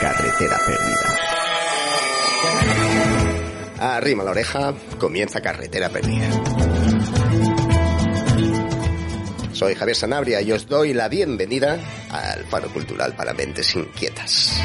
Carretera 0.00 0.58
perdida. 0.66 1.18
Arrima 3.80 4.24
la 4.24 4.30
oreja, 4.30 4.72
comienza 4.98 5.42
Carretera 5.42 5.90
perdida. 5.90 6.26
Soy 9.52 9.74
Javier 9.74 9.96
Sanabria 9.96 10.40
y 10.40 10.52
os 10.52 10.66
doy 10.66 10.94
la 10.94 11.08
bienvenida 11.08 11.78
al 12.10 12.44
Faro 12.46 12.68
Cultural 12.72 13.14
para 13.14 13.34
Mentes 13.34 13.74
Inquietas. 13.76 14.58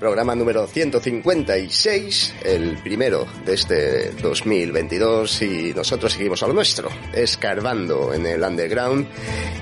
Programa 0.00 0.34
número 0.34 0.66
156, 0.66 2.36
el 2.42 2.78
primero 2.78 3.26
de 3.44 3.52
este 3.52 4.10
2022 4.12 5.42
y 5.42 5.74
nosotros 5.74 6.14
seguimos 6.14 6.42
a 6.42 6.46
lo 6.46 6.54
nuestro, 6.54 6.88
escarbando 7.12 8.14
en 8.14 8.24
el 8.24 8.42
underground 8.42 9.06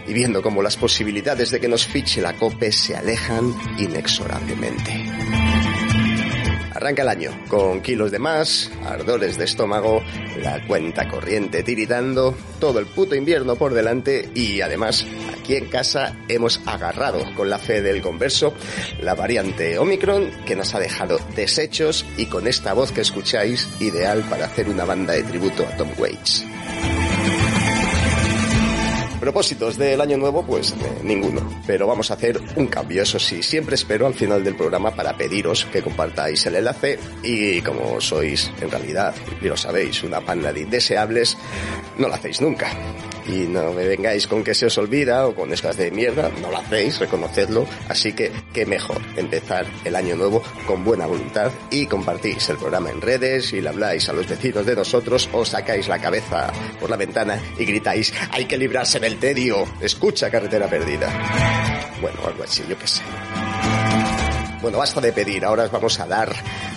y 0.07 0.12
viendo 0.12 0.40
cómo 0.40 0.62
las 0.62 0.77
posibilidades 0.77 1.50
de 1.50 1.58
que 1.58 1.66
nos 1.66 1.85
fiche 1.85 2.21
la 2.21 2.35
COPE 2.35 2.71
se 2.71 2.94
alejan 2.94 3.53
inexorablemente. 3.79 5.38
Arranca 6.79 7.03
el 7.03 7.09
año 7.09 7.32
con 7.49 7.81
kilos 7.81 8.13
de 8.13 8.21
más, 8.21 8.71
ardores 8.86 9.36
de 9.36 9.46
estómago, 9.46 10.00
la 10.41 10.64
cuenta 10.64 11.09
corriente 11.09 11.64
tiritando, 11.64 12.36
todo 12.61 12.79
el 12.79 12.86
puto 12.86 13.17
invierno 13.17 13.57
por 13.57 13.75
delante 13.75 14.31
y 14.32 14.61
además 14.61 15.05
aquí 15.36 15.57
en 15.57 15.67
casa 15.67 16.14
hemos 16.29 16.61
agarrado 16.67 17.35
con 17.35 17.50
la 17.50 17.59
fe 17.59 17.83
del 17.83 18.00
converso 18.00 18.55
la 19.00 19.17
variante 19.17 19.77
Omicron 19.77 20.31
que 20.46 20.55
nos 20.55 20.72
ha 20.77 20.79
dejado 20.79 21.19
deshechos 21.35 22.07
y 22.17 22.27
con 22.27 22.46
esta 22.46 22.75
voz 22.75 22.93
que 22.93 23.00
escucháis 23.00 23.69
ideal 23.81 24.22
para 24.31 24.47
hacer 24.47 24.69
una 24.69 24.85
banda 24.85 25.14
de 25.14 25.25
tributo 25.25 25.67
a 25.67 25.77
Tom 25.77 25.91
Waits. 25.99 26.45
Propósitos 29.21 29.77
del 29.77 30.00
año 30.00 30.17
nuevo, 30.17 30.45
pues 30.45 30.72
eh, 30.72 31.00
ninguno. 31.03 31.40
Pero 31.67 31.86
vamos 31.86 32.11
a 32.11 32.14
hacer 32.14 32.41
un 32.56 32.67
cambio, 32.67 33.02
eso 33.02 33.19
sí. 33.19 33.42
Siempre 33.42 33.74
espero 33.74 34.06
al 34.06 34.14
final 34.14 34.44
del 34.44 34.56
programa 34.56 34.94
para 34.94 35.16
pediros 35.16 35.66
que 35.66 35.83
compartáis 35.83 36.47
el 36.47 36.56
enlace 36.56 36.98
y 37.22 37.61
como 37.62 38.00
sois 38.00 38.50
en 38.61 38.70
realidad, 38.70 39.14
y 39.41 39.46
lo 39.46 39.56
sabéis, 39.56 40.02
una 40.05 40.20
panda 40.20 40.52
de 40.52 40.61
indeseables, 40.61 41.36
no 41.98 42.08
lo 42.08 42.14
hacéis 42.14 42.41
nunca. 42.41 42.70
Y 43.28 43.46
no 43.46 43.72
me 43.72 43.86
vengáis 43.86 44.26
con 44.26 44.42
que 44.42 44.54
se 44.54 44.66
os 44.66 44.78
olvida 44.78 45.26
o 45.26 45.34
con 45.34 45.52
estas 45.52 45.76
de 45.76 45.90
mierda, 45.90 46.30
no 46.40 46.50
lo 46.50 46.58
hacéis, 46.58 46.98
reconocedlo. 46.98 47.66
Así 47.88 48.12
que 48.12 48.32
qué 48.52 48.64
mejor 48.64 49.00
empezar 49.16 49.66
el 49.84 49.94
año 49.94 50.16
nuevo 50.16 50.42
con 50.66 50.84
buena 50.84 51.06
voluntad 51.06 51.52
y 51.70 51.86
compartís 51.86 52.48
el 52.48 52.56
programa 52.56 52.90
en 52.90 53.00
redes 53.00 53.52
y 53.52 53.60
le 53.60 53.68
habláis 53.68 54.08
a 54.08 54.12
los 54.12 54.26
vecinos 54.26 54.64
de 54.64 54.76
nosotros, 54.76 55.28
os 55.32 55.48
sacáis 55.48 55.88
la 55.88 56.00
cabeza 56.00 56.52
por 56.80 56.90
la 56.90 56.96
ventana 56.96 57.40
y 57.58 57.64
gritáis, 57.64 58.12
hay 58.30 58.46
que 58.46 58.56
librarse 58.56 58.98
del 58.98 59.18
tedio, 59.18 59.64
escucha 59.80 60.30
carretera 60.30 60.68
perdida. 60.68 61.08
Bueno, 62.00 62.18
algo 62.26 62.44
así, 62.44 62.62
yo 62.68 62.78
qué 62.78 62.86
sé. 62.86 63.02
Bueno, 64.60 64.78
basta 64.78 65.00
de 65.00 65.12
pedir, 65.12 65.44
ahora 65.44 65.64
os 65.64 65.70
vamos 65.70 66.00
a 66.00 66.06
dar 66.06 66.34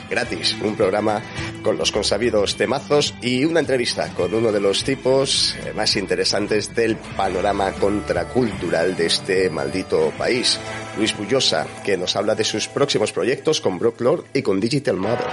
gratis 0.09 0.55
un 0.61 0.75
programa 0.75 1.22
con 1.62 1.78
los 1.78 1.92
consabidos 1.92 2.56
temazos 2.56 3.14
y 3.22 3.45
una 3.45 3.59
entrevista 3.59 4.14
con 4.14 4.34
uno 4.34 4.52
de 4.52 4.59
los 4.59 4.84
tipos 4.84 5.56
eh, 5.56 5.73
más 5.73 5.95
interesantes 5.95 6.73
del 6.76 6.95
panorama 6.95 7.72
contracultural 7.73 8.95
de 8.95 9.06
este 9.06 9.50
maldito 9.50 10.12
país, 10.18 10.59
Luis 10.98 11.16
Bullosa, 11.16 11.68
que 11.84 11.98
nos 11.98 12.16
habla 12.16 12.36
de 12.36 12.44
sus 12.44 12.68
próximos 12.68 13.12
proyectos 13.12 13.62
con 13.62 13.78
Brooklord 13.80 14.26
y 14.34 14.42
con 14.42 14.59
Digital 14.59 14.98
Mother. 14.98 15.28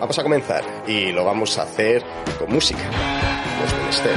Vamos 0.00 0.18
a 0.18 0.22
comenzar 0.22 0.84
y 0.86 1.12
lo 1.12 1.24
vamos 1.24 1.58
a 1.58 1.62
hacer 1.62 2.02
con 2.38 2.52
música. 2.52 2.82
No 3.58 3.64
es 3.64 3.74
menester. 3.74 4.16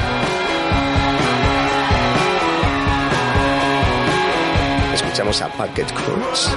Escuchamos 4.93 5.41
a 5.41 5.49
Packet 5.53 5.91
Cruz. 5.93 6.49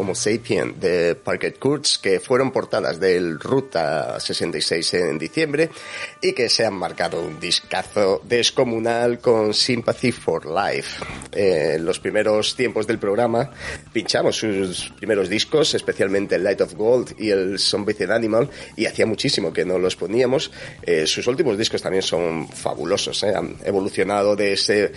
Homo 0.00 0.14
Sapien 0.14 0.80
de 0.80 1.14
Parker 1.14 1.58
Kurtz 1.58 1.98
que 1.98 2.20
fueron 2.20 2.52
portadas 2.52 2.98
del 2.98 3.38
Ruta 3.38 4.18
66 4.18 4.94
en 4.94 5.18
diciembre 5.18 5.68
y 6.22 6.32
que 6.32 6.48
se 6.48 6.64
han 6.64 6.72
marcado 6.72 7.20
un 7.20 7.38
discazo 7.38 8.22
descomunal 8.24 9.18
con 9.18 9.52
Sympathy 9.52 10.10
for 10.10 10.46
Life. 10.46 11.04
En 11.32 11.84
los 11.84 12.00
primeros 12.00 12.56
tiempos 12.56 12.86
del 12.86 12.98
programa 12.98 13.50
pinchamos 13.92 14.36
sus 14.36 14.90
primeros 14.96 15.28
discos, 15.28 15.74
especialmente 15.74 16.38
Light 16.38 16.62
of 16.62 16.72
Gold 16.74 17.14
y 17.18 17.28
el 17.28 17.58
Zombie 17.58 17.94
Animal 18.10 18.48
y 18.76 18.86
hacía 18.86 19.04
muchísimo 19.04 19.52
que 19.52 19.66
no 19.66 19.78
los 19.78 19.96
poníamos. 19.96 20.50
Eh, 20.82 21.06
sus 21.06 21.26
últimos 21.26 21.58
discos 21.58 21.82
también 21.82 22.02
son 22.02 22.48
fabulosos, 22.48 23.22
¿eh? 23.24 23.34
han 23.34 23.56
evolucionado 23.64 24.34
de 24.34 24.54
ese 24.54 24.92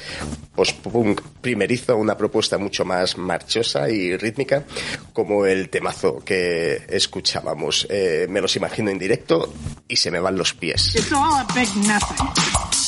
post-punk 0.55 1.21
primerizo 1.41 1.93
a 1.93 1.95
una 1.95 2.15
propuesta 2.15 2.57
mucho 2.57 2.85
más 2.85 3.17
marchosa 3.17 3.89
y 3.89 4.15
rítmica, 4.15 4.63
como 5.13 5.45
el 5.45 5.69
temazo 5.69 6.23
que 6.23 6.85
escuchábamos. 6.89 7.87
Eh, 7.89 8.27
me 8.29 8.41
los 8.41 8.55
imagino 8.55 8.89
en 8.89 8.99
directo 8.99 9.53
y 9.87 9.95
se 9.95 10.11
me 10.11 10.19
van 10.19 10.37
los 10.37 10.53
pies. 10.53 10.95
It's 10.95 11.11
all 11.11 11.33
a 11.33 11.45
big 11.53 11.67
nothing. 11.87 12.27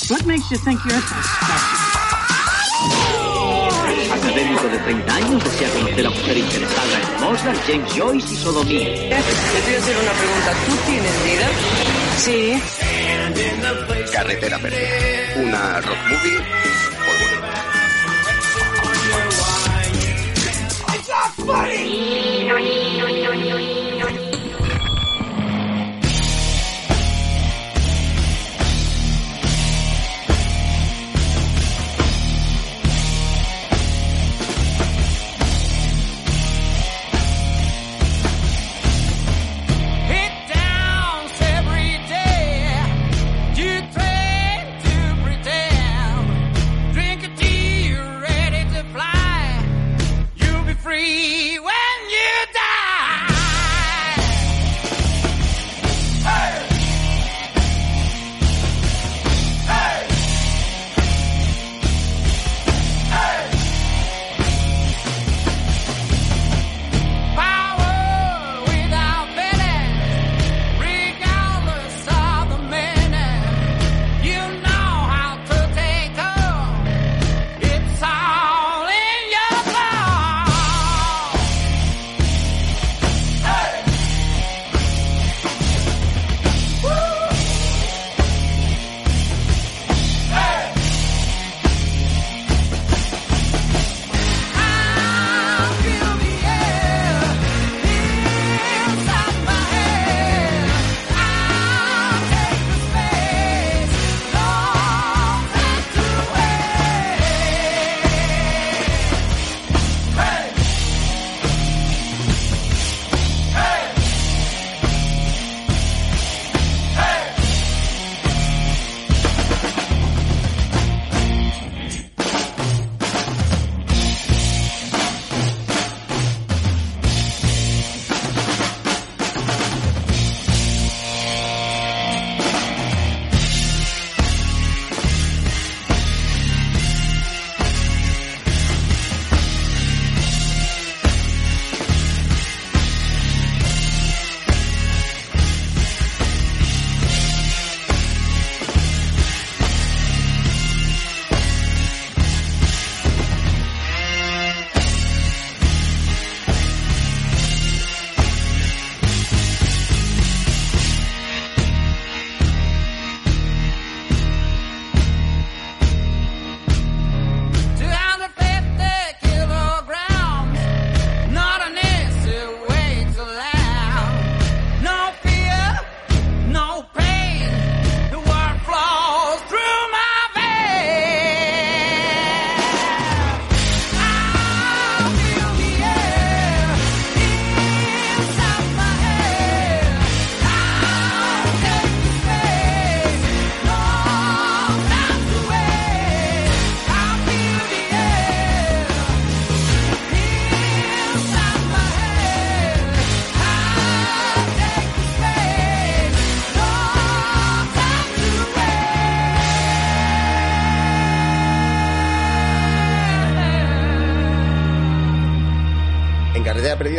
What 0.09 0.25
makes 0.25 0.49
you 0.51 0.57
think 0.57 0.79
you're 0.85 1.01
so 1.01 1.15
special? 1.15 1.95
Académico 4.11 4.67
de 4.67 4.77
30 4.77 5.15
años 5.15 5.43
desea 5.43 5.69
conocer 5.71 6.05
a 6.05 6.09
mujer 6.09 6.37
interesada 6.37 7.01
en 7.01 7.23
Mozart, 7.23 7.59
James 7.67 7.93
Joyce 7.93 8.33
y 8.33 8.37
sodomía. 8.37 8.85
Te 8.85 9.61
voy 9.63 9.75
a 9.75 9.79
hacer 9.79 9.97
una 9.97 10.11
pregunta. 10.11 10.53
¿Tú 10.65 10.75
tienes 10.85 11.23
vida? 11.23 11.49
Sí. 12.17 12.61
Carretera 14.13 14.57
Perdida, 14.59 15.43
una 15.43 15.81
rock 15.81 15.97
movie 16.09 16.39
Funny. 21.45 21.85
freeway. 50.85 51.84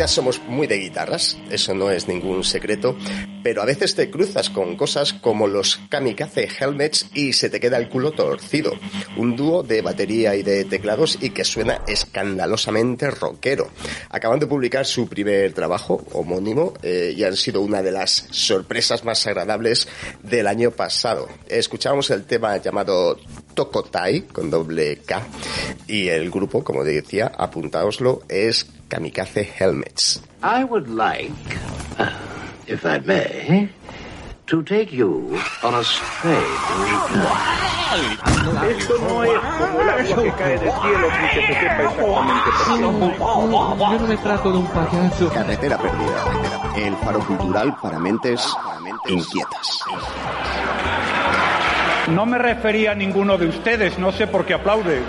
Somos 0.07 0.41
muy 0.47 0.67
de 0.67 0.77
guitarras, 0.77 1.37
eso 1.51 1.75
no 1.75 1.91
es 1.91 2.07
ningún 2.07 2.45
secreto, 2.45 2.97
pero 3.43 3.61
a 3.61 3.65
veces 3.65 3.93
te 3.93 4.09
cruzas 4.09 4.49
con 4.49 4.77
cosas 4.77 5.11
como 5.11 5.47
los 5.47 5.81
Kamikaze 5.89 6.47
Helmets 6.59 7.09
y 7.13 7.33
se 7.33 7.49
te 7.49 7.59
queda 7.59 7.77
el 7.77 7.89
culo 7.89 8.11
torcido. 8.11 8.71
Un 9.17 9.35
dúo 9.35 9.63
de 9.63 9.81
batería 9.81 10.33
y 10.35 10.43
de 10.43 10.63
teclados 10.63 11.17
y 11.21 11.31
que 11.31 11.43
suena 11.43 11.81
escandalosamente 11.87 13.11
rockero. 13.11 13.69
Acaban 14.09 14.39
de 14.39 14.47
publicar 14.47 14.85
su 14.85 15.07
primer 15.07 15.51
trabajo 15.53 16.03
homónimo 16.13 16.73
eh, 16.81 17.13
y 17.15 17.23
han 17.25 17.35
sido 17.35 17.61
una 17.61 17.81
de 17.81 17.91
las 17.91 18.27
sorpresas 18.31 19.03
más 19.03 19.27
agradables 19.27 19.89
del 20.23 20.47
año 20.47 20.71
pasado. 20.71 21.27
Escuchábamos 21.47 22.09
el 22.11 22.25
tema 22.25 22.57
llamado 22.57 23.19
Tokotai 23.57 24.21
con 24.31 24.51
doble 24.51 24.97
K 24.97 25.19
y 25.87 26.09
el 26.09 26.29
grupo, 26.29 26.63
como 26.63 26.83
decía, 26.83 27.31
apuntaoslo, 27.35 28.21
es 28.29 28.67
Kamikaze 28.87 29.49
Helmets. 29.57 30.21
I 30.43 30.63
would 30.63 30.87
like, 30.87 31.33
uh, 31.97 32.05
if 32.67 32.85
I 32.85 32.99
may, 33.03 33.67
to 34.45 34.61
take 34.61 34.95
you 34.95 35.35
on 35.63 35.73
a 35.73 35.83
strange 35.83 36.45
Esto 38.69 38.97
no 38.99 39.23
es 39.23 39.39
como 39.39 39.81
el 39.81 39.89
agua 39.89 40.23
que 40.23 40.31
cae 40.33 40.59
del 40.59 40.71
cielo 40.71 41.07
sin 41.17 41.29
que 41.29 41.47
se 41.47 41.59
sepa 41.59 41.83
exactamente 41.83 42.51
por 42.51 42.67
qué. 42.67 43.17
Yo 43.79 43.99
no 43.99 44.07
me 44.07 44.17
trato 44.17 44.51
de 44.51 44.57
un 44.59 44.67
payaso. 44.67 45.29
Carretera 45.33 45.77
perdida. 45.79 46.73
El 46.75 46.95
faro 46.97 47.19
cultural 47.25 47.75
para 47.81 47.97
mentes 47.97 48.55
inquietas. 49.07 49.79
No 52.13 52.25
me 52.25 52.37
refería 52.37 52.91
a 52.91 52.95
ninguno 52.95 53.37
de 53.37 53.47
ustedes, 53.47 53.99
no 53.99 54.13
sé 54.13 54.27
por 54.27 54.45
qué 54.45 54.53
aplauden. 54.53 55.03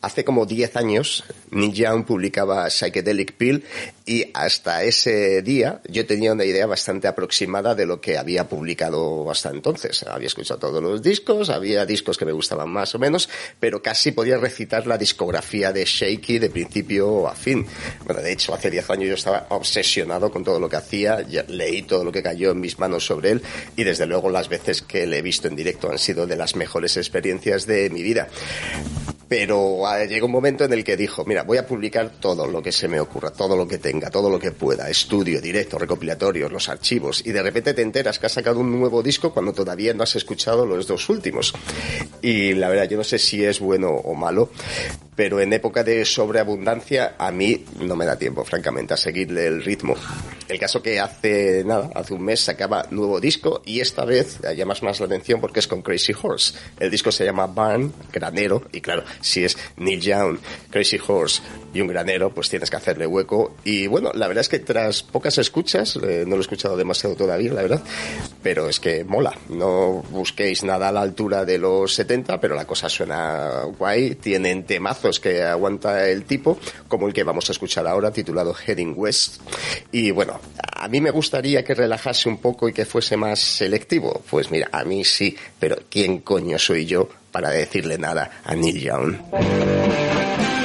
Hace 0.00 0.24
como 0.24 0.46
10 0.46 0.76
años, 0.76 1.24
Neil 1.50 1.72
Young 1.72 2.04
publicaba 2.04 2.70
Psychedelic 2.70 3.32
Pill 3.32 3.64
y 4.06 4.30
hasta 4.32 4.84
ese 4.84 5.42
día 5.42 5.80
yo 5.88 6.06
tenía 6.06 6.32
una 6.32 6.44
idea 6.44 6.66
bastante 6.66 7.08
aproximada 7.08 7.74
de 7.74 7.84
lo 7.84 8.00
que 8.00 8.16
había 8.16 8.48
publicado 8.48 9.28
hasta 9.28 9.50
entonces. 9.50 10.04
Había 10.04 10.28
escuchado 10.28 10.60
todos 10.60 10.80
los 10.80 11.02
discos, 11.02 11.50
había 11.50 11.84
discos 11.84 12.16
que 12.16 12.24
me 12.24 12.30
gustaban 12.30 12.70
más 12.70 12.94
o 12.94 13.00
menos, 13.00 13.28
pero 13.58 13.82
casi 13.82 14.12
podía 14.12 14.38
recitar 14.38 14.86
la 14.86 14.96
discografía 14.96 15.72
de 15.72 15.84
Shaky 15.84 16.38
de 16.38 16.50
principio 16.50 17.26
a 17.26 17.34
fin. 17.34 17.66
Bueno, 18.04 18.22
de 18.22 18.30
hecho, 18.30 18.54
hace 18.54 18.70
10 18.70 18.90
años 18.90 19.08
yo 19.08 19.14
estaba 19.14 19.46
obsesionado 19.48 20.30
con 20.30 20.44
todo 20.44 20.60
lo 20.60 20.68
que 20.68 20.76
hacía, 20.76 21.26
leí 21.48 21.82
todo 21.82 22.04
lo 22.04 22.12
que 22.12 22.22
cayó 22.22 22.52
en 22.52 22.60
mis 22.60 22.78
manos 22.78 23.04
sobre 23.04 23.32
él 23.32 23.42
y 23.76 23.82
desde 23.82 24.06
luego 24.06 24.30
las 24.30 24.48
veces 24.48 24.80
que 24.80 25.08
le 25.08 25.18
he 25.18 25.22
visto 25.22 25.48
en 25.48 25.56
directo 25.56 25.90
han 25.90 25.98
sido 25.98 26.24
de 26.24 26.36
las 26.36 26.54
mejores 26.54 26.96
experiencias 26.96 27.66
de 27.66 27.90
mi 27.90 28.04
vida. 28.04 28.28
Pero 29.28 29.86
ah, 29.86 30.04
llegó 30.04 30.26
un 30.26 30.32
momento 30.32 30.64
en 30.64 30.72
el 30.72 30.82
que 30.82 30.96
dijo, 30.96 31.24
mira, 31.26 31.42
voy 31.42 31.58
a 31.58 31.66
publicar 31.66 32.10
todo 32.18 32.46
lo 32.46 32.62
que 32.62 32.72
se 32.72 32.88
me 32.88 32.98
ocurra, 32.98 33.30
todo 33.30 33.56
lo 33.56 33.68
que 33.68 33.78
tenga, 33.78 34.10
todo 34.10 34.30
lo 34.30 34.38
que 34.38 34.52
pueda, 34.52 34.88
estudio, 34.88 35.40
directo, 35.40 35.78
recopilatorios, 35.78 36.50
los 36.50 36.68
archivos, 36.68 37.22
y 37.26 37.32
de 37.32 37.42
repente 37.42 37.74
te 37.74 37.82
enteras 37.82 38.18
que 38.18 38.26
has 38.26 38.32
sacado 38.32 38.60
un 38.60 38.78
nuevo 38.78 39.02
disco 39.02 39.32
cuando 39.34 39.52
todavía 39.52 39.92
no 39.92 40.02
has 40.02 40.16
escuchado 40.16 40.64
los 40.64 40.86
dos 40.86 41.08
últimos. 41.10 41.52
Y 42.22 42.54
la 42.54 42.68
verdad, 42.68 42.88
yo 42.88 42.96
no 42.96 43.04
sé 43.04 43.18
si 43.18 43.44
es 43.44 43.60
bueno 43.60 43.90
o 43.90 44.14
malo, 44.14 44.50
pero 45.18 45.40
en 45.40 45.52
época 45.52 45.82
de 45.82 46.04
sobreabundancia 46.04 47.16
a 47.18 47.32
mí 47.32 47.64
no 47.80 47.96
me 47.96 48.06
da 48.06 48.16
tiempo, 48.16 48.44
francamente, 48.44 48.94
a 48.94 48.96
seguirle 48.96 49.48
el 49.48 49.64
ritmo. 49.64 49.96
El 50.46 50.60
caso 50.60 50.80
que 50.80 51.00
hace 51.00 51.64
nada, 51.64 51.90
hace 51.96 52.14
un 52.14 52.22
mes 52.22 52.38
sacaba 52.40 52.86
nuevo 52.92 53.18
disco 53.18 53.60
y 53.66 53.80
esta 53.80 54.04
vez 54.04 54.38
llamas 54.56 54.80
más 54.84 55.00
la 55.00 55.06
atención 55.06 55.40
porque 55.40 55.58
es 55.58 55.66
con 55.66 55.82
Crazy 55.82 56.12
Horse. 56.22 56.54
El 56.78 56.92
disco 56.92 57.10
se 57.10 57.24
llama 57.24 57.48
Barn, 57.48 57.92
granero, 58.12 58.62
y 58.72 58.80
claro, 58.80 59.02
si 59.20 59.44
es 59.44 59.58
Neil 59.76 60.00
Young, 60.00 60.38
Crazy 60.70 61.00
Horse 61.04 61.42
y 61.74 61.80
un 61.80 61.88
granero, 61.88 62.30
pues 62.30 62.48
tienes 62.48 62.70
que 62.70 62.76
hacerle 62.76 63.06
hueco. 63.06 63.56
Y 63.64 63.88
bueno, 63.88 64.12
la 64.14 64.28
verdad 64.28 64.42
es 64.42 64.48
que 64.48 64.60
tras 64.60 65.02
pocas 65.02 65.36
escuchas, 65.38 65.96
eh, 65.96 66.24
no 66.26 66.36
lo 66.36 66.38
he 66.38 66.40
escuchado 66.42 66.76
demasiado 66.76 67.16
todavía, 67.16 67.52
la 67.52 67.62
verdad, 67.62 67.82
pero 68.40 68.68
es 68.68 68.78
que 68.78 69.02
mola. 69.02 69.36
No 69.48 70.04
busquéis 70.10 70.62
nada 70.62 70.88
a 70.88 70.92
la 70.92 71.02
altura 71.02 71.44
de 71.44 71.58
los 71.58 71.92
70, 71.92 72.40
pero 72.40 72.54
la 72.54 72.66
cosa 72.66 72.88
suena 72.88 73.64
guay. 73.76 74.14
Tienen 74.14 74.64
temazos 74.64 75.07
que 75.20 75.42
aguanta 75.42 76.08
el 76.08 76.24
tipo, 76.24 76.58
como 76.88 77.06
el 77.06 77.14
que 77.14 77.24
vamos 77.24 77.48
a 77.48 77.52
escuchar 77.52 77.86
ahora, 77.86 78.10
titulado 78.10 78.54
Heading 78.54 78.94
West. 78.96 79.40
Y 79.92 80.10
bueno, 80.10 80.40
a 80.74 80.88
mí 80.88 81.00
me 81.00 81.10
gustaría 81.10 81.64
que 81.64 81.74
relajase 81.74 82.28
un 82.28 82.38
poco 82.38 82.68
y 82.68 82.72
que 82.72 82.84
fuese 82.84 83.16
más 83.16 83.38
selectivo. 83.38 84.22
Pues 84.30 84.50
mira, 84.50 84.68
a 84.72 84.84
mí 84.84 85.04
sí, 85.04 85.36
pero 85.58 85.76
¿quién 85.90 86.18
coño 86.20 86.58
soy 86.58 86.86
yo 86.86 87.08
para 87.32 87.50
decirle 87.50 87.98
nada 87.98 88.42
a 88.44 88.54
Neil 88.54 88.80
Young? 88.80 90.57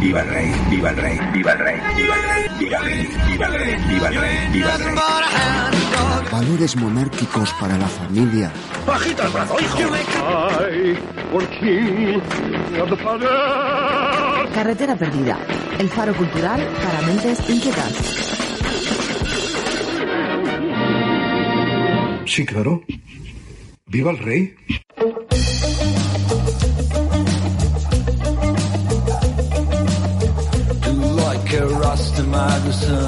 Viva 0.00 0.22
el 0.22 0.28
rey, 0.28 0.52
viva 0.68 0.90
el 0.90 0.96
rey, 0.96 1.20
viva 1.32 1.52
el 1.52 1.58
rey, 1.58 1.78
viva 1.94 2.16
el 2.16 2.22
rey, 2.22 2.48
viva 2.58 2.76
el 2.76 2.84
rey, 2.84 3.08
viva 3.30 3.46
el 3.46 3.52
rey, 3.52 3.76
viva 3.88 4.08
el 4.08 4.14
rey, 4.20 4.48
viva 4.52 4.74
el 4.74 4.84
rey. 4.84 4.94
Valores 6.32 6.76
monárquicos 6.76 7.52
para 7.60 7.78
la 7.78 7.86
familia. 7.86 8.50
Bajita 8.86 9.26
el 9.26 9.32
brazo, 9.32 9.56
hijo. 9.60 9.78
Carretera 14.54 14.96
perdida. 14.96 15.38
El 15.78 15.88
faro 15.88 16.14
cultural 16.14 16.60
para 16.82 17.02
mentes 17.02 17.48
inquietas. 17.48 17.92
Sí, 22.26 22.44
claro. 22.44 22.82
Viva 23.86 24.10
el 24.10 24.18
rey. 24.18 24.54
lago 32.40 32.72
são 32.72 32.99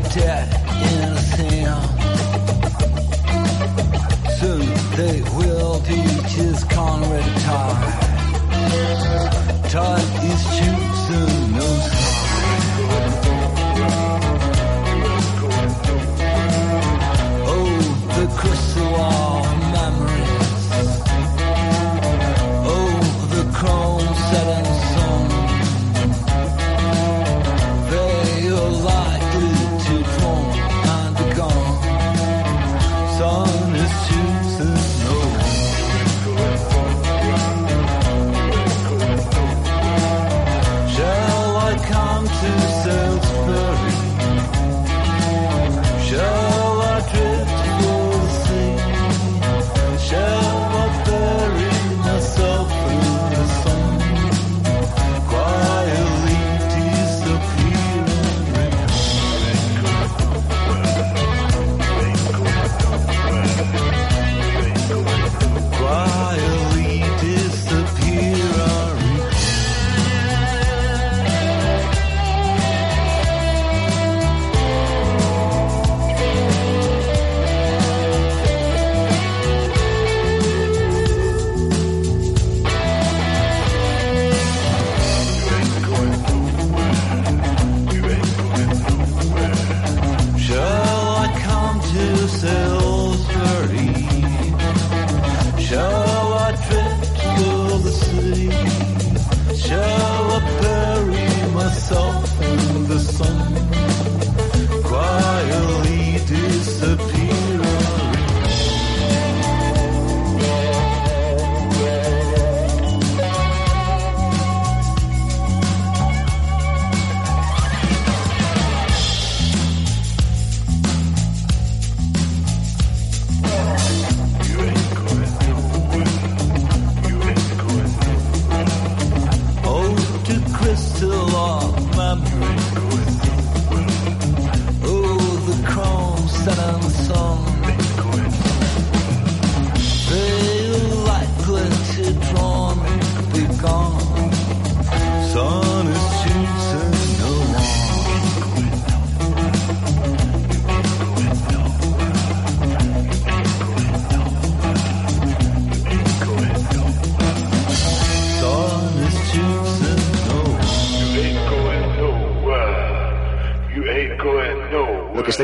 dead. 0.00 0.65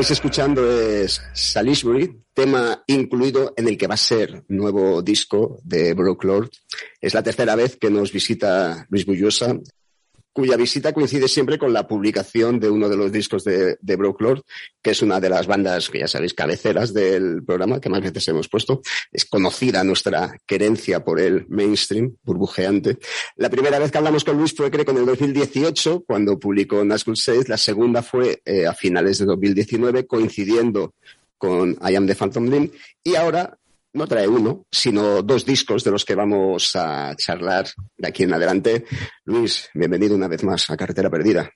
estáis 0.03 0.19
escuchando 0.19 0.69
es 0.69 1.21
Salisbury, 1.31 2.23
tema 2.33 2.83
incluido 2.87 3.53
en 3.55 3.69
el 3.69 3.77
que 3.77 3.87
va 3.87 3.93
a 3.93 3.97
ser 3.97 4.43
nuevo 4.49 5.01
disco 5.01 5.61
de 5.63 5.93
Brooklord. 5.93 6.49
Es 6.99 7.13
la 7.13 7.23
tercera 7.23 7.55
vez 7.55 7.77
que 7.77 7.89
nos 7.89 8.11
visita 8.11 8.85
Luis 8.89 9.05
Bullosa 9.05 9.57
cuya 10.33 10.57
visita 10.57 10.93
coincide 10.93 11.27
siempre 11.27 11.57
con 11.57 11.71
la 11.71 11.87
publicación 11.87 12.59
de 12.59 12.69
uno 12.69 12.89
de 12.89 12.97
los 12.97 13.11
discos 13.11 13.43
de, 13.43 13.77
de 13.79 13.95
Broke 13.95 14.23
Lord, 14.23 14.43
que 14.81 14.91
es 14.91 15.01
una 15.01 15.19
de 15.19 15.29
las 15.29 15.47
bandas 15.47 15.89
que 15.89 15.99
ya 15.99 16.07
sabéis, 16.07 16.33
cabeceras 16.33 16.93
del 16.93 17.43
programa, 17.45 17.79
que 17.79 17.89
más 17.89 18.01
veces 18.01 18.27
hemos 18.27 18.49
puesto. 18.49 18.81
Es 19.11 19.25
conocida 19.25 19.83
nuestra 19.83 20.35
querencia 20.45 21.03
por 21.03 21.19
el 21.19 21.45
mainstream, 21.47 22.15
burbujeante. 22.23 22.97
La 23.35 23.49
primera 23.49 23.79
vez 23.79 23.91
que 23.91 23.97
hablamos 23.99 24.23
con 24.23 24.37
Luis 24.37 24.53
fue 24.55 24.71
creo 24.71 24.83
en 24.89 24.97
el 24.97 25.05
2018, 25.05 26.03
cuando 26.05 26.39
publicó 26.39 26.83
Nashville 26.83 27.15
6. 27.15 27.49
La 27.49 27.57
segunda 27.57 28.01
fue 28.01 28.41
eh, 28.43 28.65
a 28.65 28.73
finales 28.73 29.19
de 29.19 29.25
2019, 29.25 30.07
coincidiendo 30.07 30.95
con 31.37 31.77
I 31.87 31.95
Am 31.95 32.07
the 32.07 32.15
Phantom 32.15 32.49
Limb. 32.49 32.71
Y 33.03 33.15
ahora 33.15 33.57
no 33.93 34.07
trae 34.07 34.27
uno, 34.27 34.65
sino 34.71 35.21
dos 35.21 35.45
discos 35.45 35.83
de 35.83 35.91
los 35.91 36.03
que 36.03 36.15
vamos 36.15 36.75
a 36.75 37.15
charlar 37.15 37.67
de 37.97 38.07
aquí 38.07 38.23
en 38.23 38.33
adelante. 38.33 38.85
Luis, 39.25 39.69
bienvenido 39.73 40.15
una 40.15 40.27
vez 40.27 40.43
más 40.43 40.69
a 40.69 40.77
Carretera 40.77 41.09
Perdida. 41.09 41.49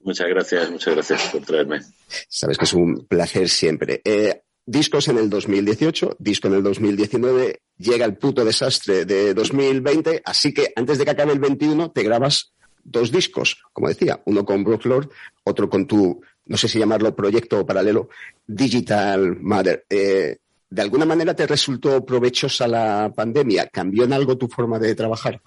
Muchas 0.00 0.28
gracias, 0.28 0.70
muchas 0.70 0.94
gracias 0.94 1.30
por 1.32 1.42
traerme. 1.42 1.80
Sabes 2.28 2.58
que 2.58 2.64
es 2.66 2.74
un 2.74 3.06
placer 3.06 3.48
siempre. 3.48 4.02
Eh, 4.04 4.42
discos 4.66 5.08
en 5.08 5.16
el 5.16 5.30
2018, 5.30 6.16
disco 6.18 6.48
en 6.48 6.54
el 6.54 6.62
2019, 6.62 7.62
llega 7.78 8.04
el 8.04 8.18
puto 8.18 8.44
desastre 8.44 9.06
de 9.06 9.32
2020, 9.32 10.22
así 10.26 10.52
que 10.52 10.72
antes 10.76 10.98
de 10.98 11.04
que 11.06 11.10
acabe 11.10 11.32
el 11.32 11.40
21 11.40 11.90
te 11.92 12.02
grabas 12.02 12.52
dos 12.82 13.10
discos, 13.10 13.62
como 13.72 13.88
decía, 13.88 14.22
uno 14.26 14.44
con 14.44 14.62
Brook 14.62 14.84
Lord, 14.84 15.10
otro 15.44 15.70
con 15.70 15.86
tu, 15.86 16.20
no 16.44 16.56
sé 16.58 16.68
si 16.68 16.78
llamarlo 16.78 17.16
proyecto 17.16 17.64
paralelo, 17.64 18.10
Digital 18.46 19.40
Mother. 19.40 19.86
Eh, 19.88 20.36
¿De 20.70 20.82
alguna 20.82 21.04
manera 21.04 21.34
te 21.34 21.46
resultó 21.46 22.04
provechosa 22.04 22.66
la 22.66 23.12
pandemia? 23.14 23.68
¿Cambió 23.68 24.04
en 24.04 24.12
algo 24.12 24.36
tu 24.36 24.48
forma 24.48 24.78
de 24.78 24.94
trabajar? 24.94 25.40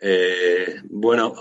Eh, 0.00 0.80
bueno, 0.90 1.34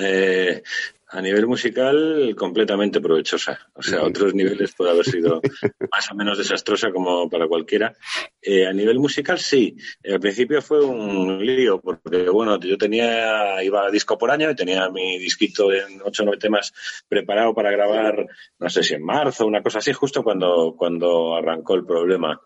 eh, 0.00 0.62
a 1.10 1.22
nivel 1.22 1.46
musical, 1.46 2.34
completamente 2.36 3.00
provechosa. 3.00 3.58
O 3.74 3.82
sea, 3.82 4.00
a 4.00 4.04
otros 4.04 4.34
niveles 4.34 4.74
puede 4.74 4.90
haber 4.90 5.06
sido 5.06 5.40
más 5.90 6.10
o 6.10 6.14
menos 6.14 6.36
desastrosa 6.36 6.90
como 6.90 7.30
para 7.30 7.48
cualquiera. 7.48 7.96
Eh, 8.42 8.66
a 8.66 8.72
nivel 8.72 8.98
musical, 8.98 9.38
sí. 9.38 9.74
Eh, 10.02 10.14
al 10.14 10.20
principio 10.20 10.60
fue 10.60 10.84
un 10.84 11.44
lío, 11.44 11.80
porque 11.80 12.28
bueno, 12.28 12.60
yo 12.60 12.76
tenía, 12.76 13.62
iba 13.62 13.86
a 13.86 13.90
disco 13.90 14.18
por 14.18 14.30
año 14.30 14.50
y 14.50 14.56
tenía 14.56 14.90
mi 14.90 15.18
disquito 15.18 15.72
en 15.72 16.02
8 16.04 16.22
o 16.22 16.26
9 16.26 16.38
temas 16.38 16.74
preparado 17.08 17.54
para 17.54 17.70
grabar, 17.70 18.26
no 18.58 18.68
sé 18.68 18.82
si 18.82 18.94
en 18.94 19.02
marzo, 19.02 19.46
una 19.46 19.62
cosa 19.62 19.78
así, 19.78 19.94
justo 19.94 20.22
cuando, 20.22 20.74
cuando 20.76 21.36
arrancó 21.36 21.74
el 21.74 21.86
problema. 21.86 22.38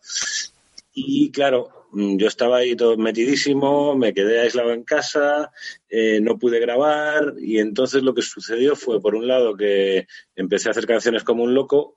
Y 0.95 1.33
claro, 1.33 1.82
yo 1.93 2.27
estaba 2.27 2.59
ahí 2.59 2.75
todo 2.75 2.97
metidísimo, 2.97 3.95
me 3.97 4.15
quedé 4.15 4.41
aislado 4.41 4.73
en 4.73 4.83
casa, 4.83 5.51
eh, 5.89 6.21
no 6.21 6.39
pude 6.39 6.59
grabar 6.59 7.35
y 7.39 7.59
entonces 7.59 8.03
lo 8.03 8.15
que 8.15 8.23
sucedió 8.23 8.77
fue, 8.77 9.01
por 9.01 9.15
un 9.15 9.29
lado, 9.29 9.57
que 9.57 10.07
empecé 10.35 10.69
a 10.69 10.73
hacer 10.73 10.87
canciones 10.87 11.23
como 11.23 11.45
un 11.45 11.55
loco, 11.55 11.97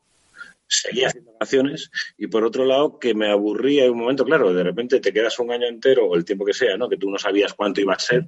seguía 0.68 1.08
haciendo 1.08 1.32
canciones 1.38 1.92
y 2.18 2.28
por 2.28 2.44
otro 2.44 2.66
lado 2.66 2.98
que 3.00 3.14
me 3.14 3.30
aburría 3.30 3.86
en 3.86 3.92
un 3.92 4.00
momento, 4.00 4.26
claro, 4.26 4.54
de 4.54 4.64
repente 4.64 5.00
te 5.00 5.14
quedas 5.14 5.38
un 5.40 5.52
año 5.52 5.68
entero 5.68 6.08
o 6.08 6.16
el 6.16 6.26
tiempo 6.26 6.44
que 6.44 6.54
sea, 6.54 6.76
¿no? 6.76 6.90
que 6.90 6.98
tú 6.98 7.10
no 7.10 7.18
sabías 7.18 7.54
cuánto 7.54 7.82
iba 7.82 7.94
a 7.94 8.00
ser, 8.00 8.28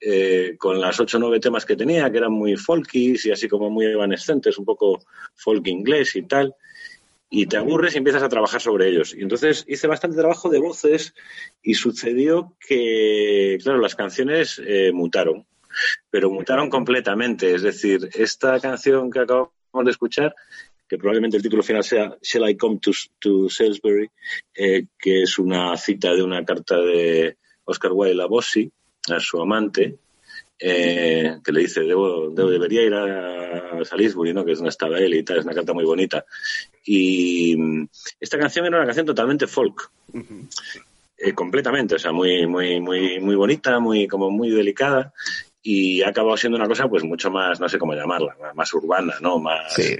eh, 0.00 0.54
con 0.58 0.80
las 0.80 0.98
ocho 1.00 1.16
o 1.18 1.20
nueve 1.20 1.40
temas 1.40 1.66
que 1.66 1.76
tenía, 1.76 2.10
que 2.10 2.18
eran 2.18 2.32
muy 2.32 2.56
folkies 2.56 3.26
y 3.26 3.32
así 3.32 3.48
como 3.48 3.68
muy 3.68 3.86
evanescentes, 3.86 4.56
un 4.58 4.64
poco 4.64 5.02
folk 5.34 5.66
inglés 5.66 6.16
y 6.16 6.22
tal 6.22 6.54
y 7.34 7.46
te 7.46 7.56
aburres 7.56 7.94
y 7.94 7.98
empiezas 7.98 8.22
a 8.22 8.28
trabajar 8.28 8.60
sobre 8.60 8.90
ellos. 8.90 9.14
Y 9.14 9.22
entonces 9.22 9.64
hice 9.66 9.86
bastante 9.86 10.18
trabajo 10.18 10.50
de 10.50 10.58
voces 10.58 11.14
y 11.62 11.72
sucedió 11.72 12.54
que, 12.60 13.58
claro, 13.62 13.80
las 13.80 13.94
canciones 13.94 14.60
eh, 14.62 14.92
mutaron, 14.92 15.46
pero 16.10 16.30
mutaron 16.30 16.68
completamente. 16.68 17.54
Es 17.54 17.62
decir, 17.62 18.10
esta 18.12 18.60
canción 18.60 19.10
que 19.10 19.20
acabamos 19.20 19.50
de 19.82 19.90
escuchar, 19.90 20.34
que 20.86 20.98
probablemente 20.98 21.38
el 21.38 21.42
título 21.42 21.62
final 21.62 21.82
sea 21.82 22.14
Shall 22.20 22.50
I 22.50 22.56
Come 22.58 22.78
to, 23.18 23.48
Salisbury, 23.48 24.10
eh, 24.54 24.84
que 24.98 25.22
es 25.22 25.38
una 25.38 25.74
cita 25.78 26.12
de 26.12 26.22
una 26.22 26.44
carta 26.44 26.76
de 26.76 27.38
Oscar 27.64 27.92
Wilde 27.94 28.22
a 28.22 28.26
Bossi, 28.26 28.70
a 29.08 29.18
su 29.20 29.40
amante, 29.40 29.96
eh, 30.64 31.38
que 31.42 31.52
le 31.52 31.60
dice, 31.60 31.80
debo, 31.80 32.30
debo, 32.30 32.48
debería 32.48 32.82
ir 32.82 32.94
a 32.94 33.84
Salisbury, 33.84 34.32
¿no? 34.32 34.44
que 34.44 34.52
es 34.52 34.58
donde 34.58 34.70
estaba 34.70 34.98
él 34.98 35.14
y 35.14 35.24
tal, 35.24 35.38
es 35.38 35.44
una 35.44 35.54
carta 35.54 35.72
muy 35.72 35.84
bonita. 35.84 36.24
Y 36.84 37.56
mm, 37.56 37.88
esta 38.20 38.38
canción 38.38 38.66
era 38.66 38.76
una 38.76 38.86
canción 38.86 39.06
totalmente 39.06 39.48
folk, 39.48 39.90
eh, 41.18 41.32
completamente, 41.34 41.96
o 41.96 41.98
sea, 41.98 42.12
muy, 42.12 42.46
muy, 42.46 42.80
muy, 42.80 43.18
muy 43.18 43.34
bonita, 43.34 43.80
muy, 43.80 44.06
como 44.06 44.30
muy 44.30 44.50
delicada. 44.50 45.12
Y 45.64 46.02
ha 46.02 46.08
acabado 46.08 46.36
siendo 46.36 46.58
una 46.58 46.68
cosa, 46.68 46.88
pues, 46.88 47.04
mucho 47.04 47.30
más, 47.30 47.60
no 47.60 47.68
sé 47.68 47.78
cómo 47.78 47.94
llamarla, 47.94 48.36
más 48.54 48.72
urbana, 48.74 49.14
¿no? 49.20 49.38
Más, 49.38 49.74
Sí. 49.74 49.96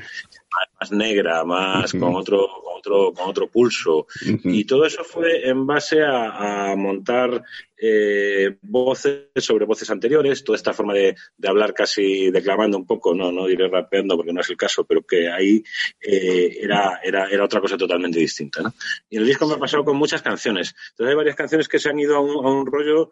Más, 0.80 0.92
negra, 0.92 1.44
más 1.44 1.92
con 1.92 2.14
otro, 2.14 2.48
con 2.62 2.78
otro, 2.78 3.12
con 3.12 3.28
otro 3.28 3.48
pulso. 3.48 4.06
Y 4.44 4.64
todo 4.64 4.84
eso 4.84 5.04
fue 5.04 5.48
en 5.48 5.66
base 5.66 6.02
a, 6.02 6.70
a 6.70 6.76
montar 6.76 7.42
eh, 7.84 8.58
voces 8.62 9.30
sobre 9.36 9.64
voces 9.64 9.90
anteriores, 9.90 10.44
toda 10.44 10.56
esta 10.56 10.72
forma 10.72 10.94
de, 10.94 11.16
de 11.36 11.48
hablar 11.48 11.74
casi 11.74 12.30
declamando 12.30 12.76
un 12.78 12.86
poco, 12.86 13.12
no, 13.12 13.32
no 13.32 13.46
diré 13.46 13.68
rapeando 13.68 14.16
porque 14.16 14.32
no 14.32 14.40
es 14.40 14.50
el 14.50 14.56
caso, 14.56 14.84
pero 14.84 15.02
que 15.02 15.28
ahí 15.28 15.64
eh, 16.00 16.58
era, 16.60 17.00
era, 17.02 17.28
era 17.28 17.44
otra 17.44 17.60
cosa 17.60 17.76
totalmente 17.76 18.20
distinta. 18.20 18.62
¿no? 18.62 18.72
Y 19.10 19.16
en 19.16 19.22
el 19.22 19.28
disco 19.28 19.48
me 19.48 19.54
ha 19.54 19.58
pasado 19.58 19.84
con 19.84 19.96
muchas 19.96 20.22
canciones. 20.22 20.74
Entonces 20.90 21.10
hay 21.10 21.16
varias 21.16 21.36
canciones 21.36 21.68
que 21.68 21.80
se 21.80 21.90
han 21.90 21.98
ido 21.98 22.16
a 22.16 22.20
un, 22.20 22.46
a 22.46 22.50
un 22.50 22.66
rollo 22.66 23.10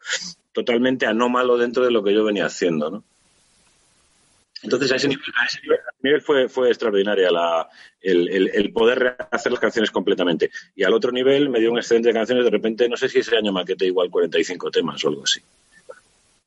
totalmente 0.53 1.07
anómalo 1.07 1.57
dentro 1.59 1.85
de 1.85 1.91
lo 1.91 2.05
que 2.05 2.15
yo 2.15 2.25
venía 2.25 2.47
haciendo. 2.47 2.91
¿no? 2.91 3.05
Entonces, 4.63 4.93
a 4.93 4.97
ese 4.97 5.09
nivel, 5.09 5.25
a 5.41 5.47
ese 5.47 5.61
nivel, 5.63 5.79
a 5.79 5.91
ese 5.91 5.99
nivel 6.03 6.21
fue, 6.21 6.49
fue 6.49 6.69
extraordinaria 6.69 7.31
la, 7.31 7.69
el, 8.01 8.29
el, 8.29 8.51
el 8.55 8.73
poder 8.73 9.17
hacer 9.31 9.53
las 9.53 9.61
canciones 9.61 9.91
completamente. 9.91 10.51
Y 10.77 10.85
al 10.85 10.93
otro 10.93 11.13
nivel 11.13 11.49
me 11.49 11.61
dio 11.61 11.71
un 11.73 11.79
excedente 11.79 12.09
de 12.09 12.15
canciones, 12.15 12.45
de 12.45 12.51
repente, 12.51 12.89
no 12.89 12.97
sé 12.97 13.09
si 13.09 13.21
ese 13.21 13.37
año 13.37 13.53
maquete 13.53 13.87
igual 13.87 14.11
45 14.11 14.71
temas 14.71 15.03
o 15.05 15.09
algo 15.09 15.25
así. 15.25 15.41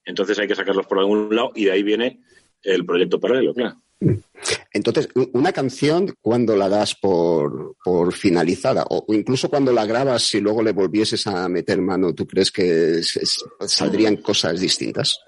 Entonces 0.05 0.37
hay 0.39 0.47
que 0.47 0.55
sacarlos 0.55 0.85
por 0.85 0.99
algún 0.99 1.33
lado 1.35 1.51
y 1.55 1.65
de 1.65 1.71
ahí 1.71 1.81
viene 1.83 2.19
el 2.61 2.85
proyecto 2.85 3.19
paralelo, 3.19 3.53
claro. 3.53 3.77
Entonces, 4.73 5.07
una 5.31 5.53
canción, 5.53 6.13
cuando 6.21 6.55
la 6.57 6.67
das 6.67 6.93
por, 6.95 7.75
por 7.83 8.11
finalizada, 8.13 8.83
o 8.89 9.05
o 9.07 9.13
incluso 9.13 9.49
cuando 9.49 9.71
la 9.71 9.85
grabas, 9.85 10.23
si 10.23 10.41
luego 10.41 10.61
le 10.61 10.73
volvieses 10.73 11.25
a 11.27 11.47
meter 11.47 11.79
mano, 11.81 12.13
¿tú 12.13 12.27
crees 12.27 12.51
que 12.51 12.99
es- 12.99 13.15
es- 13.15 13.45
saldrían 13.65 14.17
cosas 14.17 14.59
distintas? 14.59 15.19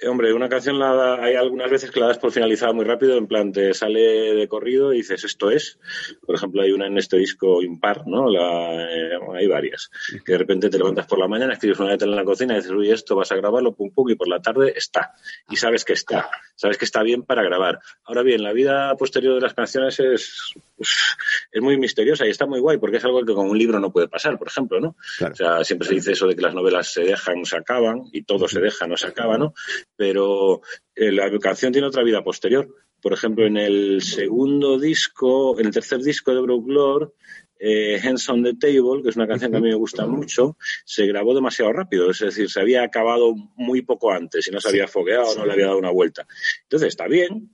Eh, 0.00 0.08
Hombre, 0.08 0.32
una 0.32 0.48
canción 0.48 0.78
la 0.78 0.94
da- 0.94 1.22
hay 1.24 1.34
algunas 1.34 1.70
veces 1.70 1.90
que 1.90 2.00
la 2.00 2.06
das 2.06 2.18
por 2.18 2.30
finalizada 2.32 2.72
muy 2.72 2.84
rápido, 2.84 3.16
en 3.16 3.26
plan 3.26 3.52
te 3.52 3.74
sale 3.74 4.00
de 4.34 4.48
corrido 4.48 4.92
y 4.92 4.98
dices 4.98 5.24
esto 5.24 5.50
es. 5.50 5.78
Por 6.24 6.34
ejemplo, 6.36 6.62
hay 6.62 6.72
una 6.72 6.86
en 6.86 6.98
este 6.98 7.16
disco 7.18 7.62
impar, 7.62 8.06
¿no? 8.06 8.28
La, 8.30 8.84
eh, 8.90 9.10
hay 9.34 9.46
varias. 9.46 9.90
Que 10.24 10.32
de 10.32 10.38
repente 10.38 10.70
te 10.70 10.78
levantas 10.78 11.06
por 11.06 11.18
la 11.18 11.28
mañana, 11.28 11.52
escribes 11.54 11.78
una 11.80 11.90
letra 11.90 12.06
en 12.08 12.16
la 12.16 12.24
cocina 12.24 12.54
y 12.54 12.56
dices, 12.58 12.70
uy, 12.72 12.90
esto 12.90 13.16
vas 13.16 13.32
a 13.32 13.36
grabarlo, 13.36 13.74
pum 13.74 13.90
pum, 13.92 14.08
y 14.10 14.14
por 14.14 14.28
la 14.28 14.40
tarde 14.40 14.72
está. 14.76 15.12
Y 15.50 15.56
sabes 15.56 15.84
que 15.84 15.94
está. 15.94 16.30
Sabes 16.54 16.78
que 16.78 16.84
está 16.84 17.02
bien 17.02 17.22
para 17.24 17.42
grabar. 17.42 17.78
Ahora 18.04 18.22
bien, 18.22 18.42
la 18.42 18.52
vida 18.52 18.94
posterior 18.96 19.34
de 19.34 19.40
las 19.40 19.54
canciones 19.54 19.98
es, 20.00 20.54
es 20.78 21.60
muy 21.62 21.76
misteriosa 21.76 22.26
y 22.26 22.30
está 22.30 22.46
muy 22.46 22.60
guay 22.60 22.78
porque 22.78 22.98
es 22.98 23.04
algo 23.04 23.24
que 23.24 23.34
con 23.34 23.48
un 23.48 23.58
libro 23.58 23.80
no 23.80 23.92
puede 23.92 24.08
pasar, 24.08 24.38
por 24.38 24.48
ejemplo, 24.48 24.80
¿no? 24.80 24.96
Claro. 25.18 25.32
O 25.32 25.36
sea, 25.36 25.64
siempre 25.64 25.88
se 25.88 25.94
dice 25.94 26.12
eso 26.12 26.26
de 26.26 26.34
que 26.36 26.42
las 26.42 26.54
novelas 26.54 26.92
se 26.92 27.02
dejan, 27.02 27.44
se 27.44 27.56
acaban 27.56 28.04
y 28.12 28.22
todo 28.22 28.48
se 28.48 28.60
deja, 28.60 28.86
no 28.86 28.96
se 28.96 29.06
acaba, 29.08 29.38
¿no? 29.38 29.54
Pero 29.98 30.62
eh, 30.94 31.10
la 31.10 31.28
canción 31.40 31.72
tiene 31.72 31.88
otra 31.88 32.04
vida 32.04 32.22
posterior. 32.22 32.72
Por 33.02 33.12
ejemplo, 33.12 33.44
en 33.44 33.56
el 33.56 34.00
segundo 34.00 34.78
disco, 34.78 35.58
en 35.58 35.66
el 35.66 35.72
tercer 35.72 35.98
disco 35.98 36.32
de 36.32 36.40
Broke 36.40 36.70
Lord, 36.72 37.12
eh, 37.58 38.00
Hands 38.00 38.28
on 38.28 38.44
the 38.44 38.54
Table, 38.54 39.02
que 39.02 39.08
es 39.08 39.16
una 39.16 39.26
canción 39.26 39.50
que 39.50 39.56
a 39.56 39.60
mí 39.60 39.68
me 39.68 39.74
gusta 39.74 40.06
mucho, 40.06 40.56
se 40.84 41.04
grabó 41.06 41.34
demasiado 41.34 41.72
rápido, 41.72 42.12
es 42.12 42.20
decir, 42.20 42.48
se 42.48 42.60
había 42.60 42.84
acabado 42.84 43.34
muy 43.56 43.82
poco 43.82 44.12
antes 44.12 44.46
y 44.46 44.52
no 44.52 44.60
se 44.60 44.68
había 44.68 44.86
fogueado, 44.86 45.34
no 45.36 45.44
le 45.44 45.54
había 45.54 45.66
dado 45.66 45.78
una 45.78 45.90
vuelta. 45.90 46.28
Entonces 46.62 46.90
está 46.90 47.08
bien, 47.08 47.50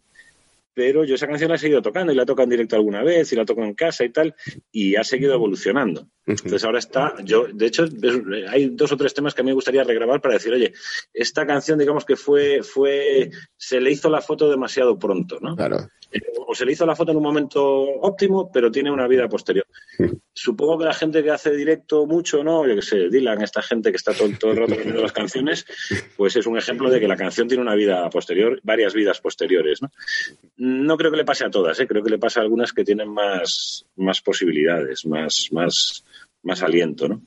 pero 0.74 1.04
yo 1.04 1.14
esa 1.14 1.26
canción 1.26 1.48
la 1.48 1.54
he 1.54 1.58
seguido 1.58 1.80
tocando 1.80 2.12
y 2.12 2.16
la 2.16 2.26
toco 2.26 2.42
en 2.42 2.50
directo 2.50 2.76
alguna 2.76 3.02
vez 3.02 3.32
y 3.32 3.36
la 3.36 3.46
toco 3.46 3.64
en 3.64 3.74
casa 3.74 4.04
y 4.04 4.10
tal, 4.10 4.34
y 4.70 4.96
ha 4.96 5.04
seguido 5.04 5.32
evolucionando. 5.32 6.10
Entonces 6.26 6.64
ahora 6.64 6.78
está, 6.78 7.14
yo, 7.22 7.46
de 7.52 7.66
hecho, 7.66 7.84
hay 8.48 8.70
dos 8.70 8.92
o 8.92 8.96
tres 8.96 9.12
temas 9.12 9.34
que 9.34 9.42
a 9.42 9.44
mí 9.44 9.50
me 9.50 9.54
gustaría 9.54 9.84
regrabar 9.84 10.20
para 10.20 10.34
decir, 10.34 10.52
oye, 10.52 10.72
esta 11.12 11.46
canción, 11.46 11.78
digamos 11.78 12.04
que 12.04 12.16
fue, 12.16 12.62
fue, 12.62 13.30
se 13.56 13.80
le 13.80 13.90
hizo 13.90 14.08
la 14.08 14.22
foto 14.22 14.48
demasiado 14.48 14.98
pronto, 14.98 15.38
¿no? 15.40 15.54
Claro. 15.54 15.88
O 16.46 16.54
se 16.54 16.64
le 16.64 16.72
hizo 16.72 16.86
la 16.86 16.94
foto 16.94 17.10
en 17.10 17.16
un 17.16 17.22
momento 17.22 17.62
óptimo, 17.64 18.50
pero 18.52 18.70
tiene 18.70 18.90
una 18.90 19.08
vida 19.08 19.28
posterior. 19.28 19.66
Supongo 20.32 20.78
que 20.78 20.84
la 20.84 20.94
gente 20.94 21.22
que 21.22 21.30
hace 21.30 21.50
directo 21.54 22.06
mucho, 22.06 22.42
¿no? 22.42 22.66
Yo 22.66 22.74
que 22.74 22.82
sé, 22.82 23.08
Dylan, 23.08 23.42
esta 23.42 23.62
gente 23.62 23.90
que 23.90 23.96
está 23.96 24.12
todo, 24.12 24.28
todo 24.38 24.52
el 24.52 24.56
rato 24.58 24.74
haciendo 24.74 25.02
las 25.02 25.12
canciones, 25.12 25.66
pues 26.16 26.36
es 26.36 26.46
un 26.46 26.56
ejemplo 26.56 26.90
de 26.90 27.00
que 27.00 27.08
la 27.08 27.16
canción 27.16 27.48
tiene 27.48 27.62
una 27.62 27.74
vida 27.74 28.08
posterior, 28.10 28.60
varias 28.62 28.94
vidas 28.94 29.20
posteriores, 29.20 29.82
¿no? 29.82 29.90
No 30.56 30.96
creo 30.96 31.10
que 31.10 31.18
le 31.18 31.24
pase 31.24 31.44
a 31.44 31.50
todas, 31.50 31.78
¿eh? 31.80 31.86
creo 31.86 32.02
que 32.02 32.10
le 32.10 32.18
pasa 32.18 32.40
a 32.40 32.42
algunas 32.42 32.72
que 32.72 32.84
tienen 32.84 33.08
más, 33.08 33.86
más 33.96 34.20
posibilidades, 34.20 35.06
más, 35.06 35.48
más, 35.52 36.04
más 36.44 36.62
aliento, 36.62 37.08
¿no? 37.08 37.22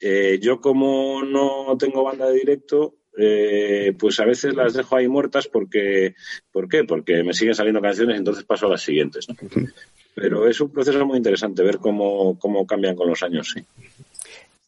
Eh, 0.00 0.38
yo 0.42 0.60
como 0.60 1.22
no 1.22 1.76
tengo 1.78 2.04
banda 2.04 2.28
de 2.28 2.38
directo, 2.38 2.96
eh, 3.16 3.94
pues 3.98 4.18
a 4.20 4.24
veces 4.24 4.54
las 4.54 4.74
dejo 4.74 4.96
ahí 4.96 5.08
muertas 5.08 5.46
porque, 5.46 6.14
¿por 6.50 6.68
qué? 6.68 6.84
Porque 6.84 7.22
me 7.22 7.32
siguen 7.32 7.54
saliendo 7.54 7.80
canciones 7.80 8.16
y 8.16 8.18
entonces 8.18 8.44
paso 8.44 8.66
a 8.66 8.70
las 8.70 8.82
siguientes, 8.82 9.28
¿no? 9.28 9.36
Pero 10.14 10.48
es 10.48 10.60
un 10.60 10.70
proceso 10.70 11.04
muy 11.06 11.16
interesante 11.16 11.62
ver 11.62 11.78
cómo, 11.78 12.38
cómo 12.38 12.66
cambian 12.66 12.96
con 12.96 13.08
los 13.08 13.22
años, 13.22 13.52
sí. 13.54 13.64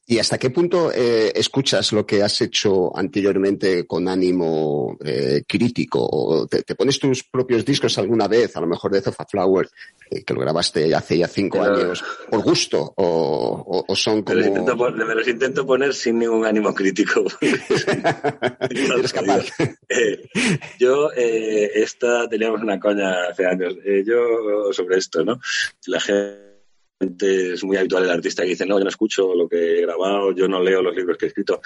¿Y 0.08 0.20
hasta 0.20 0.38
qué 0.38 0.50
punto 0.50 0.92
eh, 0.92 1.32
escuchas 1.34 1.90
lo 1.92 2.06
que 2.06 2.22
has 2.22 2.40
hecho 2.40 2.96
anteriormente 2.96 3.84
con 3.88 4.06
ánimo 4.06 4.96
eh, 5.04 5.42
crítico? 5.48 5.98
¿O 6.08 6.46
te, 6.46 6.62
te, 6.62 6.76
pones 6.76 7.00
tus 7.00 7.24
propios 7.24 7.64
discos 7.64 7.98
alguna 7.98 8.28
vez, 8.28 8.56
a 8.56 8.60
lo 8.60 8.68
mejor 8.68 8.92
de 8.92 9.00
Zofa 9.02 9.24
Flower, 9.26 9.68
eh, 10.08 10.22
que 10.22 10.32
lo 10.32 10.38
grabaste 10.40 10.94
hace 10.94 11.18
ya 11.18 11.26
cinco 11.26 11.58
Pero- 11.60 11.74
años, 11.74 12.04
por 12.30 12.40
gusto? 12.44 12.94
¿O, 12.96 13.64
o- 13.66 13.84
o 13.88 13.96
son 13.96 14.22
Me 14.28 14.34
los, 14.36 14.46
como...? 14.48 14.90
me 14.92 15.14
los 15.16 15.26
intento 15.26 15.66
poner 15.66 15.92
sin 15.92 16.20
ningún 16.20 16.46
ánimo 16.46 16.72
crítico. 16.72 17.24
Capaz. 19.12 19.44
Eh, 19.88 20.22
yo, 20.78 21.10
eh, 21.16 21.70
esta, 21.74 22.28
teníamos 22.28 22.62
una 22.62 22.78
coña 22.78 23.28
hace 23.30 23.44
años, 23.44 23.74
yo 24.04 24.72
sobre 24.72 24.98
esto, 24.98 25.24
¿no? 25.24 25.40
La 25.86 25.98
gente 26.00 26.46
es 27.00 27.62
muy 27.64 27.76
habitual 27.76 28.04
el 28.04 28.10
artista 28.10 28.42
que 28.42 28.50
dice, 28.50 28.66
no, 28.66 28.78
yo 28.78 28.84
no 28.84 28.90
escucho 28.90 29.34
lo 29.34 29.48
que 29.48 29.78
he 29.78 29.80
grabado, 29.82 30.32
yo 30.32 30.48
no 30.48 30.62
leo 30.62 30.80
los 30.82 30.96
libros 30.96 31.18
que 31.18 31.26
he 31.26 31.28
escrito. 31.28 31.60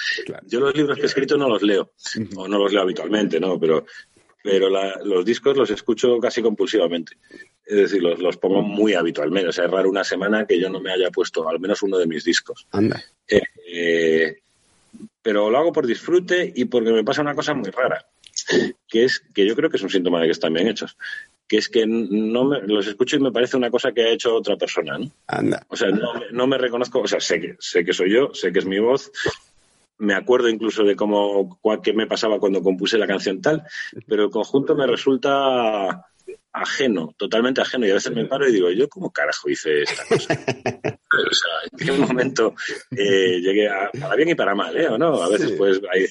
Yo 0.46 0.60
los 0.60 0.74
libros 0.74 0.96
que 0.96 1.02
he 1.04 1.06
escrito 1.06 1.36
no 1.36 1.48
los 1.48 1.62
leo, 1.62 1.92
o 2.36 2.48
no 2.48 2.58
los 2.58 2.72
leo 2.72 2.82
habitualmente, 2.82 3.38
¿no? 3.38 3.58
Pero, 3.60 3.86
pero 4.42 4.68
la- 4.68 5.00
los 5.04 5.24
discos 5.24 5.56
los 5.56 5.70
escucho 5.70 6.18
casi 6.18 6.42
compulsivamente. 6.42 7.16
Es 7.64 7.76
decir, 7.76 8.02
los, 8.02 8.18
los 8.18 8.36
pongo 8.38 8.62
muy 8.62 8.94
habitualmente. 8.94 9.48
O 9.50 9.52
sea, 9.52 9.66
es 9.66 9.70
raro 9.70 9.88
una 9.88 10.02
semana 10.02 10.46
que 10.46 10.58
yo 10.58 10.68
no 10.68 10.80
me 10.80 10.90
haya 10.92 11.10
puesto 11.10 11.48
al 11.48 11.60
menos 11.60 11.82
uno 11.82 11.98
de 11.98 12.06
mis 12.08 12.24
discos. 12.24 12.66
Anda. 12.72 13.00
Eh, 13.28 13.42
eh, 13.72 14.36
pero 15.22 15.50
lo 15.50 15.58
hago 15.58 15.72
por 15.72 15.86
disfrute 15.86 16.52
y 16.56 16.64
porque 16.64 16.90
me 16.90 17.04
pasa 17.04 17.20
una 17.22 17.34
cosa 17.36 17.54
muy 17.54 17.70
rara, 17.70 18.04
que 18.88 19.04
es 19.04 19.22
que 19.32 19.46
yo 19.46 19.54
creo 19.54 19.70
que 19.70 19.76
es 19.76 19.82
un 19.84 19.90
síntoma 19.90 20.18
de 20.20 20.26
que 20.26 20.32
están 20.32 20.52
bien 20.52 20.66
hechos, 20.66 20.96
que 21.50 21.56
es 21.56 21.68
que 21.68 21.84
no 21.84 22.44
me, 22.44 22.60
los 22.62 22.86
escucho 22.86 23.16
y 23.16 23.18
me 23.20 23.32
parece 23.32 23.56
una 23.56 23.70
cosa 23.72 23.90
que 23.90 24.02
ha 24.04 24.08
hecho 24.10 24.36
otra 24.36 24.56
persona, 24.56 24.96
¿no? 24.96 25.10
Anda. 25.26 25.66
O 25.68 25.74
sea, 25.74 25.88
no, 25.90 26.14
me- 26.14 26.30
no 26.30 26.46
me 26.46 26.56
reconozco, 26.56 27.00
o 27.00 27.08
sea, 27.08 27.18
sé 27.18 27.40
que, 27.40 27.56
sé 27.58 27.84
que 27.84 27.92
soy 27.92 28.12
yo, 28.12 28.32
sé 28.32 28.52
que 28.52 28.60
es 28.60 28.66
mi 28.66 28.78
voz, 28.78 29.10
me 29.98 30.14
acuerdo 30.14 30.48
incluso 30.48 30.84
de 30.84 30.94
cómo, 30.94 31.58
qué 31.82 31.92
me 31.92 32.06
pasaba 32.06 32.38
cuando 32.38 32.62
compuse 32.62 32.96
la 32.98 33.08
canción 33.08 33.42
tal, 33.42 33.64
pero 34.06 34.24
el 34.26 34.30
conjunto 34.30 34.76
me 34.76 34.86
resulta 34.86 36.06
ajeno, 36.52 37.14
totalmente 37.18 37.60
ajeno, 37.60 37.84
y 37.86 37.90
a 37.90 37.94
veces 37.94 38.12
me 38.14 38.26
paro 38.26 38.48
y 38.48 38.52
digo, 38.52 38.70
¿yo 38.70 38.88
cómo 38.88 39.10
carajo 39.12 39.50
hice 39.50 39.82
esta 39.82 40.04
cosa? 40.06 40.34
o 40.34 41.34
sea, 41.34 41.52
en 41.72 41.78
qué 41.84 41.92
momento 41.92 42.54
eh, 42.92 43.40
llegué 43.40 43.68
a, 43.68 43.90
para 44.00 44.14
bien 44.14 44.28
y 44.30 44.34
para 44.36 44.54
mal, 44.54 44.76
¿eh? 44.76 44.88
¿O 44.88 44.96
no? 44.98 45.20
A 45.20 45.28
veces 45.28 45.50
Sí. 45.50 45.54
pues 45.58 45.80
hay- 45.92 46.06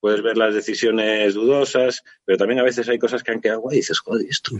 puedes 0.00 0.22
ver 0.22 0.36
las 0.36 0.54
decisiones 0.54 1.34
dudosas, 1.34 2.02
pero 2.24 2.38
también 2.38 2.60
a 2.60 2.64
veces 2.64 2.88
hay 2.88 2.98
cosas 2.98 3.22
que 3.22 3.32
han 3.32 3.40
quedado 3.40 3.62
y 3.70 3.76
dices, 3.76 3.98
joder, 4.00 4.26
¿y 4.26 4.30
esto? 4.30 4.52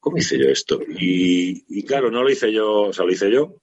¿Cómo 0.00 0.16
hice 0.18 0.38
yo 0.38 0.48
esto? 0.48 0.80
Y, 0.88 1.64
y 1.68 1.82
claro, 1.82 2.10
no 2.10 2.22
lo 2.22 2.30
hice 2.30 2.52
yo, 2.52 2.82
o 2.82 2.92
sea, 2.92 3.04
lo 3.04 3.12
hice 3.12 3.30
yo, 3.30 3.56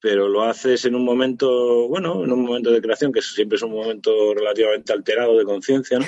pero 0.00 0.28
lo 0.28 0.42
haces 0.42 0.84
en 0.84 0.94
un 0.94 1.04
momento, 1.04 1.88
bueno, 1.88 2.22
en 2.24 2.30
un 2.30 2.42
momento 2.44 2.70
de 2.70 2.80
creación, 2.80 3.12
que 3.12 3.22
siempre 3.22 3.56
es 3.56 3.62
un 3.62 3.72
momento 3.72 4.34
relativamente 4.34 4.92
alterado 4.92 5.36
de 5.36 5.44
conciencia, 5.44 5.98
¿no? 5.98 6.06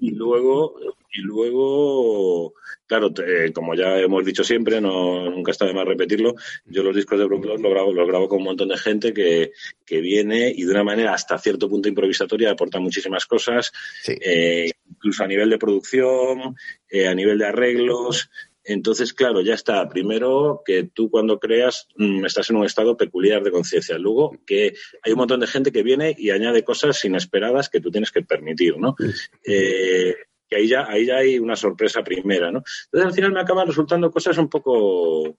Y 0.00 0.10
luego, 0.10 0.74
y 1.16 1.20
luego, 1.22 2.54
claro, 2.86 3.12
te- 3.12 3.52
como 3.52 3.74
ya 3.74 3.98
hemos 3.98 4.24
dicho 4.24 4.42
siempre, 4.44 4.80
no, 4.80 5.30
nunca 5.30 5.52
está 5.52 5.64
de 5.66 5.74
más 5.74 5.86
repetirlo, 5.86 6.34
yo 6.66 6.82
los 6.82 6.94
discos 6.96 7.18
de 7.18 7.24
Brooklyn 7.24 7.62
los 7.62 7.72
grabo, 7.72 7.92
los 7.92 8.06
grabo 8.08 8.28
con 8.28 8.38
un 8.38 8.44
montón 8.44 8.68
de 8.68 8.76
gente 8.76 9.12
que, 9.14 9.52
que 9.86 10.00
viene 10.00 10.52
y 10.54 10.64
de 10.64 10.70
una 10.72 10.84
manera 10.84 11.14
hasta 11.14 11.38
cierto 11.38 11.68
punto 11.68 11.88
improvisatoria 11.88 12.50
aporta 12.50 12.80
muchísimas 12.80 13.26
cosas, 13.26 13.72
Sí. 14.02 14.14
eh, 14.20 14.70
incluso 14.90 15.24
a 15.24 15.28
nivel 15.28 15.50
de 15.50 15.58
producción, 15.58 16.56
eh, 16.88 17.06
a 17.06 17.14
nivel 17.14 17.38
de 17.38 17.46
arreglos. 17.46 18.28
Entonces, 18.66 19.12
claro, 19.12 19.42
ya 19.42 19.52
está. 19.52 19.86
Primero, 19.90 20.62
que 20.64 20.84
tú 20.84 21.10
cuando 21.10 21.38
creas 21.38 21.86
mm, 21.96 22.24
estás 22.24 22.48
en 22.48 22.56
un 22.56 22.64
estado 22.64 22.96
peculiar 22.96 23.42
de 23.42 23.50
conciencia. 23.50 23.98
Luego, 23.98 24.38
que 24.46 24.72
hay 25.02 25.12
un 25.12 25.18
montón 25.18 25.40
de 25.40 25.46
gente 25.46 25.70
que 25.70 25.82
viene 25.82 26.14
y 26.16 26.30
añade 26.30 26.64
cosas 26.64 27.04
inesperadas 27.04 27.68
que 27.68 27.80
tú 27.80 27.90
tienes 27.90 28.10
que 28.10 28.22
permitir, 28.22 28.78
¿no? 28.78 28.96
Eh, 29.44 30.14
que 30.54 30.60
ahí 30.60 30.68
ya, 30.68 30.86
ahí 30.88 31.06
ya 31.06 31.16
hay 31.16 31.38
una 31.38 31.56
sorpresa 31.56 32.02
primera, 32.02 32.50
¿no? 32.50 32.62
Entonces, 32.84 33.06
al 33.08 33.12
final 33.12 33.32
me 33.32 33.40
acaban 33.40 33.66
resultando 33.66 34.10
cosas 34.10 34.38
un 34.38 34.48
poco... 34.48 35.36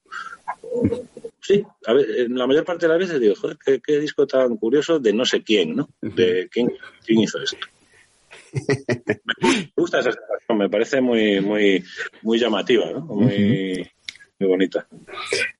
Sí, 1.42 1.64
a 1.86 1.94
ver, 1.94 2.30
la 2.30 2.48
mayor 2.48 2.66
parte 2.66 2.88
de 2.88 2.90
las 2.90 3.00
veces 3.00 3.20
digo, 3.20 3.36
joder, 3.36 3.58
qué, 3.64 3.80
qué 3.80 4.00
disco 4.00 4.26
tan 4.26 4.58
curioso 4.58 5.00
de 5.00 5.14
no 5.14 5.26
sé 5.26 5.44
quién, 5.44 5.76
¿no? 5.76 5.90
De 6.02 6.50
quién, 6.52 6.72
quién 7.06 7.20
hizo 7.20 7.40
esto. 7.42 7.66
Me 9.42 9.72
gusta 9.76 10.00
esa 10.00 10.12
sensación, 10.12 10.58
me 10.58 10.70
parece 10.70 11.02
muy, 11.02 11.42
muy, 11.42 11.84
muy 12.22 12.40
llamativa, 12.40 12.90
¿no? 12.92 13.02
Muy, 13.02 13.88
muy 14.40 14.50
bonita. 14.50 14.88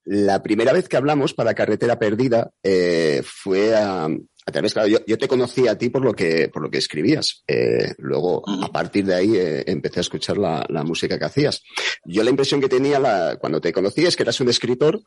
La 0.06 0.44
primera 0.44 0.74
vez 0.74 0.88
que 0.90 0.98
hablamos 0.98 1.34
para 1.34 1.54
Carretera 1.54 1.98
Perdida 1.98 2.52
eh, 2.64 3.22
fue 3.24 3.76
a, 3.76 4.06
a 4.48 4.52
través, 4.52 4.74
claro, 4.74 4.88
yo, 4.88 5.00
yo 5.08 5.18
te 5.18 5.28
conocí 5.28 5.68
a 5.68 5.78
ti 5.78 5.90
por 5.90 6.04
lo 6.04 6.14
que, 6.14 6.50
por 6.50 6.62
lo 6.62 6.70
que 6.70 6.78
escribías. 6.78 7.44
Eh, 7.48 7.94
luego, 7.98 8.44
a 8.64 8.72
partir 8.72 9.06
de 9.06 9.16
ahí, 9.16 9.36
eh, 9.36 9.64
empecé 9.66 10.00
a 10.00 10.02
escuchar 10.02 10.38
la, 10.38 10.66
la 10.70 10.84
música 10.84 11.18
que 11.18 11.26
hacías. 11.26 11.64
Yo 12.04 12.24
la 12.24 12.30
impresión 12.30 12.62
que 12.62 12.70
tenía 12.70 13.00
la, 13.00 13.38
cuando 13.40 13.60
te 13.60 13.74
conocí 13.74 14.06
es 14.06 14.16
que 14.16 14.24
eras 14.24 14.40
un 14.42 14.50
escritor 14.50 15.02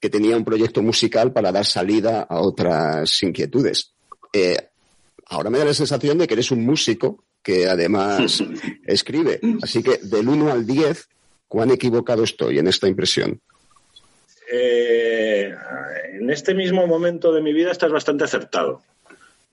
que 0.00 0.08
tenía 0.08 0.36
un 0.36 0.44
proyecto 0.44 0.82
musical 0.82 1.32
para 1.32 1.52
dar 1.52 1.66
salida 1.66 2.22
a 2.22 2.40
otras 2.40 3.22
inquietudes. 3.22 3.92
Eh, 4.32 4.56
ahora 5.26 5.50
me 5.50 5.58
da 5.58 5.66
la 5.66 5.74
sensación 5.74 6.18
de 6.18 6.26
que 6.26 6.34
eres 6.34 6.50
un 6.50 6.64
músico 6.64 7.24
que 7.42 7.68
además 7.68 8.42
escribe. 8.86 9.40
Así 9.60 9.82
que 9.82 9.98
del 9.98 10.28
1 10.28 10.50
al 10.50 10.66
10, 10.66 11.08
¿cuán 11.48 11.70
equivocado 11.70 12.22
estoy 12.22 12.58
en 12.58 12.68
esta 12.68 12.86
impresión? 12.86 13.40
Eh, 14.50 15.54
en 16.14 16.30
este 16.30 16.54
mismo 16.54 16.86
momento 16.86 17.32
de 17.32 17.42
mi 17.42 17.52
vida 17.52 17.72
estás 17.72 17.90
bastante 17.90 18.24
acertado, 18.24 18.82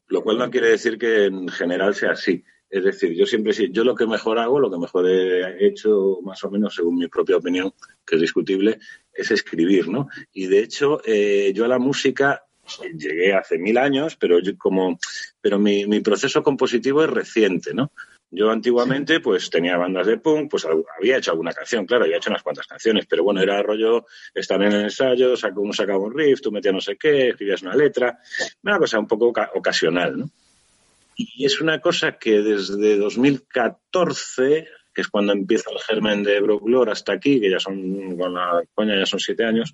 lo 0.07 0.21
cual 0.21 0.37
no 0.37 0.49
quiere 0.49 0.69
decir 0.69 0.97
que 0.97 1.25
en 1.25 1.47
general 1.49 1.95
sea 1.95 2.11
así. 2.11 2.43
Es 2.69 2.83
decir, 2.83 3.13
yo 3.13 3.25
siempre 3.25 3.53
yo 3.71 3.83
lo 3.83 3.95
que 3.95 4.07
mejor 4.07 4.39
hago, 4.39 4.59
lo 4.59 4.71
que 4.71 4.77
mejor 4.77 5.07
he 5.07 5.65
hecho, 5.65 6.19
más 6.23 6.43
o 6.43 6.51
menos 6.51 6.75
según 6.75 6.97
mi 6.97 7.07
propia 7.07 7.37
opinión, 7.37 7.73
que 8.05 8.15
es 8.15 8.21
discutible, 8.21 8.79
es 9.13 9.31
escribir, 9.31 9.87
¿no? 9.87 10.09
Y 10.33 10.47
de 10.47 10.59
hecho, 10.59 11.01
eh, 11.05 11.53
yo 11.55 11.65
a 11.65 11.69
la 11.69 11.79
música 11.79 12.43
llegué 12.97 13.33
hace 13.33 13.57
mil 13.57 13.77
años, 13.77 14.15
pero 14.15 14.39
como, 14.57 14.97
pero 15.39 15.59
mi, 15.59 15.85
mi 15.85 16.01
proceso 16.01 16.43
compositivo 16.43 17.03
es 17.03 17.09
reciente, 17.09 17.73
¿no? 17.73 17.91
Yo 18.31 18.49
antiguamente 18.51 19.19
pues 19.21 19.49
tenía 19.49 19.77
bandas 19.77 20.07
de 20.07 20.17
punk, 20.17 20.49
pues 20.51 20.65
había 20.97 21.17
hecho 21.17 21.31
alguna 21.31 21.53
canción, 21.53 21.85
claro, 21.85 22.03
había 22.03 22.17
hecho 22.17 22.29
unas 22.29 22.43
cuantas 22.43 22.67
canciones, 22.67 23.05
pero 23.07 23.23
bueno, 23.23 23.41
era 23.41 23.61
rollo 23.61 24.05
estar 24.33 24.61
en 24.61 24.73
el 24.73 24.81
ensayo, 24.81 25.37
saco, 25.37 25.61
uno 25.61 25.71
sacaba 25.73 25.99
un 25.99 26.13
riff, 26.17 26.41
tú 26.41 26.51
metías 26.51 26.73
no 26.73 26.81
sé 26.81 26.97
qué, 26.97 27.29
escribías 27.29 27.61
una 27.61 27.75
letra, 27.75 28.17
una 28.63 28.77
cosa 28.77 28.99
un 28.99 29.07
poco 29.07 29.27
oca- 29.27 29.51
ocasional, 29.53 30.17
¿no? 30.17 30.29
Y 31.15 31.45
es 31.45 31.61
una 31.61 31.79
cosa 31.79 32.17
que 32.17 32.41
desde 32.41 32.97
2014, 32.97 34.67
que 34.93 35.01
es 35.01 35.07
cuando 35.07 35.31
empieza 35.33 35.71
el 35.71 35.79
germen 35.79 36.23
de 36.23 36.41
Brooklyn 36.41 36.89
hasta 36.89 37.13
aquí, 37.13 37.39
que 37.39 37.49
ya 37.49 37.59
son, 37.59 38.17
con 38.17 38.33
la 38.33 38.63
coña 38.73 38.97
ya 38.97 39.05
son 39.05 39.19
siete 39.19 39.45
años, 39.45 39.71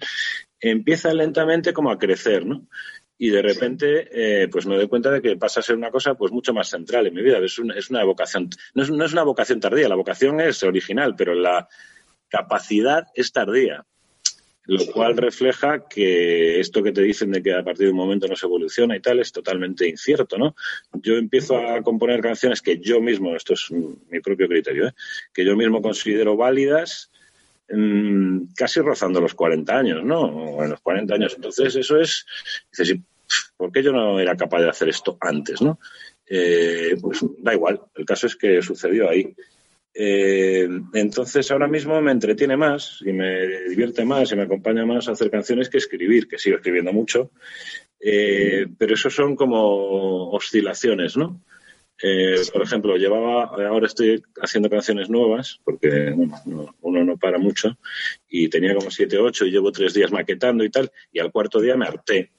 empieza 0.59 1.13
lentamente 1.13 1.73
como 1.73 1.89
a 1.91 1.97
crecer, 1.97 2.45
¿no? 2.45 2.67
Y 3.17 3.29
de 3.29 3.41
repente, 3.41 4.07
eh, 4.11 4.47
pues 4.47 4.65
me 4.65 4.75
doy 4.75 4.87
cuenta 4.87 5.11
de 5.11 5.21
que 5.21 5.37
pasa 5.37 5.59
a 5.59 5.63
ser 5.63 5.75
una 5.75 5.91
cosa 5.91 6.15
pues 6.15 6.31
mucho 6.31 6.53
más 6.53 6.69
central 6.69 7.07
en 7.07 7.13
mi 7.13 7.21
vida. 7.21 7.37
Es 7.37 7.59
una, 7.59 7.75
es 7.75 7.89
una 7.89 8.03
vocación, 8.03 8.49
no 8.73 8.83
es, 8.83 8.89
no 8.89 9.05
es 9.05 9.13
una 9.13 9.23
vocación 9.23 9.59
tardía, 9.59 9.87
la 9.87 9.95
vocación 9.95 10.39
es 10.41 10.63
original, 10.63 11.15
pero 11.15 11.35
la 11.35 11.67
capacidad 12.29 13.05
es 13.13 13.31
tardía. 13.31 13.85
Lo 14.65 14.85
cual 14.85 15.17
refleja 15.17 15.87
que 15.87 16.59
esto 16.59 16.83
que 16.83 16.91
te 16.91 17.01
dicen 17.01 17.31
de 17.31 17.41
que 17.41 17.53
a 17.53 17.63
partir 17.63 17.87
de 17.87 17.91
un 17.91 17.97
momento 17.97 18.27
no 18.27 18.35
se 18.35 18.45
evoluciona 18.45 18.95
y 18.95 19.01
tal 19.01 19.19
es 19.19 19.31
totalmente 19.31 19.87
incierto, 19.87 20.37
¿no? 20.37 20.55
Yo 20.93 21.15
empiezo 21.15 21.57
a 21.57 21.81
componer 21.81 22.21
canciones 22.21 22.61
que 22.61 22.77
yo 22.79 23.01
mismo, 23.01 23.35
esto 23.35 23.53
es 23.53 23.69
mi 23.71 24.19
propio 24.21 24.47
criterio, 24.47 24.87
¿eh? 24.87 24.93
que 25.33 25.43
yo 25.43 25.57
mismo 25.57 25.81
considero 25.81 26.37
válidas, 26.37 27.10
mm, 27.71 28.53
casi 28.55 28.79
rozando 28.81 29.21
los 29.21 29.33
40 29.33 29.77
años, 29.77 30.03
¿no? 30.03 30.63
En 30.63 30.69
los 30.69 30.81
40 30.81 31.15
años. 31.15 31.33
Entonces, 31.35 31.75
eso 31.75 31.99
es, 31.99 32.25
dices, 32.71 32.95
¿y 32.95 33.03
¿por 33.57 33.71
qué 33.71 33.83
yo 33.83 33.91
no 33.91 34.19
era 34.19 34.35
capaz 34.35 34.61
de 34.61 34.69
hacer 34.69 34.89
esto 34.89 35.17
antes, 35.19 35.61
no? 35.61 35.79
Eh, 36.25 36.95
pues 37.01 37.25
da 37.39 37.53
igual, 37.53 37.81
el 37.95 38.05
caso 38.05 38.27
es 38.27 38.35
que 38.35 38.61
sucedió 38.61 39.09
ahí. 39.09 39.35
Eh, 39.93 40.69
entonces 40.93 41.51
ahora 41.51 41.67
mismo 41.67 42.01
me 42.01 42.13
entretiene 42.13 42.55
más 42.55 42.99
y 43.05 43.11
me 43.11 43.45
divierte 43.67 44.05
más 44.05 44.31
y 44.31 44.37
me 44.37 44.43
acompaña 44.43 44.85
más 44.85 45.09
a 45.09 45.11
hacer 45.11 45.29
canciones 45.29 45.69
que 45.69 45.79
escribir, 45.79 46.29
que 46.29 46.37
sigo 46.37 46.55
escribiendo 46.55 46.93
mucho, 46.93 47.31
eh, 47.99 48.67
pero 48.77 48.93
eso 48.93 49.09
son 49.09 49.35
como 49.35 50.31
oscilaciones, 50.31 51.17
¿no? 51.17 51.41
Eh, 52.03 52.35
por 52.51 52.61
ejemplo, 52.63 52.95
llevaba, 52.97 53.43
ahora 53.45 53.85
estoy 53.87 54.23
haciendo 54.41 54.69
canciones 54.69 55.09
nuevas, 55.09 55.59
porque 55.63 56.11
bueno, 56.15 56.35
no- 56.45 56.75
uno 56.81 57.03
no 57.03 57.17
para 57.17 57.37
mucho, 57.37 57.77
y 58.29 58.47
tenía 58.49 58.73
como 58.75 58.89
siete, 58.89 59.17
ocho, 59.17 59.45
y 59.45 59.51
llevo 59.51 59.71
tres 59.71 59.93
días 59.93 60.11
maquetando 60.11 60.63
y 60.63 60.69
tal, 60.69 60.91
y 61.11 61.19
al 61.19 61.31
cuarto 61.31 61.59
día 61.59 61.75
me 61.77 61.85
harté. 61.85 62.31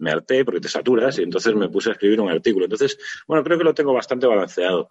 me 0.00 0.12
harté 0.12 0.44
porque 0.44 0.60
te 0.60 0.68
saturas 0.68 1.18
y 1.18 1.24
entonces 1.24 1.52
me 1.56 1.68
puse 1.68 1.88
a 1.88 1.92
escribir 1.94 2.20
un 2.20 2.30
artículo. 2.30 2.66
Entonces, 2.66 2.96
bueno, 3.26 3.42
creo 3.42 3.58
que 3.58 3.64
lo 3.64 3.74
tengo 3.74 3.92
bastante 3.92 4.28
balanceado. 4.28 4.90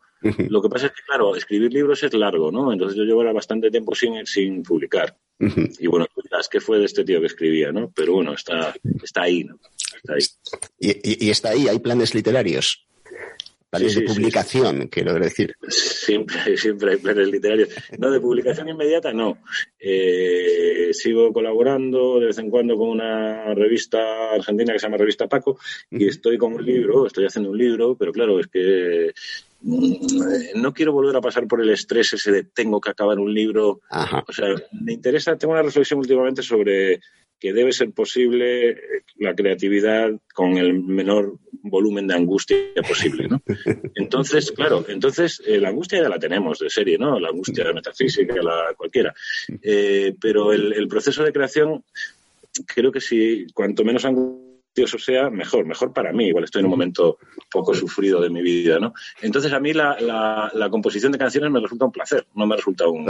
Lo 0.49 0.61
que 0.61 0.67
pasa 0.67 0.87
es 0.87 0.91
que, 0.91 1.01
claro, 1.07 1.33
escribir 1.33 1.71
libros 1.71 2.03
es 2.03 2.13
largo, 2.13 2.51
¿no? 2.51 2.73
Entonces 2.73 2.97
yo 2.97 3.05
llevo 3.05 3.21
ahora 3.21 3.31
bastante 3.31 3.71
tiempo 3.71 3.95
sin, 3.95 4.25
sin 4.25 4.63
publicar. 4.63 5.15
Y 5.79 5.87
bueno, 5.87 6.07
dirás, 6.21 6.49
¿qué 6.49 6.59
fue 6.59 6.79
de 6.79 6.85
este 6.85 7.05
tío 7.05 7.21
que 7.21 7.27
escribía, 7.27 7.71
no? 7.71 7.89
Pero 7.95 8.15
bueno, 8.15 8.33
está, 8.33 8.75
está 9.01 9.21
ahí, 9.21 9.45
¿no? 9.45 9.57
Está 9.95 10.15
ahí. 10.15 10.23
Y, 10.77 10.89
y- 10.91 11.27
y 11.27 11.29
está 11.29 11.51
ahí, 11.51 11.69
hay 11.69 11.79
planes 11.79 12.13
literarios. 12.13 12.85
Sí, 13.77 13.85
de 13.85 13.89
sí. 13.89 14.01
publicación, 14.01 14.87
quiero 14.87 15.13
decir. 15.13 15.55
Siempre, 15.67 16.57
siempre 16.57 16.91
hay 16.91 16.97
planes 16.97 17.27
literarios. 17.27 17.69
No, 17.97 18.11
de 18.11 18.19
publicación 18.19 18.69
inmediata 18.69 19.13
no. 19.13 19.37
Eh, 19.79 20.89
sigo 20.93 21.31
colaborando 21.33 22.19
de 22.19 22.27
vez 22.27 22.37
en 22.39 22.49
cuando 22.49 22.77
con 22.77 22.89
una 22.89 23.53
revista 23.53 24.31
argentina 24.31 24.73
que 24.73 24.79
se 24.79 24.85
llama 24.85 24.97
Revista 24.97 25.27
Paco 25.27 25.59
y 25.91 26.07
estoy 26.07 26.37
con 26.37 26.53
un 26.53 26.65
libro, 26.65 27.05
estoy 27.05 27.25
haciendo 27.25 27.51
un 27.51 27.57
libro, 27.57 27.95
pero 27.95 28.11
claro, 28.11 28.39
es 28.39 28.47
que 28.47 29.13
mm, 29.61 30.61
no 30.61 30.73
quiero 30.73 30.93
volver 30.93 31.15
a 31.15 31.21
pasar 31.21 31.47
por 31.47 31.61
el 31.61 31.69
estrés 31.69 32.13
ese 32.13 32.31
de 32.31 32.43
tengo 32.43 32.81
que 32.81 32.91
acabar 32.91 33.19
un 33.19 33.33
libro. 33.33 33.81
O 34.27 34.33
sea, 34.33 34.55
me 34.71 34.93
interesa, 34.93 35.37
tengo 35.37 35.53
una 35.53 35.63
reflexión 35.63 35.99
últimamente 35.99 36.41
sobre 36.41 36.99
que 37.39 37.53
debe 37.53 37.71
ser 37.71 37.91
posible 37.91 38.69
eh, 38.69 38.77
la 39.17 39.35
creatividad 39.35 40.09
con 40.33 40.57
el 40.57 40.73
menor 40.81 41.37
volumen 41.63 42.07
de 42.07 42.15
angustia 42.15 42.57
posible, 42.87 43.27
¿no? 43.27 43.41
Entonces, 43.95 44.51
claro, 44.51 44.85
entonces 44.87 45.41
eh, 45.45 45.59
la 45.59 45.69
angustia 45.69 46.01
ya 46.01 46.09
la 46.09 46.19
tenemos 46.19 46.59
de 46.59 46.69
serie, 46.69 46.97
¿no? 46.97 47.19
La 47.19 47.29
angustia 47.29 47.71
metafísica, 47.73 48.35
la 48.41 48.73
cualquiera. 48.77 49.13
Eh, 49.61 50.15
pero 50.19 50.53
el, 50.53 50.73
el 50.73 50.87
proceso 50.87 51.23
de 51.23 51.33
creación, 51.33 51.83
creo 52.65 52.91
que 52.91 53.01
si 53.01 53.47
cuanto 53.53 53.83
menos 53.83 54.05
angustioso 54.05 54.97
sea, 54.99 55.29
mejor, 55.29 55.65
mejor 55.65 55.91
para 55.91 56.13
mí. 56.13 56.27
Igual 56.27 56.43
estoy 56.45 56.59
en 56.59 56.65
un 56.67 56.71
momento 56.71 57.17
poco 57.51 57.73
sufrido 57.73 58.21
de 58.21 58.29
mi 58.29 58.41
vida, 58.41 58.79
¿no? 58.79 58.93
Entonces 59.21 59.51
a 59.51 59.59
mí 59.59 59.73
la, 59.73 59.99
la- 59.99 60.51
la 60.53 60.69
composición 60.69 61.11
de 61.11 61.17
canciones 61.17 61.51
me 61.51 61.59
resulta 61.59 61.85
un 61.85 61.91
placer, 61.91 62.25
no 62.35 62.45
me 62.45 62.55
resulta 62.55 62.87
un... 62.87 63.05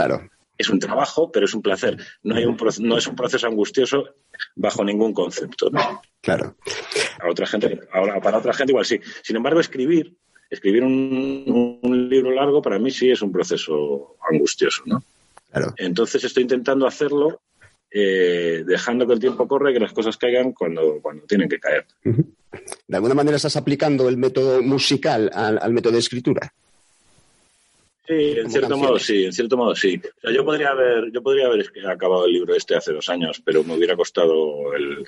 Es 0.58 0.68
un 0.68 0.80
trabajo, 0.80 1.30
pero 1.30 1.46
es 1.46 1.54
un 1.54 1.62
placer. 1.62 1.96
No, 2.24 2.34
hay 2.34 2.44
un, 2.44 2.56
proce- 2.58 2.80
no 2.80 2.98
es 2.98 3.06
un 3.06 3.14
proceso 3.14 3.46
angustioso 3.46 4.16
bajo 4.56 4.84
ningún 4.84 5.14
concepto, 5.14 5.70
¿no? 5.70 6.02
Claro. 6.20 6.56
A 7.20 7.30
otra 7.30 7.46
gente, 7.46 7.80
ahora 7.92 8.20
para 8.20 8.38
otra 8.38 8.52
gente 8.52 8.72
igual 8.72 8.84
sí. 8.84 9.00
Sin 9.22 9.36
embargo, 9.36 9.60
escribir, 9.60 10.16
escribir 10.50 10.82
un, 10.82 11.78
un 11.82 12.08
libro 12.08 12.32
largo 12.32 12.60
para 12.60 12.78
mí 12.78 12.90
sí 12.90 13.08
es 13.10 13.22
un 13.22 13.30
proceso 13.30 14.16
angustioso, 14.30 14.82
¿no? 14.86 15.02
Claro. 15.50 15.72
Entonces 15.78 16.24
estoy 16.24 16.42
intentando 16.42 16.86
hacerlo 16.86 17.40
eh, 17.90 18.64
dejando 18.66 19.06
que 19.06 19.14
el 19.14 19.20
tiempo 19.20 19.48
corra 19.48 19.70
y 19.70 19.74
que 19.74 19.80
las 19.80 19.92
cosas 19.92 20.16
caigan 20.18 20.52
cuando, 20.52 20.98
cuando 21.00 21.24
tienen 21.24 21.48
que 21.48 21.58
caer. 21.58 21.86
De 22.04 22.96
alguna 22.96 23.14
manera 23.14 23.36
estás 23.36 23.56
aplicando 23.56 24.08
el 24.08 24.16
método 24.18 24.60
musical 24.62 25.30
al, 25.32 25.58
al 25.62 25.72
método 25.72 25.92
de 25.94 26.00
escritura. 26.00 26.52
Sí, 28.08 28.14
en 28.14 28.50
cierto 28.50 28.70
canciones. 28.70 28.78
modo 28.78 28.98
sí, 28.98 29.24
en 29.24 29.32
cierto 29.34 29.56
modo 29.58 29.76
sí. 29.76 30.00
O 30.16 30.20
sea, 30.22 30.32
yo 30.32 30.44
podría 30.44 30.70
haber, 30.70 31.12
yo 31.12 31.22
podría 31.22 31.46
haber 31.46 31.70
acabado 31.86 32.24
el 32.24 32.32
libro 32.32 32.54
este 32.54 32.74
hace 32.74 32.92
dos 32.92 33.08
años, 33.10 33.42
pero 33.44 33.62
me 33.62 33.74
hubiera 33.74 33.96
costado 33.96 34.72
el, 34.74 35.04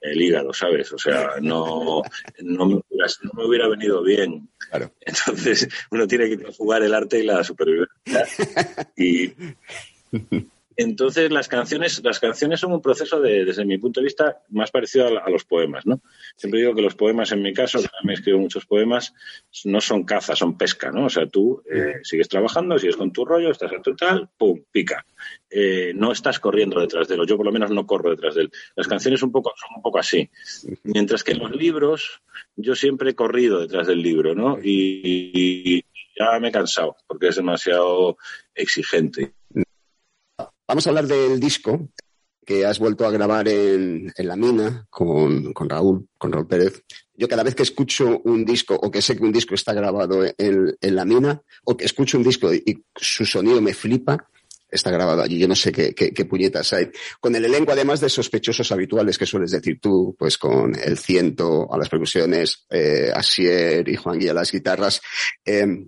el 0.00 0.22
hígado, 0.22 0.52
¿sabes? 0.52 0.92
O 0.92 0.98
sea, 0.98 1.32
no, 1.40 2.02
no, 2.40 2.66
me, 2.66 2.74
hubiera, 2.74 3.06
no 3.22 3.30
me 3.34 3.44
hubiera 3.44 3.68
venido 3.68 4.02
bien. 4.04 4.48
Entonces, 5.00 5.68
uno 5.90 6.06
tiene 6.06 6.28
que 6.28 6.52
jugar 6.52 6.82
el 6.84 6.94
arte 6.94 7.18
y 7.18 7.24
la 7.24 7.42
supervivencia. 7.42 8.38
Y 8.96 9.32
entonces 10.76 11.30
las 11.30 11.48
canciones, 11.48 12.02
las 12.02 12.18
canciones 12.18 12.60
son 12.60 12.72
un 12.72 12.82
proceso 12.82 13.20
de, 13.20 13.44
desde 13.44 13.64
mi 13.64 13.78
punto 13.78 14.00
de 14.00 14.04
vista, 14.04 14.42
más 14.50 14.70
parecido 14.70 15.06
a, 15.06 15.20
a 15.20 15.30
los 15.30 15.44
poemas, 15.44 15.86
¿no? 15.86 16.00
Siempre 16.36 16.60
digo 16.60 16.74
que 16.74 16.82
los 16.82 16.94
poemas, 16.94 17.32
en 17.32 17.42
mi 17.42 17.52
caso, 17.52 17.80
también 17.80 18.18
escribo 18.18 18.38
muchos 18.38 18.66
poemas, 18.66 19.12
no 19.64 19.80
son 19.80 20.04
caza, 20.04 20.34
son 20.34 20.58
pesca, 20.58 20.90
¿no? 20.90 21.06
O 21.06 21.10
sea, 21.10 21.26
tú 21.26 21.62
eh, 21.70 22.00
sigues 22.02 22.28
trabajando, 22.28 22.78
sigues 22.78 22.96
con 22.96 23.12
tu 23.12 23.24
rollo, 23.24 23.50
estás 23.50 23.72
en 23.72 23.82
tu 23.82 23.94
tal, 23.94 24.28
pum, 24.36 24.64
pica. 24.70 25.06
Eh, 25.48 25.92
no 25.94 26.12
estás 26.12 26.40
corriendo 26.40 26.80
detrás 26.80 27.08
de 27.08 27.14
él, 27.14 27.20
o 27.20 27.26
yo 27.26 27.36
por 27.36 27.46
lo 27.46 27.52
menos 27.52 27.70
no 27.70 27.86
corro 27.86 28.10
detrás 28.10 28.34
de 28.34 28.42
él. 28.42 28.50
Las 28.74 28.88
canciones 28.88 29.22
un 29.22 29.30
poco, 29.30 29.52
son 29.56 29.76
un 29.76 29.82
poco 29.82 29.98
así. 29.98 30.28
Mientras 30.82 31.22
que 31.22 31.34
los 31.34 31.50
libros, 31.54 32.22
yo 32.56 32.74
siempre 32.74 33.10
he 33.10 33.14
corrido 33.14 33.60
detrás 33.60 33.86
del 33.86 34.02
libro, 34.02 34.34
¿no? 34.34 34.58
Y, 34.62 35.00
y 35.74 35.84
ya 36.18 36.38
me 36.40 36.48
he 36.48 36.52
cansado, 36.52 36.96
porque 37.06 37.28
es 37.28 37.36
demasiado 37.36 38.16
exigente. 38.54 39.34
Vamos 40.66 40.86
a 40.86 40.90
hablar 40.90 41.06
del 41.06 41.38
disco 41.40 41.90
que 42.44 42.64
has 42.64 42.78
vuelto 42.78 43.06
a 43.06 43.10
grabar 43.10 43.48
en, 43.48 44.12
La 44.18 44.36
Mina 44.36 44.86
con, 44.90 45.54
Raúl, 45.54 46.08
con 46.16 46.32
Raúl 46.32 46.46
Pérez. 46.46 46.82
Yo 47.14 47.28
cada 47.28 47.42
vez 47.42 47.54
que 47.54 47.62
escucho 47.62 48.20
un 48.24 48.44
disco 48.44 48.74
o 48.74 48.90
que 48.90 49.02
sé 49.02 49.16
que 49.16 49.24
un 49.24 49.32
disco 49.32 49.54
está 49.54 49.72
grabado 49.72 50.24
en, 50.24 50.76
La 50.80 51.04
Mina 51.04 51.42
o 51.64 51.76
que 51.76 51.84
escucho 51.84 52.18
un 52.18 52.24
disco 52.24 52.52
y 52.52 52.84
su 52.96 53.26
sonido 53.26 53.60
me 53.60 53.74
flipa, 53.74 54.28
está 54.70 54.90
grabado 54.90 55.22
allí. 55.22 55.38
Yo 55.38 55.48
no 55.48 55.54
sé 55.54 55.70
qué, 55.70 55.94
qué, 55.94 56.12
qué 56.12 56.24
puñetas 56.24 56.72
hay. 56.72 56.90
Con 57.20 57.34
el 57.36 57.44
elenco, 57.44 57.72
además 57.72 58.00
de 58.00 58.08
sospechosos 58.08 58.72
habituales 58.72 59.18
que 59.18 59.26
sueles 59.26 59.50
decir 59.50 59.78
tú, 59.80 60.16
pues 60.18 60.38
con 60.38 60.74
el 60.74 60.98
ciento 60.98 61.72
a 61.72 61.76
las 61.76 61.90
percusiones, 61.90 62.66
eh, 62.70 63.10
Asier 63.14 63.86
y 63.88 63.96
Juan 63.96 64.18
Guía 64.18 64.32
a 64.32 64.34
las 64.34 64.50
guitarras. 64.50 65.02
Eh, 65.44 65.86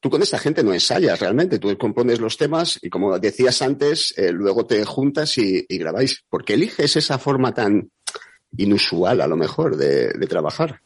tú 0.00 0.10
con 0.10 0.22
esta 0.22 0.38
gente 0.38 0.64
no 0.64 0.72
ensayas 0.72 1.20
realmente, 1.20 1.58
tú 1.58 1.76
compones 1.78 2.20
los 2.20 2.36
temas 2.36 2.78
y 2.82 2.88
como 2.88 3.18
decías 3.18 3.62
antes, 3.62 4.14
eh, 4.16 4.32
luego 4.32 4.66
te 4.66 4.84
juntas 4.84 5.36
y, 5.38 5.64
y 5.68 5.78
grabáis. 5.78 6.24
¿Por 6.28 6.44
qué 6.44 6.54
eliges 6.54 6.96
esa 6.96 7.18
forma 7.18 7.54
tan 7.54 7.90
inusual 8.56 9.20
a 9.20 9.26
lo 9.26 9.36
mejor 9.36 9.76
de, 9.76 10.12
de 10.12 10.26
trabajar? 10.26 10.80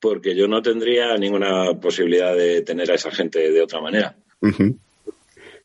Porque 0.00 0.34
yo 0.34 0.48
no 0.48 0.60
tendría 0.60 1.16
ninguna 1.16 1.78
posibilidad 1.80 2.34
de 2.34 2.62
tener 2.62 2.90
a 2.90 2.94
esa 2.94 3.10
gente 3.10 3.50
de 3.50 3.62
otra 3.62 3.80
manera. 3.80 4.16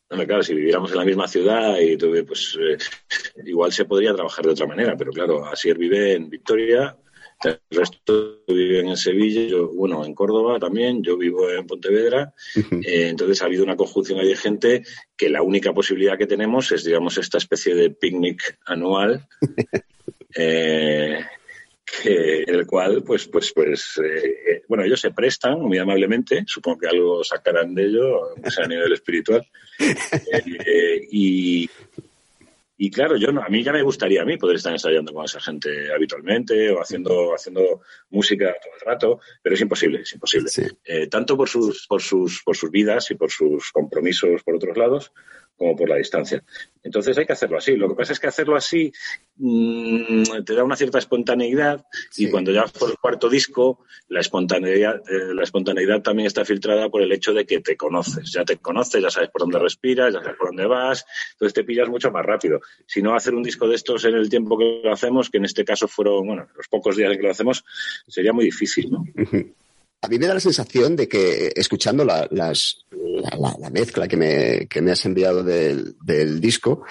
Claro, 0.09 0.41
si 0.41 0.55
viviéramos 0.55 0.91
en 0.91 0.97
la 0.97 1.05
misma 1.05 1.27
ciudad 1.27 1.77
y 1.79 1.95
tuve, 1.95 2.23
pues 2.23 2.57
eh, 2.59 2.77
igual 3.45 3.71
se 3.71 3.85
podría 3.85 4.13
trabajar 4.13 4.43
de 4.43 4.51
otra 4.51 4.65
manera, 4.65 4.95
pero 4.97 5.11
claro, 5.11 5.45
Asier 5.45 5.77
vive 5.77 6.13
en 6.13 6.29
Victoria, 6.29 6.97
el 7.43 7.59
resto 7.69 8.43
viven 8.47 8.89
en 8.89 8.97
Sevilla, 8.97 9.43
yo, 9.43 9.69
bueno, 9.69 10.05
en 10.05 10.13
Córdoba 10.13 10.59
también, 10.59 11.03
yo 11.03 11.17
vivo 11.17 11.49
en 11.49 11.65
Pontevedra, 11.65 12.33
eh, 12.55 13.09
entonces 13.09 13.41
ha 13.41 13.45
habido 13.45 13.63
una 13.63 13.75
conjunción 13.75 14.19
ahí 14.19 14.27
de 14.27 14.35
gente 14.35 14.83
que 15.15 15.29
la 15.29 15.41
única 15.41 15.73
posibilidad 15.73 16.17
que 16.17 16.27
tenemos 16.27 16.71
es, 16.71 16.83
digamos, 16.83 17.17
esta 17.17 17.37
especie 17.37 17.75
de 17.75 17.91
picnic 17.91 18.57
anual, 18.65 19.27
eh, 20.35 21.19
que, 22.03 22.43
en 22.43 22.55
el 22.55 22.67
cual, 22.67 23.03
pues, 23.03 23.27
pues, 23.27 23.51
pues, 23.53 23.99
eh, 24.03 24.27
eh, 24.27 24.61
bueno, 24.67 24.83
ellos 24.83 25.01
se 25.01 25.11
prestan 25.11 25.59
muy 25.61 25.77
amablemente, 25.77 26.43
supongo 26.45 26.79
que 26.79 26.87
algo 26.87 27.23
sacarán 27.23 27.73
de 27.73 27.85
ello, 27.85 28.29
aunque 28.31 28.51
sea 28.51 28.65
a 28.65 28.67
nivel 28.67 28.93
espiritual, 28.93 29.45
eh, 29.79 31.07
y, 31.11 31.69
y 32.81 32.89
claro, 32.89 33.17
yo 33.17 33.33
no, 33.33 33.43
a 33.43 33.49
mí 33.49 33.61
ya 33.61 33.73
me 33.73 33.83
gustaría 33.83 34.21
a 34.21 34.25
mí 34.25 34.37
poder 34.37 34.55
estar 34.55 34.71
ensayando 34.71 35.11
con 35.11 35.25
esa 35.25 35.41
gente 35.41 35.93
habitualmente 35.93 36.71
o 36.71 36.79
haciendo, 36.79 37.33
haciendo 37.35 37.81
música 38.09 38.55
todo 38.63 38.73
el 38.73 38.85
rato, 38.85 39.19
pero 39.43 39.55
es 39.55 39.59
imposible, 39.59 39.99
es 40.03 40.13
imposible. 40.13 40.49
Eh, 40.85 41.07
tanto 41.07 41.35
por 41.35 41.49
sus, 41.49 41.85
por 41.87 42.01
sus, 42.01 42.41
por 42.41 42.55
sus 42.55 42.71
vidas 42.71 43.11
y 43.11 43.15
por 43.15 43.29
sus 43.31 43.73
compromisos 43.73 44.43
por 44.43 44.55
otros 44.55 44.77
lados, 44.77 45.11
como 45.59 45.75
por 45.75 45.89
la 45.89 45.97
distancia. 45.97 46.41
Entonces 46.81 47.17
hay 47.17 47.25
que 47.25 47.33
hacerlo 47.33 47.57
así. 47.57 47.75
Lo 47.75 47.89
que 47.89 47.95
pasa 47.95 48.13
es 48.13 48.19
que 48.19 48.27
hacerlo 48.27 48.55
así 48.55 48.91
mmm, 49.35 50.23
te 50.45 50.55
da 50.55 50.63
una 50.63 50.77
cierta 50.77 50.97
espontaneidad 50.97 51.85
y 52.17 52.29
cuando 52.29 52.51
ya 52.51 52.61
vas 52.61 52.71
por 52.71 52.89
el 52.89 52.97
cuarto 52.97 53.29
disco, 53.29 53.83
la 54.07 54.21
espontaneidad, 54.21 55.01
eh, 55.09 55.33
la 55.35 55.43
espontaneidad 55.43 56.01
también 56.01 56.27
está 56.27 56.45
filtrada 56.45 56.89
por 56.89 57.01
el 57.01 57.11
hecho 57.11 57.33
de 57.33 57.45
que 57.45 57.59
te 57.59 57.75
conoces. 57.75 58.31
Ya 58.31 58.45
te 58.45 58.57
conoces, 58.57 59.03
ya 59.03 59.11
sabes 59.11 59.29
por 59.29 59.41
dónde 59.41 59.59
respiras, 59.59 60.13
ya 60.13 60.21
sabes 60.21 60.37
por 60.37 60.47
dónde 60.47 60.65
vas, 60.65 61.05
entonces 61.33 61.53
te 61.53 61.65
pillas 61.65 61.89
mucho 61.89 62.09
más 62.09 62.25
rápido. 62.25 62.61
Si 62.85 63.01
no, 63.01 63.13
hacer 63.13 63.35
un 63.35 63.43
disco 63.43 63.67
de 63.67 63.75
estos 63.75 64.05
en 64.05 64.15
el 64.15 64.29
tiempo 64.29 64.57
que 64.57 64.81
lo 64.83 64.93
hacemos, 64.93 65.29
que 65.29 65.37
en 65.37 65.45
este 65.45 65.65
caso 65.65 65.87
fueron, 65.87 66.25
bueno, 66.25 66.47
los 66.55 66.67
pocos 66.69 66.95
días 66.95 67.15
que 67.17 67.23
lo 67.23 67.31
hacemos, 67.31 67.65
sería 68.07 68.31
muy 68.31 68.45
difícil, 68.45 68.89
¿no? 68.89 69.03
A 70.01 70.07
mí 70.07 70.17
me 70.17 70.27
da 70.27 70.33
la 70.33 70.39
sensación 70.39 70.95
de 70.95 71.07
que 71.09 71.51
escuchando 71.55 72.05
la, 72.05 72.27
las, 72.31 72.85
la, 72.91 73.37
la, 73.37 73.55
la 73.59 73.69
mezcla 73.69 74.07
que 74.07 74.15
me, 74.15 74.67
que 74.67 74.81
me 74.81 74.91
has 74.91 75.05
enviado 75.05 75.43
del, 75.43 75.97
del, 76.01 76.39
disco, 76.39 76.83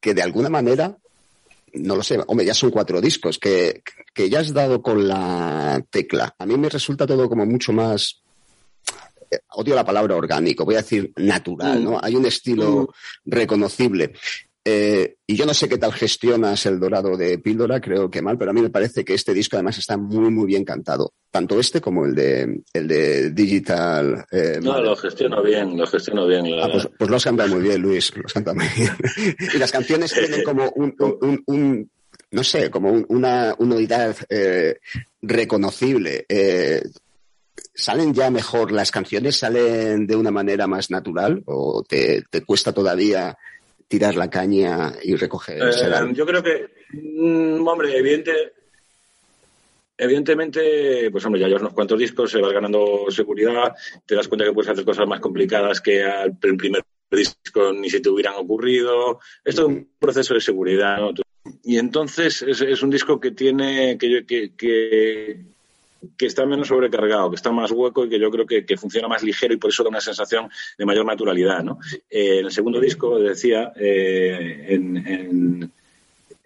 que 0.00 0.14
de 0.14 0.22
alguna 0.22 0.48
manera, 0.48 0.96
no 1.74 1.96
lo 1.96 2.02
sé, 2.02 2.20
hombre, 2.26 2.46
ya 2.46 2.54
son 2.54 2.70
cuatro 2.70 3.00
discos, 3.00 3.38
que, 3.38 3.82
que 4.14 4.30
ya 4.30 4.40
has 4.40 4.52
dado 4.52 4.80
con 4.80 5.08
la 5.08 5.84
tecla. 5.90 6.34
A 6.38 6.46
mí 6.46 6.56
me 6.56 6.68
resulta 6.68 7.06
todo 7.06 7.28
como 7.28 7.44
mucho 7.46 7.72
más, 7.72 8.22
eh, 9.28 9.40
odio 9.56 9.74
la 9.74 9.84
palabra 9.84 10.14
orgánico, 10.14 10.64
voy 10.64 10.76
a 10.76 10.82
decir 10.82 11.12
natural, 11.16 11.82
¿no? 11.82 11.98
Hay 12.00 12.14
un 12.14 12.26
estilo 12.26 12.94
reconocible. 13.24 14.12
Eh, 14.64 15.16
y 15.26 15.34
yo 15.36 15.44
no 15.44 15.54
sé 15.54 15.68
qué 15.68 15.76
tal 15.76 15.92
gestionas 15.92 16.64
el 16.66 16.78
dorado 16.78 17.16
de 17.16 17.38
píldora, 17.38 17.80
creo 17.80 18.08
que 18.08 18.22
mal, 18.22 18.38
pero 18.38 18.52
a 18.52 18.54
mí 18.54 18.62
me 18.62 18.70
parece 18.70 19.04
que 19.04 19.14
este 19.14 19.34
disco 19.34 19.56
además 19.56 19.76
está 19.78 19.96
muy, 19.96 20.30
muy 20.30 20.46
bien 20.46 20.64
cantado. 20.64 21.12
Tanto 21.32 21.58
este 21.58 21.80
como 21.80 22.04
el 22.06 22.14
de, 22.14 22.62
el 22.72 22.86
de 22.86 23.30
Digital. 23.32 24.24
Eh, 24.30 24.60
no, 24.62 24.80
lo 24.80 24.94
gestiono 24.94 25.42
bien, 25.42 25.76
lo 25.76 25.86
gestiono 25.86 26.26
bien. 26.28 26.48
La... 26.56 26.66
Ah, 26.66 26.68
pues, 26.72 26.88
pues, 26.96 27.10
lo 27.10 27.16
has 27.16 27.24
cantado 27.24 27.48
muy 27.48 27.60
bien, 27.62 27.80
Luis, 27.82 28.16
lo 28.16 28.22
has 28.24 28.32
cantado 28.32 28.56
muy 28.56 28.66
bien. 28.76 28.90
y 29.54 29.58
las 29.58 29.72
canciones 29.72 30.12
tienen 30.12 30.44
como 30.44 30.70
un, 30.76 30.94
un, 31.20 31.42
un, 31.46 31.90
no 32.30 32.44
sé, 32.44 32.70
como 32.70 32.92
un- 32.92 33.06
una, 33.08 33.54
una 33.58 33.74
unidad 33.74 34.16
eh, 34.28 34.76
reconocible. 35.22 36.24
Eh, 36.28 36.82
¿Salen 37.74 38.12
ya 38.14 38.30
mejor 38.30 38.70
las 38.70 38.90
canciones? 38.90 39.36
¿Salen 39.38 40.06
de 40.06 40.14
una 40.16 40.30
manera 40.30 40.66
más 40.66 40.90
natural? 40.90 41.42
¿O 41.46 41.82
te, 41.82 42.22
te 42.30 42.42
cuesta 42.42 42.72
todavía 42.72 43.36
tirar 43.92 44.14
la 44.14 44.30
caña 44.30 44.94
y 45.02 45.14
recoger 45.16 45.58
Eh, 45.62 46.14
yo 46.14 46.24
creo 46.24 46.42
que, 46.42 46.66
mm, 46.92 47.66
hombre, 47.68 47.94
evidente, 47.94 48.32
evidentemente, 49.98 51.10
pues 51.10 51.24
hombre, 51.26 51.40
ya 51.42 51.46
llevas 51.46 51.60
unos 51.62 51.74
cuantos 51.74 51.98
discos, 51.98 52.30
se 52.30 52.40
vas 52.40 52.52
ganando 52.52 53.04
seguridad, 53.10 53.74
te 54.06 54.14
das 54.14 54.28
cuenta 54.28 54.46
que 54.46 54.52
puedes 54.54 54.70
hacer 54.70 54.84
cosas 54.84 55.06
más 55.06 55.20
complicadas 55.20 55.82
que 55.82 56.02
al 56.02 56.38
el 56.42 56.56
primer 56.56 56.82
disco 57.10 57.70
ni 57.74 57.90
si 57.90 58.00
te 58.00 58.08
hubieran 58.08 58.34
ocurrido. 58.36 59.20
Esto 59.44 59.62
es 59.62 59.68
un 59.68 59.88
proceso 59.98 60.32
de 60.32 60.40
seguridad, 60.40 60.98
¿no? 60.98 61.12
Y 61.64 61.76
entonces 61.76 62.40
es, 62.40 62.62
es 62.62 62.82
un 62.82 62.88
disco 62.90 63.20
que 63.20 63.32
tiene, 63.32 63.98
que, 63.98 64.10
yo- 64.10 64.26
que, 64.26 64.54
que, 64.56 65.44
que 66.16 66.26
está 66.26 66.46
menos 66.46 66.68
sobrecargado, 66.68 67.30
que 67.30 67.36
está 67.36 67.52
más 67.52 67.70
hueco 67.70 68.04
y 68.04 68.08
que 68.08 68.18
yo 68.18 68.30
creo 68.30 68.46
que, 68.46 68.64
que 68.64 68.76
funciona 68.76 69.08
más 69.08 69.22
ligero 69.22 69.54
y 69.54 69.58
por 69.58 69.70
eso 69.70 69.82
da 69.82 69.90
una 69.90 70.00
sensación 70.00 70.48
de 70.76 70.84
mayor 70.84 71.06
naturalidad, 71.06 71.62
¿no? 71.62 71.78
Eh, 72.10 72.38
en 72.38 72.46
el 72.46 72.52
segundo 72.52 72.80
disco, 72.80 73.18
decía, 73.18 73.72
eh, 73.76 74.66
en, 74.68 74.96
en, 74.96 75.72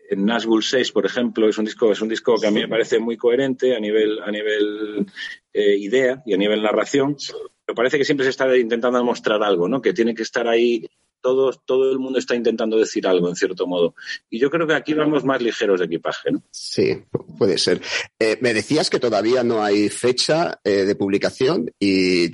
en 0.08 0.24
Nashville 0.24 0.62
6, 0.62 0.92
por 0.92 1.06
ejemplo, 1.06 1.48
es 1.48 1.58
un 1.58 1.64
disco, 1.64 1.90
es 1.92 2.00
un 2.00 2.08
disco 2.08 2.36
que 2.40 2.46
a 2.46 2.50
mí 2.50 2.60
me 2.60 2.68
parece 2.68 2.98
muy 2.98 3.16
coherente 3.16 3.74
a 3.74 3.80
nivel, 3.80 4.20
a 4.22 4.30
nivel 4.30 5.06
eh, 5.52 5.76
idea 5.76 6.22
y 6.24 6.34
a 6.34 6.36
nivel 6.36 6.62
narración, 6.62 7.16
pero 7.64 7.74
parece 7.74 7.98
que 7.98 8.04
siempre 8.04 8.24
se 8.24 8.30
está 8.30 8.56
intentando 8.56 8.98
demostrar 8.98 9.42
algo, 9.42 9.68
¿no? 9.68 9.80
Que 9.80 9.92
tiene 9.92 10.14
que 10.14 10.22
estar 10.22 10.46
ahí, 10.46 10.88
todo, 11.20 11.52
todo 11.64 11.90
el 11.92 11.98
mundo 11.98 12.18
está 12.18 12.34
intentando 12.34 12.76
decir 12.78 13.06
algo, 13.06 13.28
en 13.28 13.36
cierto 13.36 13.66
modo. 13.66 13.94
Y 14.30 14.38
yo 14.38 14.50
creo 14.50 14.66
que 14.66 14.74
aquí 14.74 14.94
vamos 14.94 15.24
más 15.24 15.40
ligeros 15.42 15.80
de 15.80 15.86
equipaje, 15.86 16.32
¿no? 16.32 16.42
Sí, 16.50 17.02
puede 17.38 17.58
ser. 17.58 17.80
Eh, 18.18 18.38
me 18.40 18.54
decías 18.54 18.90
que 18.90 19.00
todavía 19.00 19.42
no 19.42 19.62
hay 19.62 19.88
fecha 19.88 20.60
eh, 20.64 20.84
de 20.84 20.94
publicación 20.94 21.70
y 21.80 22.30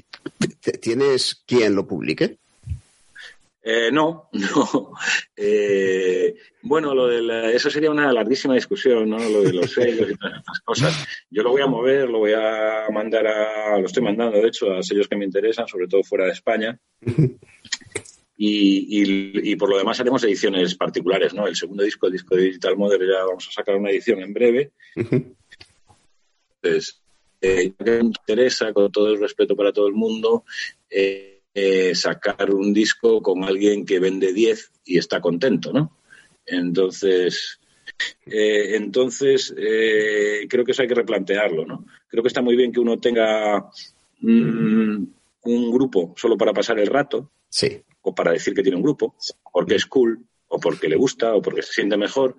¿tienes 0.80 1.42
quien 1.46 1.74
lo 1.74 1.86
publique? 1.86 2.36
Eh, 3.64 3.90
no, 3.92 4.28
no. 4.32 4.92
Eh, 5.36 6.34
bueno, 6.62 6.94
lo 6.96 7.06
de 7.06 7.22
la- 7.22 7.50
eso 7.52 7.70
sería 7.70 7.92
una 7.92 8.12
larguísima 8.12 8.54
discusión, 8.54 9.08
¿no? 9.08 9.18
Lo 9.18 9.42
de 9.42 9.52
los 9.52 9.70
sellos 9.74 10.10
y 10.10 10.16
todas 10.16 10.38
estas 10.38 10.60
cosas. 10.64 11.06
Yo 11.30 11.44
lo 11.44 11.50
voy 11.52 11.62
a 11.62 11.66
mover, 11.68 12.08
lo 12.10 12.18
voy 12.18 12.32
a 12.32 12.86
mandar 12.92 13.24
a, 13.28 13.78
lo 13.78 13.86
estoy 13.86 14.02
mandando, 14.02 14.36
de 14.40 14.48
hecho, 14.48 14.72
a 14.72 14.82
sellos 14.82 15.06
que 15.06 15.14
me 15.16 15.24
interesan, 15.26 15.68
sobre 15.68 15.86
todo 15.86 16.02
fuera 16.02 16.24
de 16.26 16.32
España. 16.32 16.76
Y, 18.44 19.02
y- 19.02 19.52
y 19.52 19.56
por 19.56 19.68
lo 19.70 19.78
demás 19.78 20.00
haremos 20.00 20.24
ediciones 20.24 20.74
particulares, 20.74 21.32
¿no? 21.32 21.46
El 21.46 21.54
segundo 21.54 21.84
disco, 21.84 22.06
el 22.06 22.12
disco 22.14 22.34
de 22.34 22.42
Digital 22.42 22.76
Mother, 22.76 23.00
ya 23.00 23.24
vamos 23.24 23.46
a 23.48 23.52
sacar 23.52 23.76
una 23.76 23.90
edición 23.90 24.18
en 24.20 24.32
breve. 24.34 24.72
Entonces, 26.60 27.00
eh, 27.40 27.72
me 27.78 27.98
interesa, 28.00 28.72
con 28.72 28.90
todo 28.90 29.12
el 29.12 29.20
respeto 29.20 29.54
para 29.54 29.72
todo 29.72 29.86
el 29.86 29.94
mundo, 29.94 30.44
eh, 30.90 31.42
eh, 31.54 31.94
sacar 31.94 32.52
un 32.52 32.72
disco 32.72 33.22
con 33.22 33.44
alguien 33.44 33.84
que 33.86 34.00
vende 34.00 34.32
10 34.32 34.72
y 34.84 34.98
está 34.98 35.20
contento, 35.20 35.72
¿no? 35.72 35.96
Entonces, 36.44 37.60
eh, 38.26 38.74
entonces 38.74 39.54
creo 39.54 40.64
que 40.64 40.72
eso 40.72 40.82
hay 40.82 40.88
que 40.88 40.94
replantearlo, 40.94 41.64
¿no? 41.64 41.86
Creo 42.08 42.22
que 42.24 42.28
está 42.28 42.42
muy 42.42 42.56
bien 42.56 42.72
que 42.72 42.80
uno 42.80 42.98
tenga 42.98 43.70
mm, 44.20 45.04
un 45.44 45.70
grupo 45.72 46.12
solo 46.16 46.36
para 46.36 46.52
pasar 46.52 46.80
el 46.80 46.88
rato, 46.88 47.30
Sí. 47.48 47.82
O 48.02 48.14
para 48.14 48.32
decir 48.32 48.54
que 48.54 48.62
tiene 48.62 48.76
un 48.76 48.82
grupo, 48.82 49.14
porque 49.52 49.76
es 49.76 49.86
cool, 49.86 50.18
o 50.48 50.58
porque 50.60 50.88
le 50.88 50.96
gusta, 50.96 51.34
o 51.34 51.40
porque 51.42 51.62
se 51.62 51.72
siente 51.72 51.96
mejor. 51.96 52.36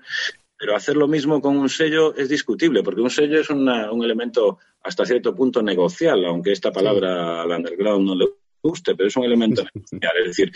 Pero 0.58 0.76
hacer 0.76 0.96
lo 0.96 1.08
mismo 1.08 1.42
con 1.42 1.58
un 1.58 1.68
sello 1.70 2.16
es 2.16 2.30
discutible, 2.30 2.84
porque 2.84 3.02
un 3.02 3.10
sello 3.10 3.40
es 3.40 3.50
una- 3.50 3.92
un 3.92 4.04
elemento 4.04 4.60
hasta 4.84 5.06
cierto 5.06 5.34
punto 5.36 5.62
negocial, 5.62 6.24
aunque 6.26 6.52
esta 6.52 6.72
palabra 6.72 7.42
al 7.42 7.52
underground 7.52 8.06
no 8.06 8.16
le 8.16 8.28
guste, 8.62 8.96
pero 8.96 9.08
es 9.08 9.16
un 9.18 9.24
elemento 9.26 9.64
negocial. 9.74 10.12
Es 10.22 10.28
decir, 10.28 10.52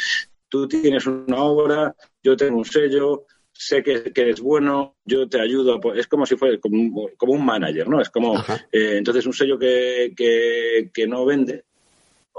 tú 0.50 0.68
tienes 0.68 1.06
una 1.08 1.42
obra, 1.44 1.96
yo 2.24 2.38
tengo 2.38 2.58
un 2.58 2.66
sello, 2.66 3.26
sé 3.52 3.82
que, 3.82 4.14
que 4.14 4.30
es 4.30 4.40
bueno, 4.40 4.98
yo 5.04 5.28
te 5.28 5.42
ayudo. 5.42 5.76
a 5.92 5.98
Es 5.98 6.08
como 6.08 6.26
si 6.26 6.36
fuera 6.38 6.58
como, 6.60 6.80
un- 6.80 7.10
como 7.18 7.34
un 7.34 7.44
manager, 7.44 7.88
¿no? 7.90 8.00
Es 8.00 8.10
como, 8.10 8.36
eh, 8.72 8.98
entonces, 8.98 9.26
un 9.26 9.34
sello 9.34 9.58
que, 9.58 10.14
que, 10.16 10.92
que 10.94 11.08
no 11.08 11.26
vende 11.26 11.66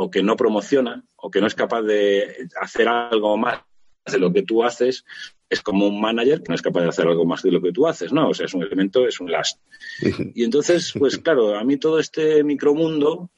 o 0.01 0.11
que 0.11 0.23
no 0.23 0.37
promociona 0.37 1.05
o 1.17 1.29
que 1.29 1.41
no 1.41 1.49
es 1.49 1.57
capaz 1.57 1.83
de 1.83 2.49
hacer 2.61 2.87
algo 2.87 3.37
más 3.37 3.63
de 4.07 4.21
lo 4.21 4.33
que 4.33 4.43
tú 4.43 4.63
haces, 4.63 5.05
es 5.51 5.61
como 5.61 5.89
un 5.89 6.01
manager 6.01 6.41
que 6.41 6.51
no 6.51 6.55
es 6.55 6.63
capaz 6.63 6.83
de 6.83 6.89
hacer 6.89 7.09
algo 7.09 7.25
más 7.25 7.43
de 7.43 7.51
lo 7.51 7.61
que 7.61 7.73
tú 7.73 7.85
haces, 7.87 8.13
¿no? 8.13 8.29
O 8.29 8.35
sea, 8.35 8.47
es 8.47 8.55
un 8.55 8.63
elemento, 8.63 9.09
es 9.09 9.19
un 9.19 9.31
last. 9.31 9.59
Y 10.37 10.45
entonces, 10.45 10.93
pues 10.97 11.19
claro, 11.19 11.59
a 11.59 11.65
mí 11.65 11.79
todo 11.79 11.99
este 11.99 12.45
micromundo 12.45 13.29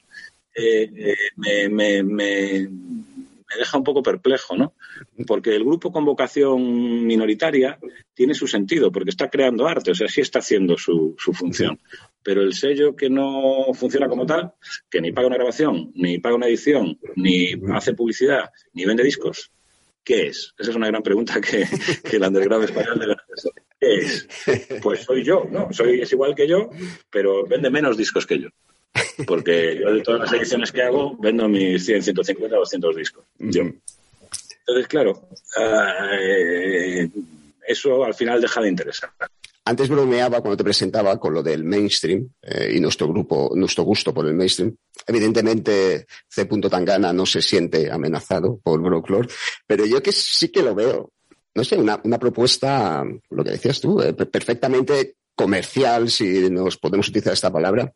eh, 0.53 0.87
eh, 0.95 1.15
me, 1.35 1.67
me, 1.67 2.03
me, 2.03 2.69
me 2.69 3.57
deja 3.57 3.77
un 3.79 3.83
poco 3.83 4.03
perplejo, 4.03 4.55
¿no? 4.55 4.73
Porque 5.25 5.55
el 5.55 5.63
grupo 5.63 5.91
con 5.91 6.05
vocación 6.05 7.07
minoritaria 7.07 7.79
tiene 8.13 8.35
su 8.35 8.45
sentido, 8.45 8.91
porque 8.91 9.09
está 9.09 9.31
creando 9.31 9.67
arte, 9.67 9.91
o 9.91 9.95
sea, 9.95 10.07
sí 10.07 10.21
está 10.21 10.39
haciendo 10.39 10.77
su, 10.77 11.15
su 11.17 11.33
función. 11.33 11.79
Pero 12.23 12.41
el 12.41 12.53
sello 12.53 12.95
que 12.95 13.09
no 13.09 13.73
funciona 13.73 14.07
como 14.07 14.25
tal, 14.25 14.53
que 14.89 15.01
ni 15.01 15.11
paga 15.11 15.27
una 15.27 15.37
grabación, 15.37 15.91
ni 15.95 16.19
paga 16.19 16.35
una 16.35 16.47
edición, 16.47 16.99
ni 17.15 17.53
hace 17.73 17.93
publicidad, 17.93 18.51
ni 18.73 18.85
vende 18.85 19.03
discos, 19.03 19.51
¿qué 20.03 20.27
es? 20.27 20.53
Esa 20.57 20.71
es 20.71 20.75
una 20.75 20.87
gran 20.87 21.01
pregunta 21.01 21.41
que, 21.41 21.65
que 22.09 22.17
el 22.17 22.23
underground 22.23 22.65
español 22.65 22.99
debe 22.99 23.13
hacerse. 23.13 23.49
¿Qué 23.79 23.95
es? 23.95 24.27
Pues 24.81 25.01
soy 25.01 25.23
yo, 25.23 25.47
¿no? 25.49 25.73
Soy, 25.73 26.01
es 26.01 26.11
igual 26.11 26.35
que 26.35 26.47
yo, 26.47 26.69
pero 27.09 27.47
vende 27.47 27.71
menos 27.71 27.97
discos 27.97 28.27
que 28.27 28.39
yo. 28.39 28.49
Porque 29.25 29.79
yo 29.79 29.93
de 29.93 30.01
todas 30.01 30.21
las 30.21 30.33
ediciones 30.33 30.71
que 30.71 30.83
hago, 30.83 31.17
vendo 31.17 31.47
mis 31.47 31.85
100, 31.85 32.03
150, 32.03 32.55
200 32.55 32.95
discos. 32.95 33.25
Yo. 33.39 33.63
Entonces, 34.59 34.87
claro, 34.87 35.27
ah, 35.57 36.11
eh, 36.19 37.09
eso 37.67 38.03
al 38.03 38.13
final 38.13 38.41
deja 38.41 38.61
de 38.61 38.69
interesar. 38.69 39.11
Antes 39.63 39.89
bromeaba 39.89 40.41
cuando 40.41 40.57
te 40.57 40.63
presentaba 40.63 41.19
con 41.19 41.33
lo 41.33 41.43
del 41.43 41.63
mainstream 41.63 42.27
eh, 42.41 42.73
y 42.75 42.79
nuestro 42.79 43.07
grupo, 43.07 43.51
nuestro 43.55 43.83
gusto 43.83 44.13
por 44.13 44.25
el 44.25 44.33
mainstream. 44.33 44.75
Evidentemente, 45.05 46.07
C. 46.27 46.45
Tangana 46.45 47.13
no 47.13 47.25
se 47.25 47.41
siente 47.41 47.91
amenazado 47.91 48.59
por 48.63 48.81
Broclore, 48.81 49.29
pero 49.67 49.85
yo 49.85 50.01
que 50.01 50.11
sí 50.11 50.49
que 50.49 50.63
lo 50.63 50.73
veo. 50.73 51.11
No 51.53 51.63
sé, 51.63 51.75
una, 51.75 51.99
propuesta, 52.17 53.03
lo 53.29 53.43
que 53.43 53.51
decías 53.51 53.81
tú, 53.81 54.01
eh, 54.01 54.13
perfectamente 54.13 55.17
comercial, 55.35 56.09
si 56.09 56.49
nos 56.49 56.77
podemos 56.77 57.09
utilizar 57.09 57.33
esta 57.33 57.51
palabra. 57.51 57.91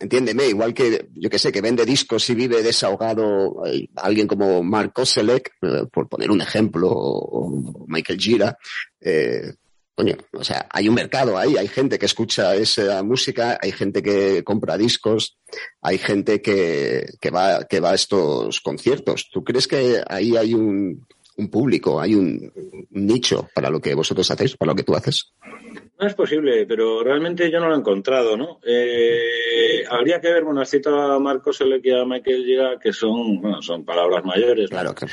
Entiéndeme, 0.00 0.46
igual 0.48 0.72
que 0.72 1.08
yo 1.14 1.28
que 1.28 1.38
sé, 1.38 1.52
que 1.52 1.60
vende 1.60 1.84
discos 1.84 2.28
y 2.30 2.34
vive 2.34 2.62
desahogado 2.62 3.66
eh, 3.66 3.88
alguien 3.96 4.26
como 4.26 4.62
Mark 4.62 4.92
Koselleck, 4.92 5.52
eh, 5.62 5.84
por 5.92 6.08
poner 6.08 6.30
un 6.30 6.40
ejemplo, 6.40 6.88
o 6.90 7.86
Michael 7.86 8.18
Gira, 8.18 8.58
eh, 9.00 9.54
coño, 9.96 10.14
o 10.32 10.44
sea, 10.44 10.68
hay 10.70 10.88
un 10.88 10.94
mercado 10.94 11.38
ahí, 11.38 11.56
hay 11.56 11.68
gente 11.68 11.98
que 11.98 12.04
escucha 12.04 12.54
esa 12.54 13.02
música, 13.02 13.58
hay 13.60 13.72
gente 13.72 14.02
que 14.02 14.44
compra 14.44 14.76
discos, 14.76 15.38
hay 15.80 15.96
gente 15.96 16.42
que, 16.42 17.06
que 17.18 17.30
va, 17.30 17.64
que 17.64 17.80
va 17.80 17.92
a 17.92 17.94
estos 17.94 18.60
conciertos. 18.60 19.30
¿Tú 19.32 19.42
crees 19.42 19.66
que 19.66 20.02
ahí 20.06 20.36
hay 20.36 20.52
un, 20.52 21.06
un 21.38 21.50
público, 21.50 21.98
hay 21.98 22.14
un, 22.14 22.52
un 22.90 23.06
nicho 23.06 23.48
para 23.54 23.70
lo 23.70 23.80
que 23.80 23.94
vosotros 23.94 24.30
hacéis, 24.30 24.54
para 24.56 24.72
lo 24.72 24.76
que 24.76 24.82
tú 24.82 24.94
haces? 24.94 25.32
No 25.98 26.06
es 26.06 26.14
posible, 26.14 26.66
pero 26.66 27.02
realmente 27.02 27.50
yo 27.50 27.58
no 27.58 27.68
lo 27.68 27.74
he 27.74 27.78
encontrado, 27.78 28.36
¿no? 28.36 28.60
Eh, 28.66 29.82
habría 29.88 30.20
que 30.20 30.30
ver, 30.30 30.44
bueno, 30.44 30.60
has 30.60 30.68
citado 30.68 31.12
a 31.12 31.18
Marcos 31.18 31.62
Elec 31.62 31.86
y 31.86 31.90
a 31.90 32.04
Michael 32.04 32.44
Gira, 32.44 32.78
que 32.78 32.92
son, 32.92 33.40
bueno, 33.40 33.62
son 33.62 33.82
palabras 33.82 34.22
mayores. 34.26 34.68
Claro 34.68 34.94
que 34.94 35.06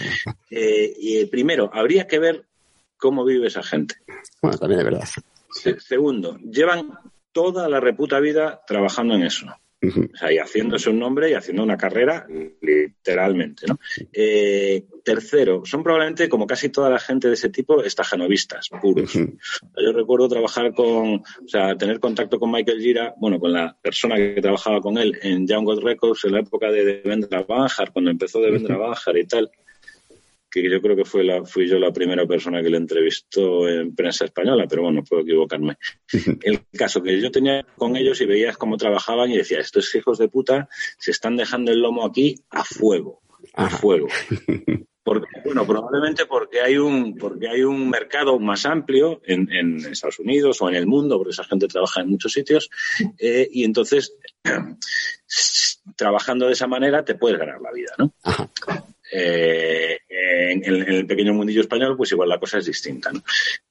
Eh, 0.52 0.94
y 1.00 1.26
primero, 1.28 1.70
habría 1.74 2.06
que 2.06 2.20
ver 2.20 2.44
cómo 3.04 3.26
vive 3.26 3.48
esa 3.48 3.64
gente. 3.64 3.96
Bueno, 4.42 4.58
también 4.58 4.80
es 4.80 4.86
verdad. 4.86 5.04
Se- 5.52 5.78
segundo, 5.82 6.38
llevan 6.38 6.94
toda 7.34 7.68
la 7.68 7.82
reputa 7.82 8.22
vida 8.22 8.62
trabajando 8.66 9.14
en 9.16 9.24
eso. 9.24 9.46
O 9.84 10.16
sea, 10.18 10.32
y 10.32 10.38
haciéndose 10.38 10.90
un 10.90 11.00
nombre 11.00 11.30
y 11.30 11.34
haciendo 11.34 11.62
una 11.62 11.76
carrera, 11.76 12.26
literalmente, 12.62 13.66
¿no? 13.68 13.78
Eh, 14.14 14.86
tercero, 15.04 15.64
son 15.66 15.84
probablemente, 15.84 16.30
como 16.30 16.48
casi 16.48 16.70
toda 16.70 16.90
la 16.90 17.00
gente 17.00 17.28
de 17.28 17.34
ese 17.34 17.50
tipo, 17.50 17.84
estajanovistas 17.84 18.70
puros. 18.82 19.12
Yo 19.14 19.92
recuerdo 19.92 20.30
trabajar 20.30 20.74
con, 20.74 21.16
o 21.16 21.48
sea, 21.48 21.76
tener 21.76 22.00
contacto 22.00 22.40
con 22.40 22.50
Michael 22.52 22.80
Gira, 22.80 23.14
bueno, 23.18 23.38
con 23.38 23.52
la 23.52 23.76
persona 23.82 24.16
que 24.16 24.40
trabajaba 24.42 24.80
con 24.80 24.98
él 24.98 25.20
en 25.22 25.46
Young 25.46 25.66
God 25.66 25.84
Records 25.84 26.24
en 26.24 26.32
la 26.32 26.40
época 26.40 26.72
de 26.72 26.86
Devendra 26.86 27.44
Banjar, 27.44 27.92
cuando 27.92 28.10
empezó 28.12 28.40
Devendra 28.40 28.78
Banjar 28.78 29.18
y 29.18 29.26
tal, 29.28 29.52
que 30.62 30.70
yo 30.70 30.82
creo 30.82 30.96
que 30.96 31.06
fue 31.06 31.24
la, 31.24 31.44
fui 31.46 31.68
yo 31.68 31.80
la 31.80 31.92
primera 31.92 32.28
persona 32.28 32.62
que 32.62 32.70
le 32.70 32.78
entrevistó 32.78 33.68
en 33.68 33.96
prensa 33.96 34.26
española, 34.26 34.66
pero 34.70 34.84
bueno, 34.84 35.04
puedo 35.04 35.24
equivocarme. 35.24 35.78
El 36.44 36.66
caso 36.72 37.02
que 37.02 37.20
yo 37.20 37.32
tenía 37.32 37.66
con 37.76 37.96
ellos 37.96 38.22
y 38.22 38.26
veías 38.26 38.58
cómo 38.58 38.78
trabajaban 38.78 39.32
y 39.32 39.38
decía, 39.38 39.60
estos 39.60 39.94
hijos 39.96 40.20
de 40.20 40.28
puta 40.28 40.70
se 41.00 41.12
están 41.12 41.38
dejando 41.38 41.72
el 41.72 41.80
lomo 41.80 42.06
aquí 42.06 42.36
a 42.52 42.64
fuego, 42.64 43.22
a 43.56 43.70
fuego. 43.70 44.08
Porque, 45.04 45.28
bueno, 45.44 45.68
probablemente 45.68 46.26
porque 46.26 46.62
hay 46.62 46.78
un, 46.78 47.18
porque 47.18 47.50
hay 47.50 47.62
un 47.64 47.90
mercado 47.90 48.40
más 48.40 48.66
amplio 48.66 49.22
en, 49.26 49.52
en 49.52 49.86
Estados 49.86 50.20
Unidos 50.20 50.62
o 50.62 50.70
en 50.70 50.76
el 50.76 50.88
mundo, 50.88 51.18
porque 51.18 51.32
esa 51.32 51.44
gente 51.44 51.68
trabaja 51.68 52.00
en 52.00 52.10
muchos 52.12 52.32
sitios, 52.32 52.70
eh, 53.20 53.50
y 53.52 53.66
entonces, 53.66 54.16
trabajando 55.98 56.48
de 56.48 56.54
esa 56.54 56.68
manera, 56.68 57.04
te 57.04 57.16
puedes 57.16 57.38
ganar 57.38 57.60
la 57.60 57.74
vida, 57.74 57.92
¿no? 57.98 58.14
Eh, 59.12 60.00
en, 60.52 60.64
en 60.66 60.90
el 60.94 61.06
pequeño 61.08 61.34
mundillo 61.34 61.62
español, 61.62 61.96
pues 61.98 62.12
igual 62.12 62.30
la 62.30 62.40
cosa 62.40 62.58
es 62.58 62.66
distinta. 62.66 63.12
¿no? 63.12 63.22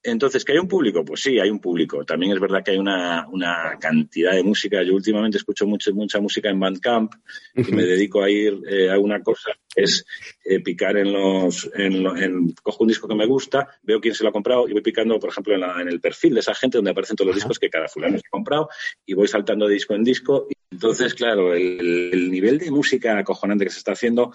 Entonces, 0.01 0.43
¿que 0.45 0.53
hay 0.53 0.57
un 0.59 0.67
público? 0.67 1.03
Pues 1.05 1.21
sí, 1.21 1.39
hay 1.39 1.49
un 1.49 1.59
público. 1.59 2.03
También 2.05 2.31
es 2.33 2.39
verdad 2.39 2.63
que 2.63 2.71
hay 2.71 2.77
una, 2.77 3.27
una 3.29 3.77
cantidad 3.79 4.33
de 4.33 4.43
música. 4.43 4.81
Yo 4.83 4.93
últimamente 4.93 5.37
escucho 5.37 5.65
mucho, 5.67 5.93
mucha 5.93 6.19
música 6.19 6.49
en 6.49 6.59
Bandcamp 6.59 7.11
y 7.55 7.71
me 7.71 7.83
dedico 7.83 8.21
a 8.23 8.29
ir 8.29 8.59
eh, 8.69 8.89
a 8.89 8.97
una 8.99 9.21
cosa, 9.21 9.51
es 9.75 10.05
eh, 10.45 10.59
picar 10.61 10.97
en 10.97 11.13
los... 11.13 11.69
En, 11.75 12.03
lo- 12.03 12.15
en- 12.17 12.53
cojo 12.61 12.83
un 12.83 12.87
disco 12.89 13.07
que 13.07 13.15
me 13.15 13.25
gusta, 13.25 13.67
veo 13.83 13.99
quién 13.99 14.13
se 14.15 14.23
lo 14.23 14.29
ha 14.29 14.33
comprado 14.33 14.67
y 14.67 14.73
voy 14.73 14.81
picando, 14.81 15.19
por 15.19 15.29
ejemplo, 15.29 15.53
en, 15.53 15.61
la- 15.61 15.81
en 15.81 15.87
el 15.87 15.99
perfil 15.99 16.33
de 16.35 16.39
esa 16.41 16.53
gente 16.55 16.77
donde 16.77 16.91
aparecen 16.91 17.15
todos 17.15 17.27
los 17.27 17.35
discos 17.35 17.59
que 17.59 17.69
cada 17.69 17.87
fulano 17.87 18.17
se 18.17 18.23
ha 18.27 18.29
comprado 18.29 18.69
y 19.05 19.13
voy 19.13 19.27
saltando 19.27 19.67
de 19.67 19.73
disco 19.75 19.93
en 19.95 20.03
disco. 20.03 20.47
Y 20.49 20.53
entonces, 20.71 21.13
claro, 21.13 21.53
el, 21.53 22.09
el 22.13 22.31
nivel 22.31 22.57
de 22.57 22.71
música 22.71 23.17
acojonante 23.17 23.63
que 23.65 23.71
se 23.71 23.77
está 23.79 23.91
haciendo 23.93 24.33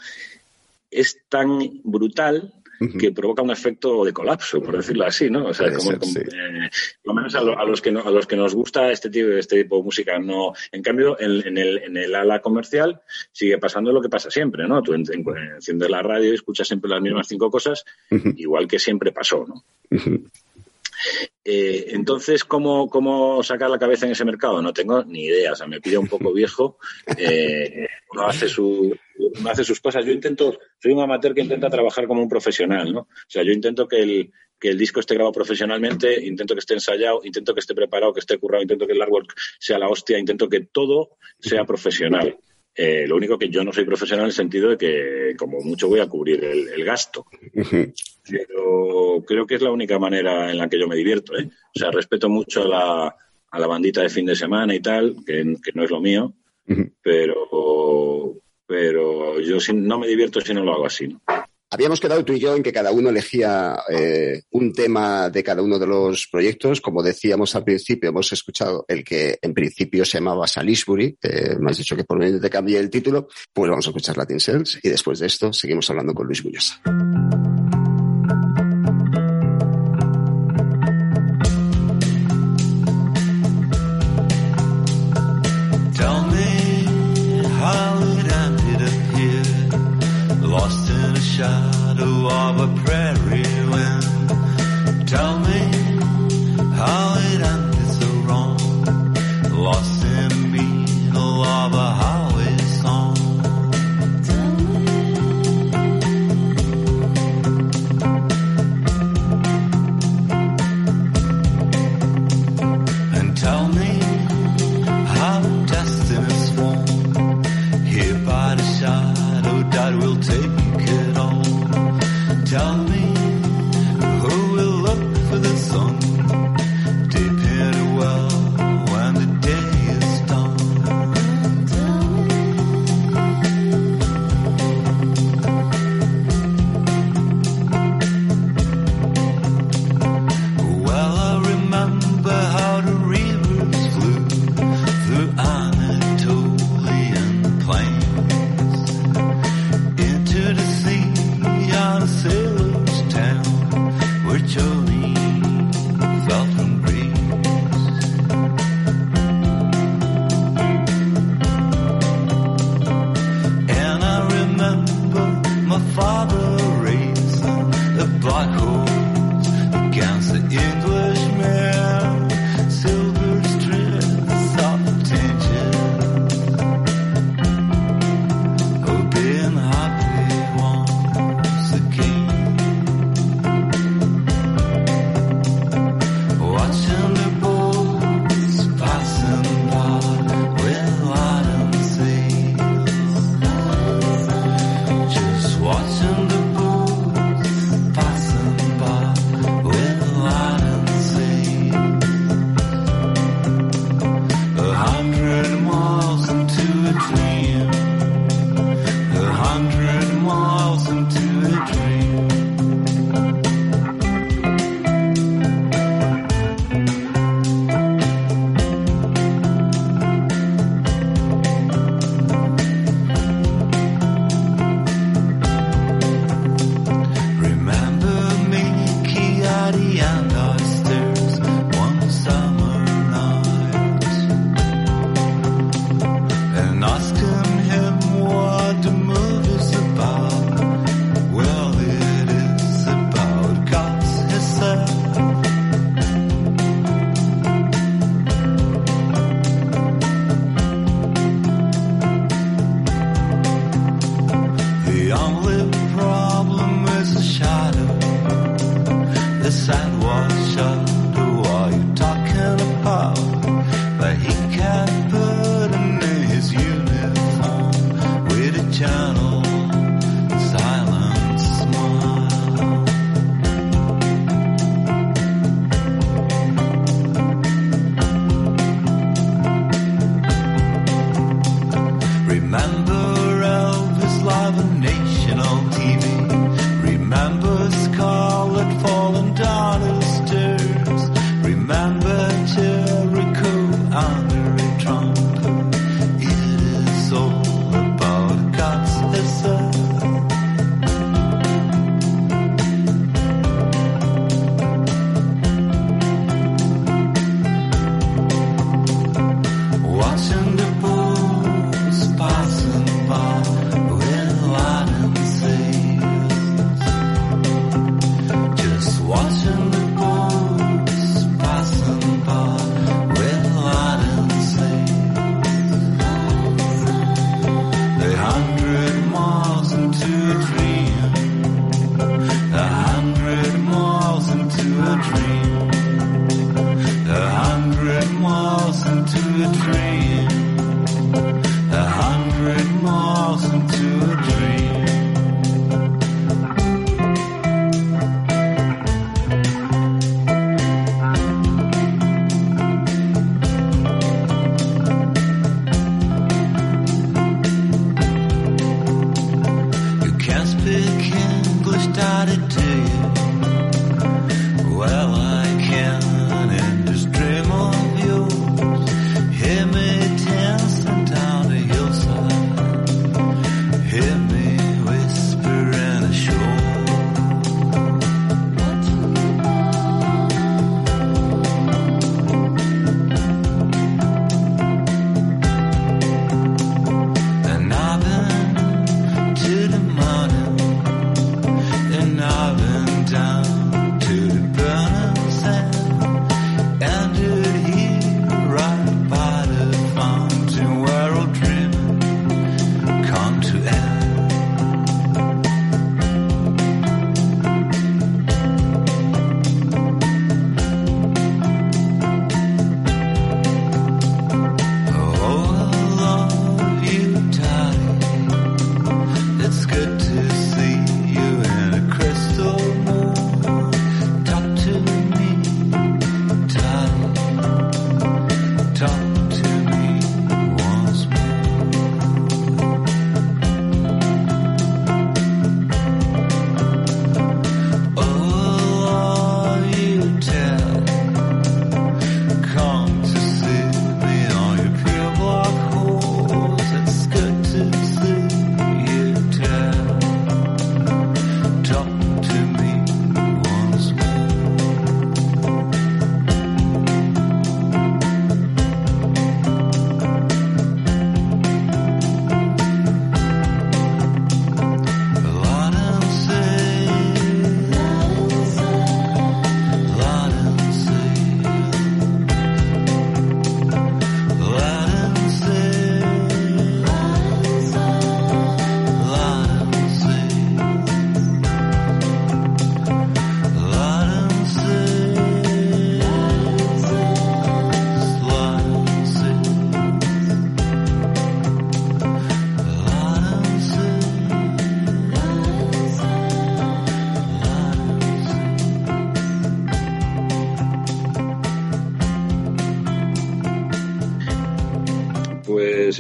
es 0.91 1.18
tan 1.28 1.59
brutal 1.84 2.55
que 3.01 3.11
provoca 3.11 3.43
un 3.43 3.51
efecto 3.51 4.05
de 4.05 4.12
colapso, 4.12 4.62
por 4.62 4.76
decirlo 4.76 5.05
así, 5.05 5.28
¿no? 5.28 5.47
O 5.49 5.53
sea, 5.53 5.66
como, 5.68 5.80
ser, 5.91 5.99
como, 5.99 6.12
sí. 6.12 6.20
eh, 6.20 6.70
por 7.03 7.12
lo 7.12 7.14
menos 7.14 7.34
a, 7.34 7.41
lo- 7.41 7.59
a 7.59 7.64
los 7.64 7.82
que 7.82 7.91
no- 7.91 8.03
a 8.07 8.11
los 8.12 8.24
que 8.28 8.36
nos 8.36 8.55
gusta 8.55 8.93
este 8.93 9.11
tipo, 9.11 9.30
este 9.30 9.64
tipo 9.64 9.78
de 9.78 9.82
música, 9.82 10.16
no. 10.20 10.53
En 10.70 10.80
cambio, 10.80 11.18
en, 11.20 11.45
en 11.45 11.59
el, 11.59 11.78
en 11.78 11.97
el 11.97 12.14
ala 12.14 12.41
comercial 12.41 13.01
sigue 13.32 13.59
pasando 13.59 13.91
lo 13.91 14.01
que 14.01 14.09
pasa 14.09 14.30
siempre, 14.30 14.68
¿no? 14.68 14.80
Tú 14.80 14.95
en- 14.95 15.05
en- 15.12 15.24
enciendes 15.57 15.91
la 15.91 16.03
radio 16.03 16.30
y 16.30 16.34
escuchas 16.36 16.68
siempre 16.68 16.89
las 16.89 17.03
mismas 17.03 17.26
cinco 17.26 17.51
cosas, 17.51 17.84
igual 18.36 18.68
que 18.68 18.78
siempre 18.78 19.11
pasó, 19.11 19.45
¿no? 19.45 19.64
Eh, 21.45 21.86
entonces, 21.95 22.45
¿cómo, 22.45 22.89
¿cómo 22.89 23.43
sacar 23.43 23.70
la 23.70 23.78
cabeza 23.78 24.05
en 24.07 24.12
ese 24.12 24.24
mercado? 24.24 24.61
No 24.61 24.72
tengo 24.72 25.03
ni 25.05 25.24
idea. 25.24 25.53
O 25.53 25.57
sea, 25.57 25.66
me 25.66 25.80
pilla 25.80 25.99
un 26.01 26.09
poco 26.09 26.32
viejo. 26.32 26.78
Eh, 27.16 27.89
uno, 28.12 28.26
hace 28.26 28.49
su, 28.49 28.97
hace 29.49 29.64
sus 29.64 29.81
cosas. 29.81 30.05
Yo 30.05 30.12
intento, 30.12 30.59
soy 30.81 30.93
un 30.93 31.01
amateur 31.01 31.35
que 31.35 31.43
intenta 31.43 31.71
trabajar 31.71 32.07
como 32.07 32.23
un 32.23 32.29
profesional, 32.29 32.93
¿no? 32.93 33.01
O 33.01 33.29
sea, 33.29 33.43
yo 33.43 33.53
intento 33.53 33.87
que 33.87 34.03
el, 34.03 34.33
que 34.59 34.69
el 34.71 34.79
disco 34.79 35.01
esté 35.01 35.14
grabado 35.14 35.33
profesionalmente, 35.33 36.25
intento 36.25 36.55
que 36.55 36.61
esté 36.61 36.75
ensayado, 36.75 37.21
intento 37.25 37.55
que 37.55 37.61
esté 37.61 37.75
preparado, 37.75 38.12
que 38.12 38.21
esté 38.21 38.39
currado, 38.39 38.62
intento 38.62 38.87
que 38.87 38.93
el 38.93 39.03
artwork 39.03 39.35
sea 39.59 39.79
la 39.79 39.89
hostia, 39.89 40.19
intento 40.19 40.49
que 40.49 40.61
todo 40.61 41.16
sea 41.39 41.64
profesional. 41.64 42.39
Eh, 42.75 43.09
lo 43.09 43.16
único 43.16 43.37
que 43.37 43.49
yo 43.49 43.64
no 43.64 43.73
soy 43.73 43.85
profesional 43.85 44.25
en 44.25 44.29
el 44.29 44.33
sentido 44.33 44.71
de 44.71 44.79
que, 44.79 45.35
como 45.37 45.61
mucho, 45.61 45.89
voy 45.89 45.99
a 45.99 46.07
cubrir 46.07 46.45
el, 46.45 46.69
el 46.69 46.85
gasto 46.85 47.27
pero 48.31 49.25
creo 49.27 49.47
que 49.47 49.55
es 49.55 49.62
la 49.62 49.73
única 49.73 49.99
manera 49.99 50.51
en 50.51 50.59
la 50.59 50.69
que 50.69 50.79
yo 50.79 50.87
me 50.87 50.97
divierto. 50.97 51.37
¿eh? 51.37 51.49
O 51.75 51.79
sea, 51.79 51.91
respeto 51.91 52.29
mucho 52.29 52.62
a 52.62 52.69
la, 52.69 53.16
a 53.51 53.59
la 53.59 53.66
bandita 53.66 54.03
de 54.03 54.11
fin 54.11 54.27
de 54.27 54.37
semana 54.37 54.75
y 54.75 54.81
tal, 54.81 55.16
que, 55.25 55.57
que 55.62 55.73
no 55.75 55.85
es 55.85 55.91
lo 55.91 56.01
mío, 56.01 56.35
pero, 57.03 58.35
pero 58.69 59.41
yo 59.41 59.57
no 59.75 59.99
me 59.99 60.07
divierto 60.07 60.41
si 60.41 60.53
no 60.55 60.62
lo 60.62 60.75
hago 60.75 60.87
así. 60.87 61.16
Habíamos 61.71 62.01
quedado 62.01 62.25
tú 62.25 62.33
y 62.33 62.39
yo 62.39 62.55
en 62.55 62.62
que 62.62 62.73
cada 62.73 62.93
uno 62.93 63.11
elegía 63.11 63.79
eh, 63.91 64.43
un 64.53 64.73
tema 64.73 65.29
de 65.29 65.43
cada 65.43 65.62
uno 65.62 65.79
de 65.79 65.87
los 65.87 66.27
proyectos. 66.27 66.81
Como 66.81 67.03
decíamos 67.03 67.55
al 67.57 67.64
principio, 67.64 68.09
hemos 68.09 68.33
escuchado 68.33 68.87
el 68.89 69.05
que 69.05 69.39
en 69.43 69.53
principio 69.53 70.05
se 70.07 70.19
llamaba 70.19 70.47
Salisbury. 70.47 71.19
Me 71.61 71.71
has 71.71 71.77
dicho 71.77 71.95
que 71.95 72.05
por 72.05 72.19
medio 72.19 72.41
te 72.41 72.49
cambié 72.49 72.79
el 72.79 72.89
título. 72.89 73.29
Pues 73.53 73.69
vamos 73.69 73.87
a 73.87 73.91
escuchar 73.91 74.16
Latin 74.16 74.41
Cells 74.41 74.79
y 74.83 74.89
después 74.89 75.19
de 75.19 75.27
esto 75.27 75.53
seguimos 75.53 75.91
hablando 75.91 76.14
con 76.14 76.27
Luis 76.27 76.43
Bullosa. 76.43 76.81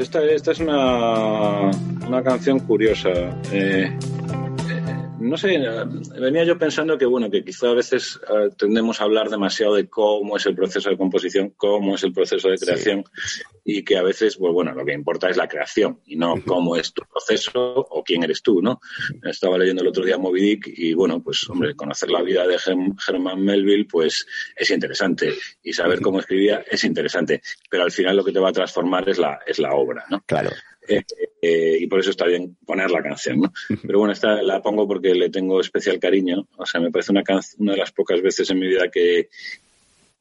Esta, 0.08 0.24
esta 0.24 0.52
es 0.52 0.60
una, 0.60 1.70
una 2.06 2.22
canción 2.22 2.60
curiosa. 2.60 3.10
Eh, 3.52 3.94
no 5.20 5.36
sé, 5.36 5.56
eh, 5.56 5.84
venía 6.18 6.44
yo 6.44 6.56
pensando 6.56 6.96
que, 6.96 7.04
bueno, 7.04 7.30
que 7.30 7.44
quizá 7.44 7.68
a 7.68 7.74
veces 7.74 8.18
eh, 8.26 8.48
tendemos 8.56 9.00
a 9.00 9.04
hablar 9.04 9.28
demasiado 9.28 9.74
de 9.74 9.86
cómo 9.86 10.38
es 10.38 10.46
el 10.46 10.54
proceso 10.54 10.88
de 10.88 10.96
composición, 10.96 11.52
cómo 11.56 11.96
es 11.96 12.04
el 12.04 12.14
proceso 12.14 12.48
de 12.48 12.56
creación, 12.56 13.04
y 13.70 13.82
que 13.84 13.98
a 13.98 14.02
veces, 14.02 14.38
pues 14.38 14.50
bueno, 14.54 14.72
lo 14.72 14.82
que 14.82 14.94
importa 14.94 15.28
es 15.28 15.36
la 15.36 15.46
creación 15.46 16.00
y 16.06 16.16
no 16.16 16.36
cómo 16.46 16.74
es 16.74 16.94
tu 16.94 17.02
proceso 17.02 17.52
o 17.90 18.02
quién 18.02 18.24
eres 18.24 18.40
tú, 18.40 18.62
¿no? 18.62 18.80
Estaba 19.22 19.58
leyendo 19.58 19.82
el 19.82 19.88
otro 19.88 20.06
día 20.06 20.16
Moby 20.16 20.40
Dick 20.40 20.68
y, 20.74 20.94
bueno, 20.94 21.22
pues, 21.22 21.46
hombre, 21.50 21.74
conocer 21.74 22.10
la 22.10 22.22
vida 22.22 22.46
de 22.46 22.56
Germ- 22.56 22.96
Herman 23.06 23.44
Melville, 23.44 23.84
pues 23.84 24.26
es 24.56 24.70
interesante, 24.70 25.34
y 25.62 25.74
saber 25.74 26.00
cómo 26.00 26.18
escribía 26.18 26.64
es 26.70 26.82
interesante, 26.84 27.42
pero 27.68 27.82
al 27.82 27.92
final 27.92 28.16
lo 28.16 28.24
que 28.24 28.32
te 28.32 28.40
va 28.40 28.48
a 28.48 28.52
transformar 28.52 29.06
es 29.06 29.18
la, 29.18 29.38
es 29.46 29.58
la 29.58 29.74
obra, 29.74 30.06
¿no? 30.08 30.22
Claro. 30.24 30.48
Eh, 30.88 31.02
eh, 31.42 31.76
y 31.80 31.86
por 31.88 32.00
eso 32.00 32.08
está 32.08 32.24
bien 32.24 32.56
poner 32.64 32.90
la 32.90 33.02
canción, 33.02 33.40
¿no? 33.40 33.52
Pero 33.86 33.98
bueno, 33.98 34.14
esta 34.14 34.42
la 34.42 34.62
pongo 34.62 34.88
porque 34.88 35.14
le 35.14 35.28
tengo 35.28 35.60
especial 35.60 35.98
cariño. 35.98 36.48
O 36.56 36.64
sea, 36.64 36.80
me 36.80 36.90
parece 36.90 37.12
una, 37.12 37.22
una 37.58 37.72
de 37.72 37.78
las 37.78 37.92
pocas 37.92 38.22
veces 38.22 38.48
en 38.48 38.60
mi 38.60 38.68
vida 38.68 38.88
que, 38.90 39.28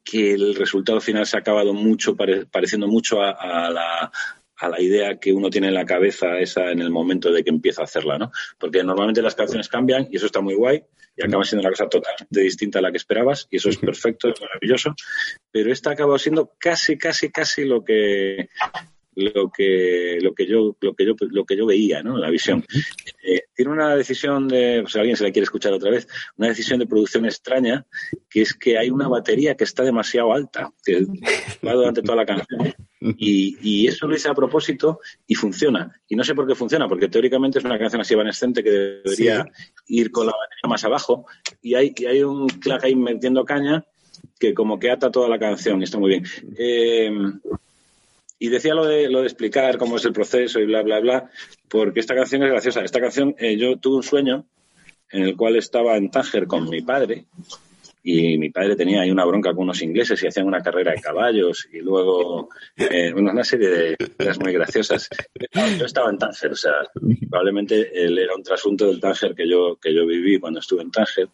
que 0.10 0.34
el 0.34 0.56
resultado 0.56 1.02
final 1.02 1.26
se 1.26 1.36
ha 1.38 1.42
acabado 1.42 1.74
mucho, 1.74 2.16
pare- 2.16 2.46
pareciendo 2.46 2.88
mucho 2.88 3.22
a, 3.22 3.32
a 3.32 3.70
la 3.70 4.12
a 4.60 4.70
la 4.70 4.82
idea 4.82 5.20
que 5.20 5.32
uno 5.32 5.52
tiene 5.52 5.68
en 5.68 5.76
la 5.76 5.86
cabeza 5.86 6.40
esa 6.40 6.72
en 6.72 6.82
el 6.82 6.90
momento 6.90 7.32
de 7.32 7.44
que 7.44 7.52
empieza 7.52 7.82
a 7.82 7.84
hacerla, 7.84 8.18
¿no? 8.18 8.32
Porque 8.58 8.84
normalmente 8.84 9.22
las 9.22 9.36
canciones 9.36 9.68
cambian 9.70 10.08
y 10.10 10.16
eso 10.18 10.26
está 10.26 10.42
muy 10.42 10.56
guay 10.56 10.82
y 11.16 11.24
acaba 11.24 11.44
siendo 11.44 11.62
una 11.62 11.70
cosa 11.70 11.88
totalmente 11.88 12.40
distinta 12.42 12.80
a 12.80 12.82
la 12.82 12.90
que 12.90 12.98
esperabas 12.98 13.48
y 13.52 13.58
eso 13.58 13.70
es 13.70 13.78
perfecto, 13.78 14.30
es 14.30 14.42
maravilloso, 14.42 14.96
pero 15.52 15.72
esta 15.72 15.92
acaba 15.92 16.18
siendo 16.18 16.54
casi, 16.58 16.98
casi, 16.98 17.30
casi 17.32 17.66
lo 17.66 17.84
que 17.84 18.50
lo 19.18 19.50
que 19.50 20.20
lo 20.22 20.36
que 20.36 20.46
yo 20.46 20.78
lo 20.80 20.94
que 20.94 21.06
yo 21.06 21.16
lo 21.20 21.46
que 21.46 21.58
yo 21.58 21.66
veía 21.66 22.04
no 22.04 22.18
la 22.18 22.30
visión. 22.30 22.64
Eh, 23.24 23.42
tiene 23.56 23.72
una 23.72 23.96
decisión 23.96 24.48
de 24.48 24.82
pues, 24.84 24.96
alguien 24.96 25.18
se 25.18 25.24
la 25.24 25.32
quiere 25.32 25.46
escuchar 25.46 25.74
otra 25.74 25.90
vez 25.90 26.08
una 26.38 26.50
decisión 26.50 26.80
de 26.80 26.86
producción 26.86 27.26
extraña 27.26 27.86
que 28.30 28.44
es 28.44 28.54
que 28.54 28.78
hay 28.78 28.92
una 28.92 29.08
batería 29.08 29.56
que 29.56 29.64
está 29.64 29.84
demasiado 29.84 30.32
alta 30.32 30.72
que 30.86 31.04
va 31.66 31.74
durante 31.74 32.04
toda 32.04 32.18
la 32.18 32.26
canción 32.28 32.76
y, 33.02 33.58
y 33.62 33.88
eso 33.88 34.08
lo 34.08 34.16
hice 34.16 34.30
a 34.30 34.36
propósito 34.36 35.00
y 35.26 35.36
funciona. 35.36 35.92
Y 36.08 36.16
no 36.16 36.24
sé 36.24 36.36
por 36.36 36.48
qué 36.48 36.56
funciona 36.56 36.88
porque 36.88 37.08
teóricamente 37.08 37.60
es 37.60 37.66
una 37.66 37.80
canción 37.80 38.02
así 38.02 38.14
evanescente 38.14 38.64
que 38.64 38.70
debería 38.70 39.48
ir 39.88 40.12
con 40.12 40.28
la 40.28 40.34
batería 40.34 40.70
más 40.70 40.84
abajo. 40.84 41.26
Y 41.62 41.74
hay 41.74 41.94
y 41.96 42.06
hay 42.06 42.22
un 42.22 42.48
clack 42.48 42.84
ahí 42.84 42.96
metiendo 42.96 43.46
caña 43.46 43.84
que 44.40 44.54
como 44.54 44.80
que 44.80 44.92
ata 44.92 45.12
toda 45.12 45.28
la 45.28 45.40
canción 45.40 45.82
y 45.82 45.86
está 45.86 45.98
muy 45.98 46.10
bien. 46.10 46.26
Eh, 46.58 47.12
y 48.40 48.50
decía 48.50 48.74
lo 48.74 48.86
de, 48.86 49.10
lo 49.10 49.22
de 49.22 49.28
explicar 49.28 49.78
cómo 49.78 49.98
es 49.98 50.06
el 50.06 50.14
proceso 50.14 50.60
y 50.60 50.66
bla, 50.66 50.82
bla, 50.84 51.00
bla, 51.00 51.30
porque 51.68 52.00
esta 52.00 52.16
canción 52.16 52.44
es 52.44 52.50
graciosa. 52.52 52.82
Esta 52.84 53.00
canción, 53.02 53.36
eh, 53.40 53.58
yo 53.58 53.78
tuve 53.78 53.98
un 53.98 54.04
sueño 54.04 54.46
en 55.10 55.24
el 55.24 55.36
cual 55.36 55.56
estaba 55.56 55.98
en 55.98 56.12
Tánger 56.12 56.48
con 56.48 56.70
mi 56.70 56.82
padre 56.82 57.26
y 58.04 58.38
mi 58.38 58.50
padre 58.52 58.76
tenía 58.76 59.02
ahí 59.02 59.12
una 59.12 59.26
bronca 59.26 59.54
con 59.54 59.64
unos 59.64 59.82
ingleses 59.82 60.22
y 60.24 60.28
hacían 60.28 60.48
una 60.48 60.62
carrera 60.62 60.92
de 60.94 61.02
caballos 61.02 61.68
y 61.74 61.80
luego 61.80 62.48
eh, 62.78 63.12
una 63.14 63.44
serie 63.44 63.70
de 63.70 63.98
cosas 64.18 64.40
muy 64.40 64.54
graciosas. 64.54 65.10
Yo 65.78 65.86
estaba 65.86 66.10
en 66.10 66.18
Tánger, 66.18 66.52
o 66.52 66.56
sea, 66.56 66.74
probablemente 67.30 67.90
él 68.06 68.18
era 68.18 68.34
un 68.36 68.44
trasunto 68.44 68.88
del 68.88 69.00
Tánger 69.02 69.34
que 69.36 69.50
yo, 69.50 69.78
que 69.82 69.94
yo 69.94 70.06
viví 70.06 70.40
cuando 70.40 70.60
estuve 70.60 70.84
en 70.84 70.92
Tánger 70.92 71.28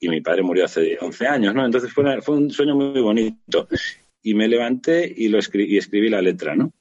y 0.00 0.08
mi 0.08 0.20
padre 0.20 0.42
murió 0.42 0.64
hace 0.64 0.96
11 1.00 1.26
años, 1.26 1.54
¿no? 1.54 1.64
Entonces 1.64 1.92
fue, 1.92 2.02
una- 2.04 2.20
fue 2.22 2.36
un 2.36 2.50
sueño 2.50 2.74
muy 2.74 3.00
bonito. 3.00 3.68
Y 4.22 4.34
me 4.34 4.48
levanté 4.48 5.12
y, 5.16 5.28
lo 5.28 5.38
escri- 5.38 5.66
y 5.68 5.78
escribí 5.78 6.08
la 6.10 6.20
letra, 6.22 6.54
¿no? 6.54 6.72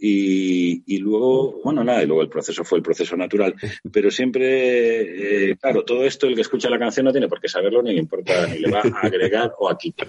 Y, 0.00 0.82
y 0.86 0.98
luego, 0.98 1.60
bueno, 1.62 1.84
nada, 1.84 2.02
y 2.02 2.06
luego 2.06 2.22
el 2.22 2.28
proceso 2.28 2.64
fue 2.64 2.78
el 2.78 2.82
proceso 2.82 3.16
natural. 3.16 3.54
Pero 3.92 4.10
siempre, 4.10 5.50
eh, 5.50 5.56
claro, 5.56 5.84
todo 5.84 6.04
esto, 6.04 6.26
el 6.26 6.34
que 6.34 6.40
escucha 6.40 6.68
la 6.68 6.78
canción 6.78 7.04
no 7.06 7.12
tiene 7.12 7.28
por 7.28 7.40
qué 7.40 7.48
saberlo, 7.48 7.80
ni 7.82 7.92
le 7.92 8.00
importa, 8.00 8.48
ni 8.48 8.58
le 8.58 8.70
va 8.70 8.80
a 8.80 9.06
agregar 9.06 9.52
o 9.58 9.68
a 9.70 9.78
quitar. 9.78 10.08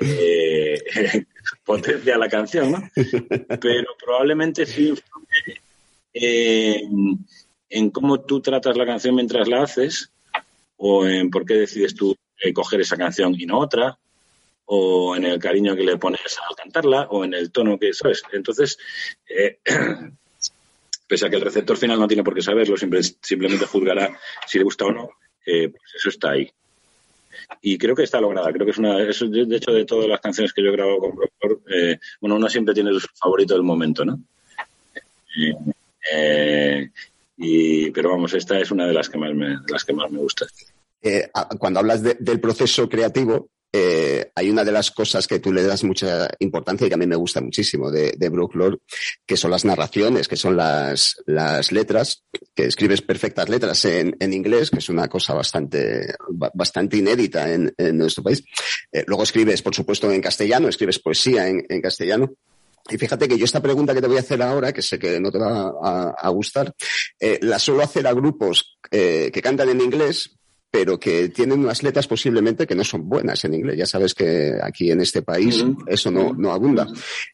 Eh, 0.00 0.82
potencia 1.64 2.16
la 2.16 2.28
canción, 2.28 2.72
¿no? 2.72 2.90
Pero 3.60 3.88
probablemente 4.02 4.64
sí 4.64 4.88
influye 4.88 5.60
en, 6.14 7.18
en 7.68 7.90
cómo 7.90 8.20
tú 8.20 8.40
tratas 8.40 8.76
la 8.76 8.86
canción 8.86 9.14
mientras 9.14 9.48
la 9.48 9.62
haces, 9.64 10.10
o 10.78 11.06
en 11.06 11.30
por 11.30 11.44
qué 11.44 11.54
decides 11.54 11.94
tú 11.94 12.14
eh, 12.40 12.52
coger 12.52 12.80
esa 12.80 12.96
canción 12.96 13.34
y 13.38 13.44
no 13.46 13.58
otra, 13.58 13.98
o 14.66 15.16
en 15.16 15.24
el 15.24 15.38
cariño 15.38 15.74
que 15.76 15.84
le 15.84 15.96
pones 15.96 16.20
al 16.48 16.54
cantarla, 16.56 17.02
o 17.10 17.24
en 17.24 17.34
el 17.34 17.50
tono 17.52 17.78
que 17.78 17.92
sabes. 17.92 18.22
Entonces, 18.32 18.78
eh, 19.28 19.58
pese 21.08 21.26
a 21.26 21.30
que 21.30 21.36
el 21.36 21.42
receptor 21.42 21.76
final 21.76 21.98
no 21.98 22.08
tiene 22.08 22.24
por 22.24 22.34
qué 22.34 22.42
saberlo, 22.42 22.76
siempre, 22.76 23.02
simplemente 23.02 23.66
juzgará 23.66 24.18
si 24.46 24.58
le 24.58 24.64
gusta 24.64 24.86
o 24.86 24.92
no, 24.92 25.10
eh, 25.46 25.68
pues 25.68 25.82
eso 25.96 26.08
está 26.08 26.30
ahí. 26.30 26.50
Y 27.62 27.78
creo 27.78 27.94
que 27.94 28.02
está 28.02 28.20
lograda. 28.20 28.52
Creo 28.52 28.64
que 28.64 28.72
es 28.72 28.78
una. 28.78 29.00
eso, 29.02 29.26
de 29.26 29.56
hecho, 29.56 29.70
de 29.70 29.84
todas 29.84 30.08
las 30.08 30.20
canciones 30.20 30.52
que 30.52 30.62
yo 30.62 30.68
he 30.70 30.72
grabado 30.72 30.98
con 30.98 31.14
Proctor, 31.14 31.60
eh, 31.72 31.98
bueno, 32.20 32.36
uno 32.36 32.48
siempre 32.48 32.74
tiene 32.74 32.92
su 32.98 33.06
favorito 33.14 33.54
del 33.54 33.62
momento, 33.62 34.04
¿no? 34.04 34.18
Eh, 36.12 36.90
y, 37.36 37.90
pero 37.90 38.10
vamos, 38.10 38.32
esta 38.34 38.58
es 38.58 38.70
una 38.70 38.86
de 38.86 38.94
las 38.94 39.08
que 39.08 39.18
más 39.18 39.34
me, 39.34 39.58
las 39.68 39.84
que 39.84 39.92
más 39.92 40.10
me 40.10 40.18
gusta. 40.18 40.46
Cuando 41.58 41.80
hablas 41.80 42.02
de- 42.02 42.16
del 42.18 42.40
proceso 42.40 42.88
creativo, 42.88 43.48
eh, 43.72 44.30
hay 44.34 44.50
una 44.50 44.64
de 44.64 44.72
las 44.72 44.90
cosas 44.90 45.26
que 45.26 45.38
tú 45.38 45.52
le 45.52 45.62
das 45.62 45.84
mucha 45.84 46.28
importancia 46.38 46.86
y 46.86 46.88
que 46.88 46.94
a 46.94 46.98
mí 46.98 47.06
me 47.06 47.16
gusta 47.16 47.40
muchísimo 47.40 47.90
de, 47.90 48.14
de 48.16 48.30
que 49.26 49.36
son 49.36 49.50
las 49.50 49.64
narraciones, 49.64 50.28
que 50.28 50.36
son 50.36 50.56
las, 50.56 51.16
letras, 51.72 52.24
que 52.54 52.64
escribes 52.64 53.02
perfectas 53.02 53.48
letras 53.48 53.84
en, 53.84 54.16
en 54.20 54.32
inglés, 54.32 54.70
que 54.70 54.78
es 54.78 54.88
una 54.88 55.08
cosa 55.08 55.34
bastante, 55.34 56.14
ba- 56.30 56.50
bastante 56.54 56.98
inédita 56.98 57.52
en, 57.52 57.74
nuestro 57.96 58.22
país. 58.22 58.44
Eh, 58.92 59.04
luego 59.06 59.24
escribes, 59.24 59.62
por 59.62 59.74
supuesto, 59.74 60.10
en 60.10 60.20
castellano, 60.20 60.68
escribes 60.68 60.98
poesía 60.98 61.48
en, 61.48 61.62
castellano. 61.80 62.32
Y 62.88 62.98
fíjate 62.98 63.26
que 63.26 63.36
yo 63.36 63.44
esta 63.44 63.60
pregunta 63.60 63.92
que 63.94 64.00
te 64.00 64.06
voy 64.06 64.16
a 64.16 64.20
hacer 64.20 64.40
ahora, 64.42 64.72
que 64.72 64.80
sé 64.80 64.98
que 64.98 65.18
no 65.18 65.32
te 65.32 65.38
va 65.38 65.72
a, 66.16 66.28
gustar, 66.28 66.72
eh, 67.18 67.38
la 67.42 67.58
suelo 67.58 67.82
hacer 67.82 68.06
a 68.06 68.12
grupos 68.12 68.78
que 68.88 69.42
cantan 69.42 69.68
en 69.70 69.80
inglés, 69.80 70.35
pero 70.78 71.00
que 71.00 71.30
tienen 71.30 71.60
unas 71.60 71.82
letras 71.82 72.06
posiblemente 72.06 72.66
que 72.66 72.74
no 72.74 72.84
son 72.84 73.08
buenas 73.08 73.42
en 73.46 73.54
inglés. 73.54 73.78
Ya 73.78 73.86
sabes 73.86 74.12
que 74.12 74.52
aquí 74.62 74.90
en 74.90 75.00
este 75.00 75.22
país 75.22 75.64
eso 75.86 76.10
no, 76.10 76.34
no 76.34 76.52
abunda. 76.52 76.86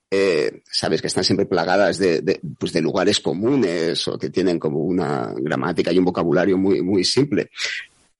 Eh, 0.08 0.62
sabes 0.70 1.00
que 1.00 1.08
están 1.08 1.24
siempre 1.24 1.46
plagadas 1.46 1.98
de, 1.98 2.20
de, 2.20 2.40
pues 2.56 2.72
de 2.72 2.80
lugares 2.80 3.18
comunes 3.18 4.06
o 4.06 4.16
que 4.16 4.30
tienen 4.30 4.60
como 4.60 4.78
una 4.78 5.34
gramática 5.36 5.90
y 5.90 5.98
un 5.98 6.04
vocabulario 6.04 6.56
muy, 6.56 6.82
muy 6.82 7.02
simple. 7.02 7.50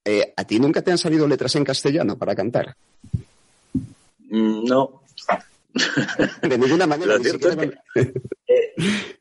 Eh, 0.04 0.32
¿A 0.36 0.42
ti 0.44 0.58
nunca 0.58 0.82
te 0.82 0.90
han 0.90 0.98
salido 0.98 1.28
letras 1.28 1.54
en 1.54 1.62
castellano 1.62 2.18
para 2.18 2.34
cantar? 2.34 2.74
Mm, 4.28 4.64
No, 4.64 5.01
De 6.42 6.58
ninguna 6.58 6.86
manera. 6.86 7.12
Lo 7.14 7.18
ni 7.18 7.24
cierto 7.24 7.50
siquiera 7.50 7.80
es 7.94 8.06
que- 8.06 8.20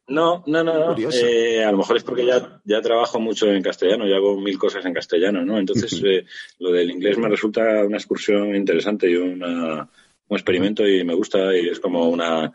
no, 0.08 0.44
no, 0.48 0.64
no. 0.64 0.94
no. 0.94 1.10
Eh, 1.14 1.64
a 1.64 1.72
lo 1.72 1.78
mejor 1.78 1.96
es 1.98 2.04
porque 2.04 2.26
ya, 2.26 2.62
ya 2.66 2.82
trabajo 2.82 3.20
mucho 3.20 3.48
en 3.50 3.64
castellano, 3.64 4.06
ya 4.08 4.18
hago 4.18 4.38
mil 4.40 4.58
cosas 4.58 4.86
en 4.86 4.94
castellano, 4.94 5.46
¿no? 5.46 5.58
Entonces, 5.58 5.94
eh, 6.06 6.26
lo 6.60 6.72
del 6.72 6.92
inglés 6.92 7.18
me 7.18 7.30
resulta 7.30 7.62
una 7.86 7.98
excursión 7.98 8.54
interesante 8.56 9.10
y 9.10 9.16
una, 9.16 9.84
un 10.28 10.38
experimento 10.38 10.86
y 10.86 11.04
me 11.06 11.14
gusta 11.16 11.56
y 11.56 11.70
es 11.70 11.80
como 11.80 12.10
una... 12.10 12.46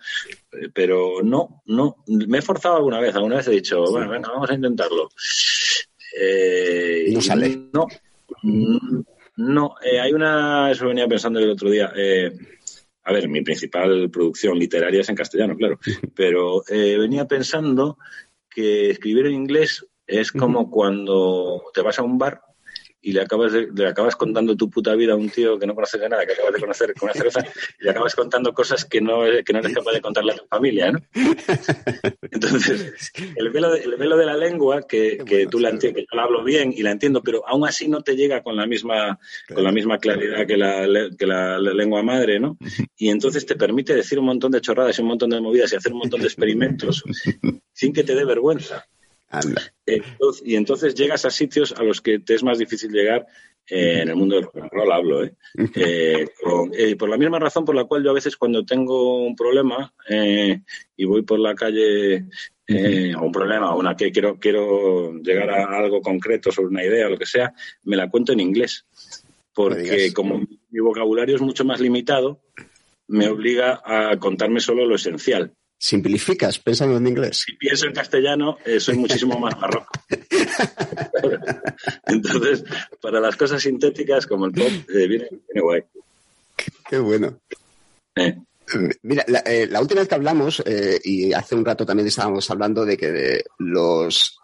eh, 0.53 0.68
Pero 0.74 1.22
no, 1.22 1.62
no. 1.66 1.97
Me 2.07 2.38
he 2.38 2.42
forzado 2.42 2.76
alguna 2.76 3.01
vez, 3.01 3.14
alguna 3.14 3.36
vez 3.36 3.49
he 3.49 3.53
dicho, 3.53 3.82
bueno, 3.90 4.11
venga, 4.11 4.28
vamos 4.30 4.51
a 4.51 4.55
intentarlo. 4.55 5.09
Eh, 6.18 7.07
no 7.12 7.20
sale. 7.22 7.68
No, 7.72 7.86
no. 9.36 9.74
eh, 9.82 10.01
hay 10.01 10.12
una... 10.12 10.70
Eso 10.70 10.86
venía 10.88 11.07
pensando 11.09 11.38
el 11.38 11.51
otro 11.51 11.70
día. 11.70 11.92
Eh, 11.97 12.32
a 13.07 13.13
ver, 13.13 13.29
mi 13.29 13.41
principal 13.43 14.11
producción 14.11 14.59
literaria 14.59 15.01
es 15.01 15.09
en 15.09 15.15
castellano, 15.15 15.57
claro, 15.57 15.79
pero 16.17 16.63
eh, 16.69 16.99
venía 16.99 17.27
pensando 17.27 17.99
que 18.51 18.91
escribir 18.91 19.27
en 19.27 19.35
inglés 19.35 19.87
es 20.09 20.33
como 20.33 20.71
cuando 20.71 21.63
te 21.73 21.83
vas 21.83 21.99
a 21.99 22.03
un 22.03 22.19
bar 22.19 22.43
y 23.09 23.13
le 23.13 23.21
acabas, 23.21 23.53
de- 23.53 23.69
le 23.73 23.87
acabas 23.87 24.17
contando 24.17 24.57
tu 24.57 24.69
puta 24.69 24.95
vida 24.97 25.13
a 25.13 25.17
un 25.17 25.31
tío 25.31 25.59
que 25.61 25.67
no 25.67 25.75
conoces 25.77 26.01
de 26.01 26.09
nada, 26.09 26.27
que 26.27 26.33
acabas 26.33 26.53
de 26.55 26.61
conocer 26.61 26.93
con 26.95 27.07
una 27.09 27.15
cerveza, 27.15 27.41
y 27.81 27.85
le 27.85 27.91
acabas 27.91 28.17
contando 28.17 28.53
cosas 28.53 28.85
que 28.85 29.01
no, 29.01 29.21
que 29.45 29.53
no 29.53 29.61
eres 29.61 29.73
capaz 29.75 29.93
de 29.93 30.01
contarle 30.01 30.33
a 30.33 30.37
tu 30.37 30.47
familia, 30.49 30.91
¿no? 30.91 30.99
Entonces, 32.31 33.13
el 33.37 33.51
velo 33.51 33.71
de, 33.73 33.81
el 33.81 33.97
velo 33.97 34.17
de 34.17 34.27
la 34.27 34.37
lengua, 34.37 34.83
que, 34.89 35.19
que 35.25 35.47
tú 35.47 35.59
la 35.61 35.71
entiendes, 35.71 36.03
que 36.05 36.07
yo 36.11 36.17
la 36.17 36.25
hablo 36.25 36.43
bien 36.45 36.73
y 36.77 36.83
la 36.83 36.91
entiendo, 36.91 37.23
pero 37.23 37.47
aún 37.47 37.67
así 37.67 37.89
no 37.89 38.03
te 38.03 38.17
llega 38.17 38.43
con 38.43 38.57
la 38.57 38.67
misma, 38.67 39.19
con 39.55 39.63
la 39.63 39.73
misma 39.73 39.99
claridad 39.99 40.47
que 40.47 40.57
la, 40.57 40.87
que 41.17 41.27
la, 41.27 41.59
la 41.59 41.73
lengua 41.75 42.03
madre, 42.03 42.41
¿no? 42.41 42.57
Y 42.99 43.11
entonces 43.11 43.45
te 43.47 43.57
permite 43.57 43.95
decir 43.95 44.19
un 44.19 44.25
montón 44.25 44.51
de 44.53 44.61
chorradas 44.61 44.99
y 44.99 45.03
un 45.03 45.09
montón 45.09 45.31
de 45.31 45.41
movidas 45.41 45.73
y 45.73 45.77
hacer 45.77 45.93
un 45.93 45.99
montón 45.99 46.21
de 46.21 46.27
experimentos 46.27 47.05
sin 47.73 47.93
que 47.93 48.03
te 48.05 48.15
dé 48.15 48.25
vergüenza. 48.25 48.87
Entonces- 49.85 50.43
y 50.47 50.57
entonces 50.57 50.95
llegas 50.95 51.24
a 51.24 51.31
sitios 51.31 51.72
a 51.72 51.83
los 51.83 52.01
que 52.01 52.18
te 52.20 52.35
es 52.35 52.43
más 52.43 52.59
difícil 52.59 52.91
llegar 52.93 53.27
eh, 53.68 54.01
en 54.03 54.09
el 54.11 54.14
mundo 54.16 54.37
del 54.37 54.45
rock 54.45 54.57
and 54.62 54.70
roll, 54.72 54.93
hablo, 54.93 55.24
¿eh? 55.24 55.35
Eh, 55.74 56.29
con- 56.41 56.70
eh, 56.72 56.95
por 56.95 57.09
la 57.09 57.16
misma 57.16 57.41
razón 57.41 57.64
por 57.64 57.74
la 57.74 57.85
cual 57.85 58.05
yo 58.05 58.11
a 58.11 58.14
veces 58.14 58.37
cuando 58.37 58.64
tengo 58.64 59.24
un 59.27 59.35
problema 59.35 59.93
eh, 60.09 60.61
y 60.97 61.05
voy 61.05 61.22
por 61.22 61.41
la 61.41 61.55
calle 61.55 62.27
o 62.68 63.24
un 63.24 63.33
problema, 63.33 63.74
o 63.74 63.79
una 63.81 63.97
que 63.97 64.11
quiero, 64.12 64.39
quiero 64.39 65.14
llegar 65.20 65.51
a 65.51 65.79
algo 65.79 66.01
concreto 66.01 66.51
sobre 66.53 66.68
una 66.68 66.85
idea 66.85 67.07
o 67.07 67.11
lo 67.11 67.18
que 67.18 67.27
sea, 67.27 67.53
me 67.85 67.97
la 67.97 68.09
cuento 68.11 68.33
en 68.33 68.41
inglés. 68.41 68.85
Porque 69.53 70.12
como 70.12 70.41
mi 70.70 70.81
vocabulario 70.81 71.35
es 71.37 71.43
mucho 71.43 71.64
más 71.64 71.81
limitado, 71.81 72.41
me 73.09 73.29
obliga 73.29 73.81
a 73.85 74.16
contarme 74.18 74.61
solo 74.61 74.85
lo 74.85 74.97
esencial. 74.97 75.53
Simplificas 75.79 76.59
pensando 76.59 76.97
en 76.97 77.07
inglés. 77.07 77.45
Si 77.47 77.55
pienso 77.57 77.87
en 77.87 77.93
castellano, 77.93 78.59
eh, 78.64 78.81
soy 78.81 78.97
muchísimo 78.97 79.39
más 79.39 79.59
barroco. 79.61 79.93
Entonces, 82.07 82.64
para 83.01 83.20
las 83.20 83.37
cosas 83.37 83.62
sintéticas 83.62 84.27
como 84.27 84.47
el 84.47 84.53
pop, 84.53 84.66
eh, 84.66 85.07
viene, 85.07 85.29
viene 85.31 85.61
guay. 85.61 85.83
Qué 86.89 86.99
bueno. 86.99 87.41
Eh, 88.14 88.37
Mira, 89.03 89.24
la, 89.29 89.45
la 89.68 89.81
última 89.81 90.01
vez 90.01 90.09
que 90.09 90.14
hablamos, 90.16 90.61
y 91.05 91.33
hace 91.33 91.55
un 91.55 91.64
rato 91.64 91.87
también 91.87 92.09
estábamos 92.09 92.51
hablando 92.51 92.85
de 92.85 92.97
que 92.97 93.12
de 93.12 93.45
los, 93.59 94.41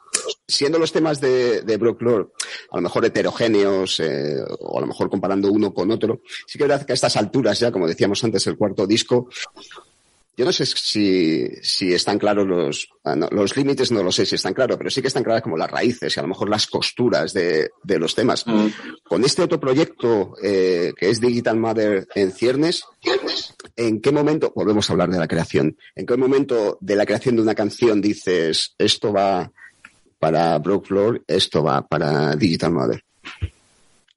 siendo 0.47 0.78
los 0.78 0.93
temas 0.93 1.20
de, 1.20 1.62
de 1.62 1.76
Brooklyn 1.76 2.26
a 2.70 2.76
lo 2.76 2.83
mejor 2.83 3.05
heterogéneos, 3.05 4.01
eh, 4.01 4.43
o 4.61 4.78
a 4.78 4.80
lo 4.80 4.87
mejor 4.87 5.11
comparando 5.11 5.51
uno 5.51 5.72
con 5.72 5.91
otro, 5.91 6.20
sí 6.47 6.59
que 6.59 6.64
es 6.64 6.68
verdad 6.68 6.87
que 6.87 6.93
a 6.93 6.95
estas 6.95 7.16
alturas 7.16 7.59
ya, 7.59 7.72
como 7.72 7.87
decíamos 7.87 8.22
antes, 8.24 8.47
el 8.47 8.57
cuarto 8.57 8.87
disco, 8.87 9.28
yo 10.37 10.45
no 10.45 10.53
sé 10.53 10.64
si, 10.64 11.47
si 11.62 11.93
están 11.93 12.18
claros 12.18 12.47
los, 12.47 12.89
ah, 13.05 13.14
no, 13.14 13.28
los 13.30 13.57
límites, 13.57 13.93
no 13.93 14.03
lo 14.03 14.11
sé 14.11 14.24
si 14.24 14.37
están 14.37 14.55
claros, 14.55 14.78
pero 14.78 14.91
sí 14.91 15.03
que 15.03 15.09
están 15.09 15.24
claras 15.24 15.43
como 15.43 15.57
las 15.57 15.70
raíces 15.70 16.16
y 16.16 16.18
a 16.18 16.22
lo 16.22 16.28
mejor 16.28 16.49
las 16.49 16.66
costuras 16.66 17.33
de, 17.33 17.70
de 17.83 17.99
los 17.99 18.14
temas. 18.14 18.47
mm, 18.47 18.68
Con 19.05 19.24
este 19.24 19.43
otro 19.43 19.61
proyecto 19.61 20.35
eh, 20.43 20.93
que 20.97 21.11
es 21.11 21.20
Digital 21.20 21.59
Mother 21.59 22.09
en 22.14 22.33
ciernes, 22.33 22.85
¿en 23.76 24.01
qué 24.01 24.11
momento, 24.11 24.53
volvemos 24.55 24.89
a 24.89 24.93
hablar 24.95 25.11
de 25.11 25.18
la 25.18 25.28
creación, 25.28 25.76
en 25.95 26.07
qué 26.07 26.16
momento 26.16 26.78
de 26.80 26.97
la 26.97 27.07
creación 27.07 27.37
de 27.37 27.43
una 27.43 27.55
canción 27.55 28.01
dices, 28.01 28.74
esto 28.78 29.12
va 29.12 29.53
para 30.18 30.59
Broke 30.59 30.87
Floor, 30.87 31.22
esto 31.26 31.62
va 31.62 31.87
para 31.87 32.37
Digital 32.37 32.72
Mother? 32.72 33.05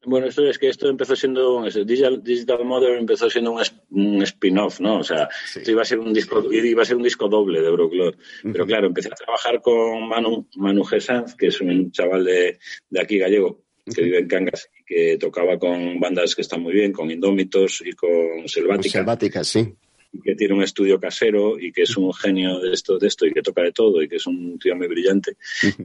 Bueno, 0.06 0.28
esto 0.28 0.47
es 0.47 0.58
que 0.60 0.70
esto 0.70 0.88
empezó 0.89 1.16
siendo, 1.16 1.56
un- 1.58 1.66
Digital, 1.86 2.24
Digital 2.24 2.64
Mother 2.66 2.97
empezó 2.97 3.30
siendo 3.30 3.51
un, 3.51 3.62
un 3.91 4.22
spin-off, 4.24 4.80
¿no? 4.80 4.99
O 4.99 5.03
sea, 5.03 5.28
Sí. 5.51 5.60
esto 5.60 5.72
iba 5.72 5.82
a 5.82 5.86
ser 5.86 5.99
un 5.99 6.14
disco, 6.14 6.43
iba 6.51 6.82
a 6.82 6.86
ser 6.86 6.95
un 6.97 7.03
disco 7.03 7.28
doble 7.28 7.62
de 7.62 7.70
Brooklyn. 7.72 8.16
Pero 8.43 8.66
claro, 8.66 8.88
empecé 8.88 9.10
a 9.10 9.16
trabajar 9.16 9.62
con 9.62 10.08
Manu, 10.08 10.47
Manu 10.56 10.84
G. 10.84 10.99
Sanz, 10.99 11.36
que 11.36 11.47
es 11.47 11.60
un 11.62 11.91
chaval 11.91 12.24
de, 12.26 12.60
de 12.89 13.01
aquí 13.01 13.18
gallego, 13.18 13.64
que 13.93 14.01
vive 14.03 14.20
en 14.20 14.28
Cangas 14.28 14.70
y 14.80 14.84
que 14.86 15.18
tocaba 15.18 15.58
con 15.60 15.99
bandas 15.99 16.34
que 16.36 16.41
están 16.41 16.62
muy 16.62 16.74
bien, 16.74 16.91
con 16.91 17.10
Indómitos 17.12 17.82
y 17.86 17.91
con 17.93 18.47
Selvática. 18.47 18.91
Selvática, 18.99 19.43
sí. 19.43 19.74
Y 20.16 20.22
que 20.22 20.36
tiene 20.36 20.53
un 20.53 20.63
estudio 20.63 20.99
casero 20.99 21.59
y 21.59 21.72
que 21.72 21.84
es 21.84 21.97
un 21.97 22.13
genio 22.13 22.59
de 22.59 22.74
esto, 22.74 22.97
de 22.97 23.07
esto 23.07 23.26
y 23.26 23.32
que 23.32 23.41
toca 23.41 23.61
de 23.61 23.72
todo 23.72 24.01
y 24.01 24.07
que 24.07 24.16
es 24.16 24.28
un 24.28 24.57
tío 24.59 24.76
muy 24.76 24.88
brillante. 24.88 25.38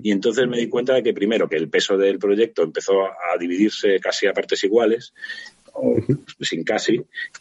Y 0.02 0.12
entonces 0.12 0.46
me 0.46 0.58
di 0.58 0.68
cuenta 0.68 0.94
de 0.94 1.02
que 1.02 1.12
primero 1.12 1.48
que 1.48 1.56
el 1.56 1.68
peso 1.68 1.96
del 1.96 2.18
proyecto 2.18 2.62
empezó 2.62 3.04
a, 3.04 3.38
dividirse 3.38 3.98
casi 4.00 4.26
a 4.26 4.32
partes 4.32 4.62
iguales, 4.64 5.14
o 5.72 5.96
sin 6.40 6.64
casi, 6.64 7.00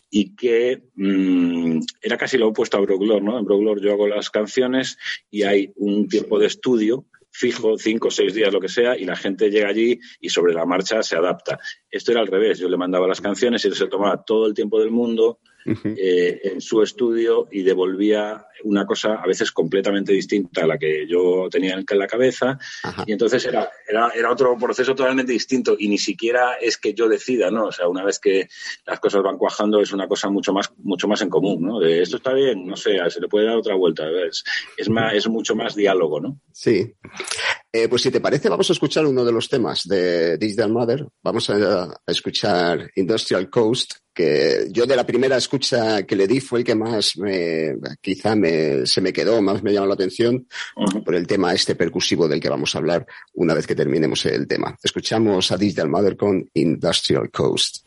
y 0.10 0.36
que 0.36 0.84
mm, 0.96 1.80
era 2.02 2.18
casi 2.18 2.38
lo 2.38 2.50
opuesto 2.50 2.78
a 2.78 2.82
Broglor, 2.82 3.22
¿no? 3.22 3.40
En 3.40 3.46
Broglor 3.46 3.82
yo 3.82 3.92
hago 3.92 4.08
las 4.08 4.30
canciones 4.30 4.98
y 5.30 5.44
hay 5.44 5.74
un 5.76 6.08
tiempo 6.08 6.40
de 6.40 6.48
estudio 6.48 7.06
fijo, 7.32 7.78
cinco 7.78 8.10
o 8.10 8.12
seis 8.12 8.34
días, 8.34 8.52
lo 8.52 8.60
que 8.60 8.70
sea, 8.70 8.98
y 8.98 9.06
la 9.06 9.16
gente 9.16 9.50
llega 9.50 9.70
allí 9.70 10.00
y 10.20 10.30
sobre 10.30 10.54
la 10.54 10.66
marcha 10.66 11.04
se 11.04 11.16
adapta. 11.16 11.60
Esto 11.90 12.12
era 12.12 12.22
al 12.22 12.28
revés, 12.28 12.60
yo 12.60 12.68
le 12.68 12.78
mandaba 12.78 13.08
las 13.08 13.22
canciones 13.22 13.64
y 13.64 13.68
él 13.70 13.76
se 13.76 13.88
tomaba 13.88 14.24
todo 14.24 14.48
el 14.48 14.54
tiempo 14.54 14.80
del 14.80 14.92
mundo 14.92 15.40
eh, 15.66 16.40
en 16.44 16.62
su 16.62 16.82
estudio 16.82 17.48
y 17.52 17.64
devolvía 17.64 18.46
una 18.64 18.86
cosa 18.86 19.16
a 19.16 19.28
veces 19.28 19.52
completamente 19.52 20.14
distinta 20.14 20.64
a 20.64 20.68
la 20.68 20.78
que 20.78 21.08
yo 21.08 21.48
tenía 21.50 21.76
en 21.76 22.00
la 22.00 22.08
cabeza 22.08 22.58
y 23.06 23.14
entonces 23.14 23.46
era, 23.46 23.70
era, 23.88 24.10
era 24.10 24.32
otro 24.32 24.58
proceso 24.58 24.96
totalmente 24.96 25.32
distinto 25.32 25.76
y 25.78 25.88
ni 25.88 25.98
siquiera 25.98 26.56
es 26.56 26.78
que 26.78 26.94
yo 26.94 27.08
decida, 27.08 27.52
¿no? 27.52 27.66
O 27.66 27.72
sea, 27.72 27.88
una 27.88 28.04
vez 28.04 28.20
que 28.20 28.48
las 28.86 29.00
cosas 29.00 29.24
van 29.24 29.38
cuajando 29.38 29.82
es 29.82 29.92
una 29.94 30.08
cosa 30.08 30.30
mucho 30.30 30.54
más, 30.54 30.72
mucho 30.78 31.08
más 31.08 31.22
en 31.22 31.30
común, 31.30 31.62
¿no? 31.62 31.80
De 31.80 32.02
esto 32.02 32.18
está 32.18 32.34
bien, 32.34 32.66
no 32.66 32.76
sé, 32.76 32.98
se 33.10 33.22
le 33.22 33.28
puede 33.28 33.46
dar 33.46 33.58
otra 33.58 33.76
vuelta, 33.76 34.04
es, 34.28 34.44
es, 34.78 34.90
más, 34.90 35.14
es 35.14 35.28
mucho 35.28 35.56
más 35.56 35.76
diálogo, 35.76 36.20
¿no? 36.20 36.40
Sí. 36.52 36.94
Eh, 37.72 37.88
pues 37.88 38.02
si 38.02 38.10
te 38.10 38.20
parece, 38.20 38.50
vamos 38.50 38.68
a 38.70 38.74
escuchar 38.74 39.06
uno 39.06 39.24
de 39.24 39.32
los 39.32 39.48
temas 39.48 39.88
de 39.88 40.38
Digital 40.38 40.72
Mother. 40.72 41.06
Vamos 41.22 41.50
a, 41.52 41.84
a 41.84 42.12
escuchar 42.12 42.90
Industrial 42.96 43.48
Coast, 43.48 43.94
que 44.12 44.68
yo 44.72 44.88
de 44.88 44.96
la 44.96 45.06
primera 45.06 45.38
escucha 45.38 46.04
que 46.04 46.16
le 46.16 46.28
di 46.28 46.40
fue 46.40 46.60
el 46.60 46.66
que 46.66 46.74
más 46.74 47.16
me, 47.18 47.76
quizá 48.02 48.36
me, 48.36 48.88
se 48.88 49.02
me 49.02 49.14
quedó, 49.14 49.40
más 49.42 49.62
me 49.62 49.72
llamó 49.72 49.86
la 49.86 49.94
atención 49.94 50.48
por 51.06 51.14
el 51.14 51.28
tema 51.28 51.54
este 51.54 51.76
percusivo 51.76 52.28
del 52.28 52.40
que 52.40 52.50
vamos 52.50 52.74
a 52.74 52.80
hablar 52.80 53.06
una 53.34 53.54
vez 53.54 53.68
que 53.68 53.76
terminemos 53.76 54.26
el 54.26 54.48
tema. 54.48 54.76
Escuchamos 54.84 55.52
a 55.52 55.58
Digital 55.58 55.90
Mother 55.90 56.18
con 56.18 56.50
Industrial 56.54 57.30
Coast. 57.30 57.86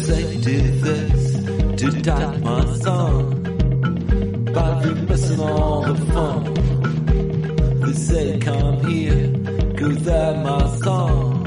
They 0.00 0.06
say 0.06 0.40
do 0.40 0.58
this 0.80 1.34
to 1.80 1.90
die 2.00 2.38
my 2.38 2.64
son, 2.76 3.42
but 4.54 4.84
you're 4.86 4.94
missing 4.94 5.40
all 5.40 5.82
the 5.82 5.94
fun. 6.12 6.54
They 7.80 7.92
say 7.92 8.38
come 8.38 8.86
here, 8.86 9.30
cause 9.76 10.02
that 10.04 10.42
my 10.42 10.76
song, 10.78 11.44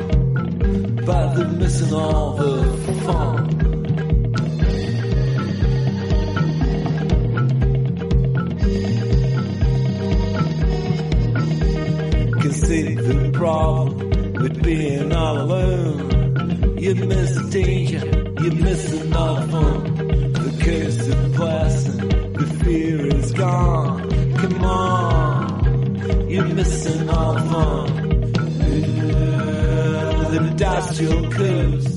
but 1.03 1.33
they're 1.33 1.47
missing 1.47 1.93
all 1.95 2.35
the 2.35 2.63
fun. 3.05 3.49
Can 12.39 12.51
see 12.53 12.93
the 12.93 13.31
problem 13.33 14.33
with 14.33 14.61
being 14.61 15.11
all 15.11 15.41
alone. 15.41 16.77
You 16.77 16.93
miss 16.95 17.35
the 17.35 17.49
danger, 17.49 18.22
you 18.43 18.51
miss 18.51 18.93
all 19.15 19.35
the 19.35 19.47
fun. 19.47 20.33
The 20.33 20.63
curse 20.63 21.07
is 21.07 21.37
blessing, 21.37 22.33
the 22.33 22.45
fear 22.63 23.07
is 23.07 23.31
gone. 23.31 24.35
Come 24.35 24.65
on, 24.65 26.29
you're 26.29 26.45
missing 26.45 27.09
the 27.35 27.41
fun. 27.51 28.03
The 30.33 30.39
coast, 31.31 31.87
uh, 31.89 31.92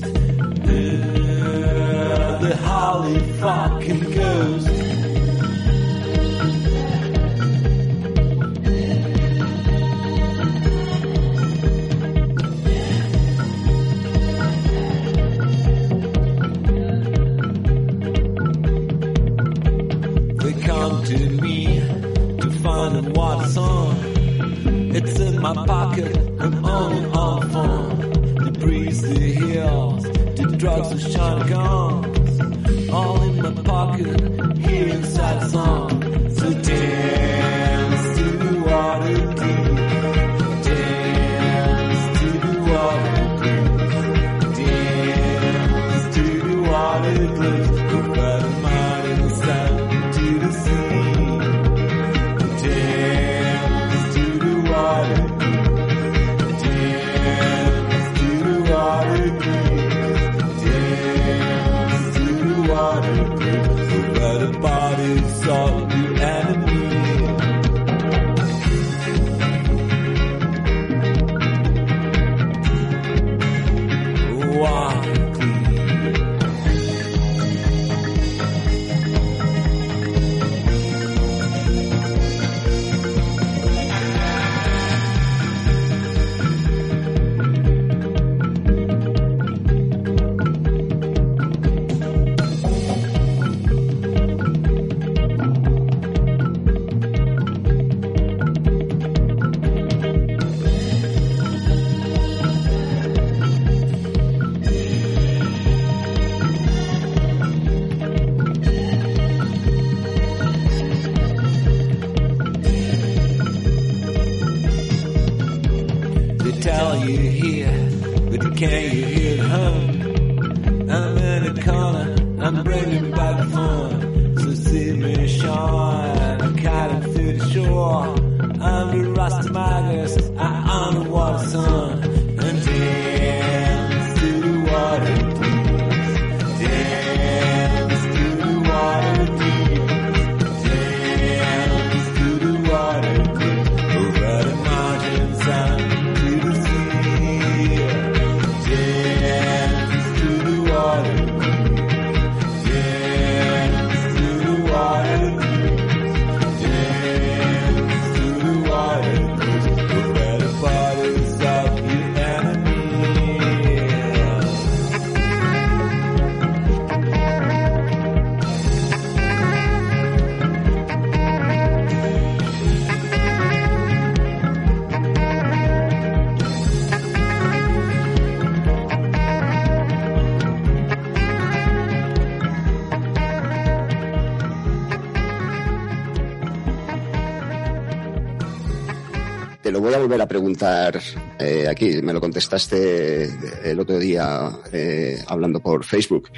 eh, 191.39 191.67
aquí. 191.69 192.01
Me 192.01 192.13
lo 192.13 192.21
contestaste 192.21 193.29
el 193.63 193.79
otro 193.79 193.99
día 193.99 194.49
eh, 194.71 195.23
hablando 195.27 195.59
por 195.59 195.83
Facebook. 195.83 196.29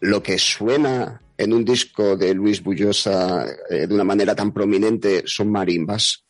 Lo 0.00 0.22
que 0.22 0.38
suena 0.38 1.20
en 1.36 1.52
un 1.52 1.64
disco 1.64 2.16
de 2.16 2.34
Luis 2.34 2.62
Bullosa 2.62 3.46
eh, 3.68 3.86
de 3.86 3.94
una 3.94 4.04
manera 4.04 4.34
tan 4.34 4.52
prominente 4.52 5.22
son 5.26 5.50
marimbas. 5.50 6.24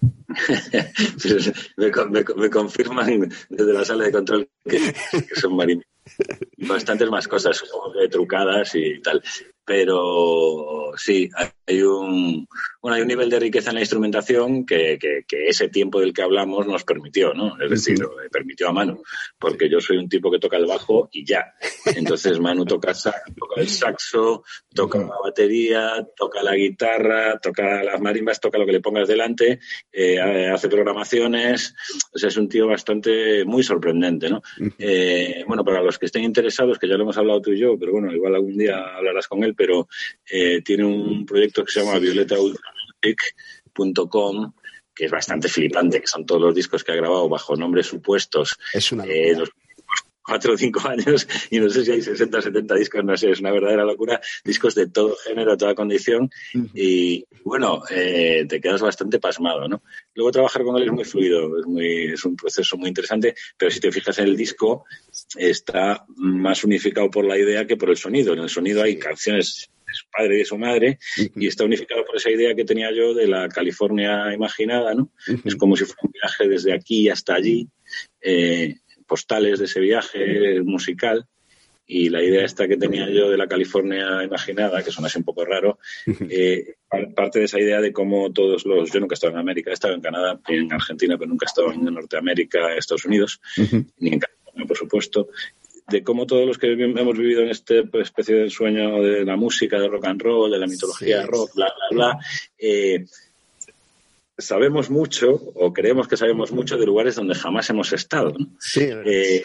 me, 2.36 2.50
confirman 2.50 3.32
desde 3.48 3.72
la 3.72 3.84
sala 3.84 4.04
de 4.04 4.12
control 4.12 4.48
que, 4.64 4.94
son 5.34 5.54
marimbas. 5.54 5.86
Bastantes 6.56 7.08
más 7.08 7.28
cosas, 7.28 7.62
trucadas 8.10 8.74
y 8.74 9.00
tal 9.00 9.22
pero 9.64 10.92
sí, 10.96 11.30
hay 11.66 11.82
un, 11.82 12.46
bueno, 12.80 12.96
hay 12.96 13.02
un 13.02 13.08
nivel 13.08 13.30
de 13.30 13.38
riqueza 13.38 13.70
en 13.70 13.76
la 13.76 13.80
instrumentación 13.82 14.66
que, 14.66 14.98
que, 14.98 15.24
que 15.26 15.48
ese 15.48 15.68
tiempo 15.68 16.00
del 16.00 16.12
que 16.12 16.22
hablamos 16.22 16.66
nos 16.66 16.84
permitió, 16.84 17.32
¿no? 17.32 17.60
Es 17.60 17.70
decir, 17.70 17.98
permitió 18.30 18.68
a 18.68 18.72
Manu, 18.72 19.02
porque 19.38 19.70
yo 19.70 19.80
soy 19.80 19.98
un 19.98 20.08
tipo 20.08 20.30
que 20.30 20.38
toca 20.38 20.56
el 20.56 20.66
bajo 20.66 21.08
y 21.12 21.24
ya. 21.24 21.54
Entonces 21.94 22.40
Manu 22.40 22.64
toca, 22.64 22.92
toca 22.92 23.60
el 23.60 23.68
saxo, 23.68 24.42
toca 24.74 24.98
la 24.98 25.16
batería, 25.22 26.06
toca 26.16 26.42
la 26.42 26.54
guitarra, 26.54 27.38
toca 27.38 27.82
las 27.82 28.00
marimbas, 28.00 28.40
toca 28.40 28.58
lo 28.58 28.66
que 28.66 28.72
le 28.72 28.80
pongas 28.80 29.08
delante, 29.08 29.60
eh, 29.92 30.18
hace 30.20 30.68
programaciones, 30.68 31.74
o 32.12 32.18
sea, 32.18 32.28
es 32.28 32.36
un 32.36 32.48
tío 32.48 32.66
bastante, 32.66 33.44
muy 33.44 33.62
sorprendente, 33.62 34.28
¿no? 34.28 34.42
Eh, 34.78 35.44
bueno, 35.46 35.64
para 35.64 35.82
los 35.82 35.98
que 35.98 36.06
estén 36.06 36.24
interesados, 36.24 36.78
que 36.78 36.88
ya 36.88 36.96
lo 36.96 37.04
hemos 37.04 37.18
hablado 37.18 37.40
tú 37.40 37.52
y 37.52 37.58
yo, 37.58 37.78
pero 37.78 37.92
bueno, 37.92 38.12
igual 38.12 38.34
algún 38.34 38.56
día 38.56 38.96
hablarás 38.96 39.28
con 39.28 39.44
él, 39.44 39.51
pero 39.54 39.88
eh, 40.30 40.62
tiene 40.62 40.84
un 40.84 41.26
proyecto 41.26 41.64
que 41.64 41.72
se 41.72 41.80
llama 41.80 41.98
violetaultramusic.com 41.98 44.52
que 44.94 45.06
es 45.06 45.10
bastante 45.10 45.48
flipante, 45.48 46.00
que 46.00 46.06
son 46.06 46.26
todos 46.26 46.42
los 46.42 46.54
discos 46.54 46.84
que 46.84 46.92
ha 46.92 46.96
grabado 46.96 47.26
bajo 47.28 47.56
nombres 47.56 47.86
supuestos. 47.86 48.58
Es 48.74 48.92
una 48.92 49.06
eh, 49.06 49.34
los 49.34 49.48
cuatro 50.22 50.54
o 50.54 50.56
cinco 50.56 50.80
años 50.88 51.26
y 51.50 51.58
no 51.58 51.68
sé 51.68 51.84
si 51.84 51.92
hay 51.92 52.02
60 52.02 52.38
o 52.38 52.42
70 52.42 52.74
discos, 52.76 53.04
no 53.04 53.16
sé, 53.16 53.30
es 53.30 53.40
una 53.40 53.50
verdadera 53.50 53.84
locura, 53.84 54.20
discos 54.44 54.74
de 54.74 54.88
todo 54.88 55.16
género, 55.16 55.56
toda 55.56 55.74
condición 55.74 56.30
y 56.74 57.26
bueno, 57.44 57.82
eh, 57.90 58.46
te 58.48 58.60
quedas 58.60 58.80
bastante 58.80 59.18
pasmado, 59.18 59.68
¿no? 59.68 59.82
Luego 60.14 60.30
trabajar 60.30 60.62
con 60.62 60.76
él 60.76 60.84
es 60.84 60.92
muy 60.92 61.04
fluido, 61.04 61.58
es, 61.58 61.66
muy, 61.66 62.12
es 62.12 62.24
un 62.24 62.36
proceso 62.36 62.76
muy 62.76 62.88
interesante, 62.88 63.34
pero 63.56 63.70
si 63.70 63.80
te 63.80 63.90
fijas 63.90 64.18
en 64.18 64.26
el 64.26 64.36
disco 64.36 64.84
está 65.36 66.04
más 66.16 66.64
unificado 66.64 67.10
por 67.10 67.24
la 67.24 67.38
idea 67.38 67.66
que 67.66 67.76
por 67.76 67.90
el 67.90 67.96
sonido. 67.96 68.32
En 68.32 68.40
el 68.40 68.48
sonido 68.48 68.82
hay 68.82 68.98
canciones 68.98 69.70
de 69.86 69.94
su 69.94 70.06
padre 70.10 70.34
y 70.34 70.38
de 70.38 70.44
su 70.44 70.58
madre 70.58 70.98
y 71.36 71.46
está 71.46 71.64
unificado 71.64 72.04
por 72.04 72.16
esa 72.16 72.30
idea 72.30 72.54
que 72.54 72.64
tenía 72.64 72.90
yo 72.92 73.14
de 73.14 73.26
la 73.26 73.48
California 73.48 74.32
imaginada, 74.32 74.94
¿no? 74.94 75.10
Es 75.44 75.56
como 75.56 75.76
si 75.76 75.84
fuera 75.84 76.00
un 76.04 76.12
viaje 76.12 76.48
desde 76.48 76.72
aquí 76.72 77.08
hasta 77.08 77.34
allí. 77.34 77.68
Eh, 78.20 78.76
postales 79.06 79.58
de 79.58 79.66
ese 79.66 79.80
viaje 79.80 80.62
musical 80.62 81.26
y 81.86 82.08
la 82.08 82.22
idea 82.22 82.44
esta 82.44 82.68
que 82.68 82.76
tenía 82.76 83.08
yo 83.10 83.30
de 83.30 83.36
la 83.36 83.46
California 83.46 84.24
imaginada, 84.24 84.82
que 84.82 84.90
suena 84.90 85.08
así 85.08 85.18
un 85.18 85.24
poco 85.24 85.44
raro, 85.44 85.78
eh, 86.30 86.76
parte 87.14 87.40
de 87.40 87.44
esa 87.44 87.60
idea 87.60 87.80
de 87.80 87.92
cómo 87.92 88.32
todos 88.32 88.64
los... 88.64 88.90
Yo 88.90 89.00
nunca 89.00 89.12
he 89.12 89.16
estado 89.16 89.34
en 89.34 89.40
América, 89.40 89.70
he 89.70 89.74
estado 89.74 89.94
en 89.94 90.00
Canadá, 90.00 90.40
en 90.48 90.72
Argentina, 90.72 91.18
pero 91.18 91.28
nunca 91.28 91.44
he 91.44 91.48
estado 91.50 91.72
en 91.72 91.84
Norteamérica, 91.84 92.74
Estados 92.74 93.04
Unidos, 93.04 93.40
ni 93.98 94.14
en 94.14 94.20
California, 94.20 94.41
por 94.66 94.76
supuesto, 94.76 95.28
de 95.88 96.02
cómo 96.02 96.26
todos 96.26 96.46
los 96.46 96.58
que 96.58 96.72
hemos 96.72 97.18
vivido 97.18 97.42
en 97.42 97.50
esta 97.50 97.74
especie 98.00 98.36
de 98.36 98.50
sueño 98.50 99.02
de 99.02 99.24
la 99.24 99.36
música, 99.36 99.78
de 99.78 99.88
rock 99.88 100.06
and 100.06 100.22
roll, 100.22 100.50
de 100.50 100.58
la 100.58 100.66
mitología 100.66 101.22
sí. 101.22 101.28
rock, 101.28 101.54
bla, 101.54 101.72
bla, 101.90 101.96
bla, 101.96 102.18
eh, 102.58 103.04
sabemos 104.38 104.90
mucho 104.90 105.32
o 105.54 105.72
creemos 105.72 106.08
que 106.08 106.16
sabemos 106.16 106.52
mucho 106.52 106.76
de 106.76 106.86
lugares 106.86 107.16
donde 107.16 107.34
jamás 107.34 107.68
hemos 107.70 107.92
estado. 107.92 108.32
¿no? 108.38 108.46
Sí. 108.58 108.88
Eh, 109.04 109.44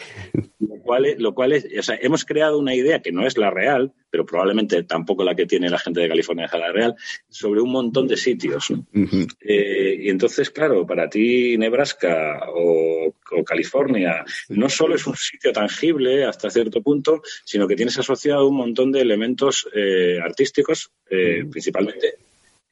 cual 0.88 1.04
es, 1.04 1.18
lo 1.18 1.34
cual 1.34 1.52
es, 1.52 1.66
o 1.78 1.82
sea, 1.82 1.98
hemos 2.00 2.24
creado 2.24 2.58
una 2.58 2.74
idea 2.74 3.02
que 3.02 3.12
no 3.12 3.26
es 3.26 3.36
la 3.36 3.50
real, 3.50 3.92
pero 4.08 4.24
probablemente 4.24 4.84
tampoco 4.84 5.22
la 5.22 5.34
que 5.34 5.44
tiene 5.44 5.68
la 5.68 5.78
gente 5.78 6.00
de 6.00 6.08
California 6.08 6.46
es 6.46 6.52
la 6.52 6.72
real, 6.72 6.96
sobre 7.28 7.60
un 7.60 7.70
montón 7.70 8.08
de 8.08 8.16
sitios. 8.16 8.70
¿no? 8.70 8.86
Uh 8.94 9.04
-huh. 9.04 9.36
eh, 9.40 9.98
y 10.00 10.08
entonces, 10.08 10.48
claro, 10.48 10.86
para 10.86 11.10
ti 11.10 11.58
Nebraska 11.58 12.40
o, 12.54 13.12
o, 13.32 13.44
California 13.44 14.24
no 14.48 14.70
solo 14.70 14.94
es 14.94 15.06
un 15.06 15.14
sitio 15.14 15.52
tangible 15.52 16.24
hasta 16.24 16.48
cierto 16.48 16.80
punto, 16.80 17.20
sino 17.44 17.68
que 17.68 17.76
tienes 17.76 17.98
asociado 17.98 18.48
un 18.48 18.56
montón 18.56 18.90
de 18.90 19.02
elementos 19.02 19.68
eh, 19.74 20.18
artísticos, 20.22 20.90
uh 21.10 21.14
-huh. 21.14 21.50
principalmente, 21.50 22.14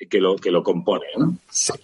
que 0.08 0.20
lo, 0.20 0.36
que 0.36 0.50
lo 0.50 0.62
componen. 0.62 1.10
¿no? 1.18 1.38
Sí. 1.50 1.74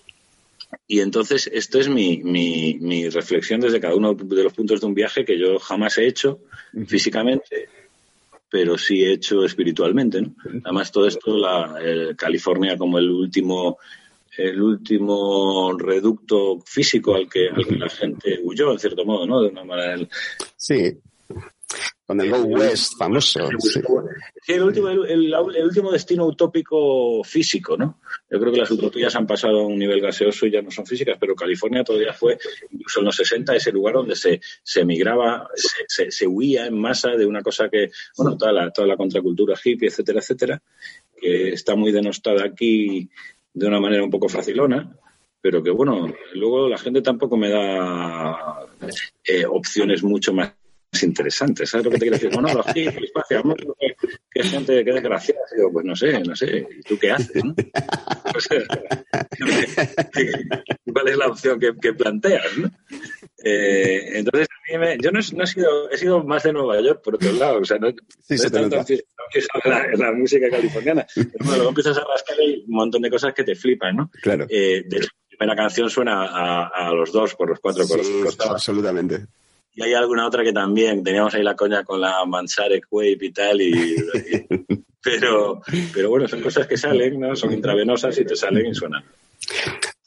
Y 0.87 1.01
entonces, 1.01 1.51
esto 1.53 1.79
es 1.79 1.89
mi, 1.89 2.23
mi, 2.23 2.79
mi, 2.81 3.09
reflexión 3.09 3.61
desde 3.61 3.81
cada 3.81 3.95
uno 3.95 4.15
de 4.15 4.43
los 4.43 4.53
puntos 4.53 4.81
de 4.81 4.87
un 4.87 4.95
viaje 4.95 5.25
que 5.25 5.39
yo 5.39 5.59
jamás 5.59 5.99
he 5.99 6.07
hecho 6.07 6.41
físicamente, 6.87 7.69
pero 8.51 8.79
sí 8.79 9.03
he 9.03 9.13
hecho 9.13 9.45
espiritualmente. 9.45 10.23
¿no? 10.23 10.35
Además, 10.65 10.91
todo 10.91 11.07
esto, 11.07 11.37
la, 11.37 11.79
el 11.81 12.17
California 12.17 12.77
como 12.77 12.99
el 12.99 13.11
último 13.11 13.79
el 14.37 14.63
último 14.63 15.77
reducto 15.79 16.59
físico 16.65 17.15
al 17.15 17.29
que, 17.29 17.49
al 17.49 17.67
que 17.67 17.77
la 17.77 17.89
gente 17.91 18.41
huyó, 18.43 18.73
en 18.73 18.79
cierto 18.79 19.05
modo, 19.05 19.27
¿no? 19.27 19.43
De 19.43 19.49
una 19.49 19.65
manera. 19.65 19.95
El... 19.95 20.09
Sí, 20.57 20.99
con 22.07 22.21
el 22.21 22.31
Go 22.31 22.43
West 22.43 22.99
famoso. 22.99 23.49
Sí, 23.59 23.81
sí 24.45 24.53
el, 24.55 24.63
último, 24.63 24.89
el, 24.89 25.07
el, 25.07 25.35
el, 25.35 25.65
último 25.65 25.91
destino 25.93 26.27
utópico 26.27 27.23
físico, 27.23 27.77
¿no? 27.77 28.01
Yo 28.31 28.41
creo 28.41 28.53
que 28.53 28.59
las 28.59 28.71
utopías 28.71 29.15
han 29.15 29.27
pasado 29.27 29.61
a 29.61 29.67
un 29.67 29.79
nivel 29.79 30.01
gaseoso 30.01 30.47
y 30.47 30.51
ya 30.51 30.63
no 30.63 30.71
son 30.71 30.85
físicas, 30.85 31.17
pero 31.21 31.35
California 31.35 31.85
todavía 31.85 32.13
fue, 32.13 32.39
incluso 32.71 33.01
en 33.01 33.07
los 33.07 33.17
60, 33.17 33.55
ese 33.55 33.73
lugar 33.73 33.95
donde 33.95 34.17
se, 34.17 34.41
se 34.63 34.81
emigraba, 34.81 35.49
se, 35.55 35.85
se, 35.87 36.11
se, 36.11 36.27
huía 36.27 36.67
en 36.67 36.79
masa 36.79 37.11
de 37.11 37.27
una 37.27 37.43
cosa 37.43 37.69
que, 37.69 37.91
bueno, 38.17 38.37
toda 38.37 38.53
la, 38.53 38.71
toda 38.71 38.89
la 38.89 38.97
contracultura 38.97 39.59
hippie, 39.63 39.89
etcétera, 39.89 40.21
etcétera, 40.21 40.63
que 41.17 41.51
está 41.51 41.77
muy 41.77 41.93
denostada 41.93 42.45
aquí 42.45 43.09
de 43.55 43.67
una 43.67 43.81
manera 43.81 44.03
un 44.03 44.11
poco 44.11 44.29
facilona, 44.29 44.97
pero 45.41 45.63
que 45.63 45.71
bueno, 45.71 46.13
luego 46.35 46.69
la 46.69 46.79
gente 46.79 47.03
tampoco 47.03 47.37
me 47.37 47.49
da 47.49 48.67
eh, 49.25 49.45
opciones 49.45 50.03
mucho 50.03 50.33
más 50.33 50.53
interesantes. 51.01 51.71
¿Sabes 51.71 51.87
lo 51.87 51.91
que 51.91 51.99
te 51.99 52.09
quiero 52.09 52.17
decir? 52.19 52.33
No, 52.33 52.43
no, 52.43 52.55
los 52.55 52.67
hippies, 52.67 53.13
hacíamos 53.15 53.57
que, 53.57 54.09
que 54.31 54.43
gente, 54.43 54.85
que 54.85 54.93
desgraciada. 54.93 55.41
Digo, 55.57 55.73
pues 55.73 55.85
no 55.87 55.97
sé, 55.97 56.21
no 56.21 56.37
sé. 56.37 56.67
¿Y 56.79 56.83
tú 56.83 56.99
qué 56.99 57.11
haces? 57.13 57.43
No? 57.45 57.55
O 58.35 58.41
sea, 58.41 58.59
¿Cuál 60.93 61.09
es 61.09 61.17
la 61.17 61.27
opción 61.29 61.59
que, 61.59 61.73
que 61.81 61.95
planteas? 61.95 62.59
¿no? 62.59 62.71
Eh, 63.45 64.19
entonces, 64.19 64.49
a 64.51 64.73
mí 64.73 64.79
me, 64.79 64.99
yo 64.99 65.11
no, 65.11 65.21
no, 65.35 65.45
he, 65.45 65.47
sido, 65.47 65.91
he 65.91 65.97
sido 65.97 66.23
más 66.25 66.43
de 66.43 66.53
Nueva 66.53 66.81
York, 66.81 67.01
por 67.03 67.15
otro 67.15 67.33
lado. 67.33 67.61
O 67.61 67.65
sea, 67.65 67.79
no, 67.79 67.89
sí, 68.21 68.37
no 68.37 68.51
tanto 68.51 68.85
la, 69.65 69.87
la, 69.95 70.13
música 70.13 70.49
californiana. 70.51 71.07
Pero 71.15 71.29
bueno, 71.39 71.57
luego 71.57 71.69
empiezas 71.71 71.97
a 71.97 72.05
rascar 72.05 72.37
y 72.41 72.65
un 72.69 72.75
montón 72.75 73.03
de 73.03 73.11
cosas 73.11 73.33
que 73.35 73.45
te 73.45 73.55
flipan, 73.55 73.97
¿no? 73.97 74.11
Claro. 74.23 74.47
Eh, 74.49 74.85
de 74.87 74.97
hecho, 74.99 75.09
la 75.31 75.39
primera 75.39 75.57
canción 75.57 75.89
suena 75.91 76.27
a, 76.27 76.69
a, 76.69 76.93
los 76.93 77.11
dos 77.13 77.35
por 77.35 77.49
los 77.49 77.61
cuatro 77.61 77.85
sí, 77.85 78.21
costados. 78.23 78.55
Absolutamente. 78.55 79.27
Y 79.75 79.83
hay 79.83 79.95
alguna 79.95 80.27
otra 80.27 80.45
que 80.45 80.53
también, 80.53 81.03
teníamos 81.03 81.35
ahí 81.35 81.43
la 81.43 81.57
coña 81.57 81.83
con 81.85 82.01
la 82.01 82.25
Mansarek 82.27 82.87
Wave 82.91 83.19
y 83.21 83.33
tal, 83.33 83.61
y, 83.61 83.71
y, 83.71 84.85
pero, 85.03 85.63
pero 85.93 86.11
bueno, 86.11 86.29
son 86.29 86.43
cosas 86.43 86.67
que 86.67 86.77
salen, 86.77 87.19
¿no? 87.19 87.35
Son 87.35 87.53
intravenosas 87.53 88.19
y 88.19 88.25
te 88.25 88.37
salen 88.37 88.67
y 88.67 88.75
suenan. 88.75 89.05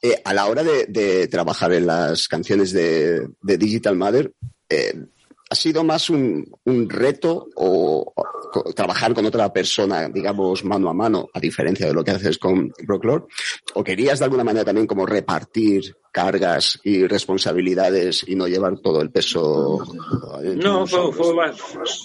Eh, 0.01 0.21
a 0.23 0.33
la 0.33 0.45
hora 0.45 0.63
de, 0.63 0.85
de, 0.85 1.27
trabajar 1.27 1.73
en 1.73 1.87
las 1.87 2.27
canciones 2.27 2.71
de, 2.71 3.27
de 3.41 3.57
Digital 3.57 3.95
Mother, 3.95 4.31
eh, 4.69 4.93
¿ha 5.49 5.55
sido 5.55 5.83
más 5.83 6.09
un, 6.11 6.47
un 6.63 6.89
reto 6.89 7.47
o, 7.55 8.13
o, 8.15 8.73
trabajar 8.73 9.13
con 9.15 9.25
otra 9.25 9.51
persona, 9.51 10.07
digamos, 10.09 10.63
mano 10.63 10.89
a 10.89 10.93
mano, 10.93 11.29
a 11.33 11.39
diferencia 11.39 11.87
de 11.87 11.93
lo 11.93 12.03
que 12.03 12.11
haces 12.11 12.37
con 12.37 12.71
Brocklord? 12.83 13.23
¿O 13.73 13.83
querías 13.83 14.19
de 14.19 14.25
alguna 14.25 14.43
manera 14.43 14.65
también 14.65 14.85
como 14.85 15.07
repartir 15.07 15.95
cargas 16.15 16.79
y 16.85 17.05
responsabilidades 17.05 18.23
y 18.25 18.35
no 18.35 18.47
llevar 18.47 18.79
todo 18.79 19.01
el 19.01 19.11
peso. 19.11 19.83
No, 20.55 20.87
fue, 20.87 21.11
fue, 21.11 21.51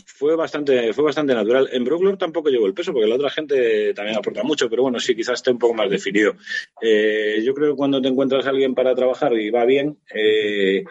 fue, 0.05 0.35
bastante, 0.35 0.93
fue 0.93 1.05
bastante 1.05 1.33
natural. 1.33 1.69
En 1.71 1.85
Brooklyn 1.85 2.19
tampoco 2.19 2.49
llevo 2.49 2.67
el 2.67 2.75
peso 2.75 2.93
porque 2.93 3.07
la 3.07 3.15
otra 3.15 3.31
gente 3.31 3.95
también 3.95 4.19
aporta 4.19 4.43
mucho, 4.43 4.69
pero 4.69 4.83
bueno, 4.83 4.99
sí, 4.99 5.15
quizás 5.15 5.35
esté 5.35 5.53
un 5.53 5.61
poco 5.61 5.75
más 5.75 5.89
definido. 5.89 6.35
Eh, 6.83 7.41
yo 7.45 7.55
creo 7.55 7.71
que 7.71 7.77
cuando 7.77 8.03
te 8.03 8.09
encuentras 8.09 8.47
a 8.47 8.51
alguien 8.51 8.75
para 8.75 8.97
trabajar 8.97 9.33
y 9.35 9.49
va 9.51 9.65
bien, 9.65 9.97
eh, 10.13 10.83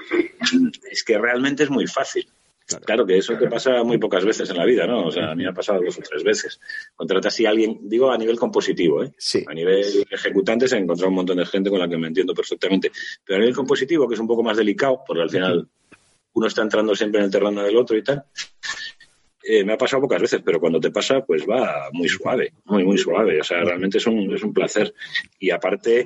es 0.90 1.04
que 1.04 1.18
realmente 1.18 1.64
es 1.64 1.70
muy 1.70 1.88
fácil. 1.88 2.26
Claro. 2.70 2.86
claro. 2.86 3.06
que 3.06 3.18
eso 3.18 3.36
te 3.38 3.48
pasa 3.48 3.84
muy 3.84 3.98
pocas 3.98 4.24
veces 4.24 4.50
en 4.50 4.58
la 4.58 4.66
vida, 4.66 4.86
¿no? 4.86 5.08
O 5.08 5.12
sea, 5.12 5.32
a 5.32 5.36
mí 5.36 5.44
me 5.44 5.50
ha 5.50 5.54
pasado 5.54 5.82
dos 5.84 5.98
o 5.98 6.02
tres 6.02 6.24
veces. 6.24 6.60
Contratas 6.96 7.40
a 7.40 7.50
alguien, 7.50 7.80
digo 7.82 8.12
a 8.12 8.18
nivel 8.18 8.38
compositivo, 8.38 9.04
¿eh? 9.04 9.12
Sí. 9.18 9.44
A 9.48 9.54
nivel 9.54 9.84
ejecutante 10.10 10.68
se 10.68 10.76
ha 10.76 10.80
encontrado 10.80 11.10
un 11.10 11.16
montón 11.16 11.38
de 11.38 11.46
gente 11.46 11.70
con 11.70 11.80
la 11.80 11.90
que 11.90 11.98
me 11.98 12.08
entiendo 12.08 12.34
perfectamente. 12.34 12.92
Pero 13.26 13.38
a 13.38 13.40
nivel 13.40 13.56
compositivo, 13.56 14.08
que 14.08 14.14
es 14.14 14.20
un 14.20 14.28
poco 14.28 14.44
más 14.44 14.58
delicado, 14.58 15.02
porque 15.06 15.24
al 15.24 15.30
final 15.30 15.68
uno 16.34 16.48
está 16.48 16.62
entrando 16.62 16.96
siempre 16.96 17.20
en 17.20 17.26
el 17.26 17.32
terreno 17.32 17.64
del 17.64 17.76
otro 17.76 17.98
y 17.98 18.04
tal, 18.04 18.24
eh, 19.44 19.64
me 19.64 19.74
ha 19.74 19.78
pasado 19.78 20.04
pocas 20.04 20.22
veces, 20.22 20.42
pero 20.46 20.60
cuando 20.60 20.80
te 20.80 20.92
pasa, 20.92 21.22
pues 21.26 21.44
va 21.50 21.90
muy 21.92 22.08
suave, 22.08 22.54
muy, 22.66 22.84
muy 22.84 22.98
suave. 22.98 23.42
O 23.42 23.44
sea, 23.44 23.62
realmente 23.62 23.98
es 23.98 24.06
un, 24.06 24.34
es 24.34 24.44
un 24.44 24.54
placer. 24.54 24.94
Y 25.40 25.50
aparte, 25.50 26.06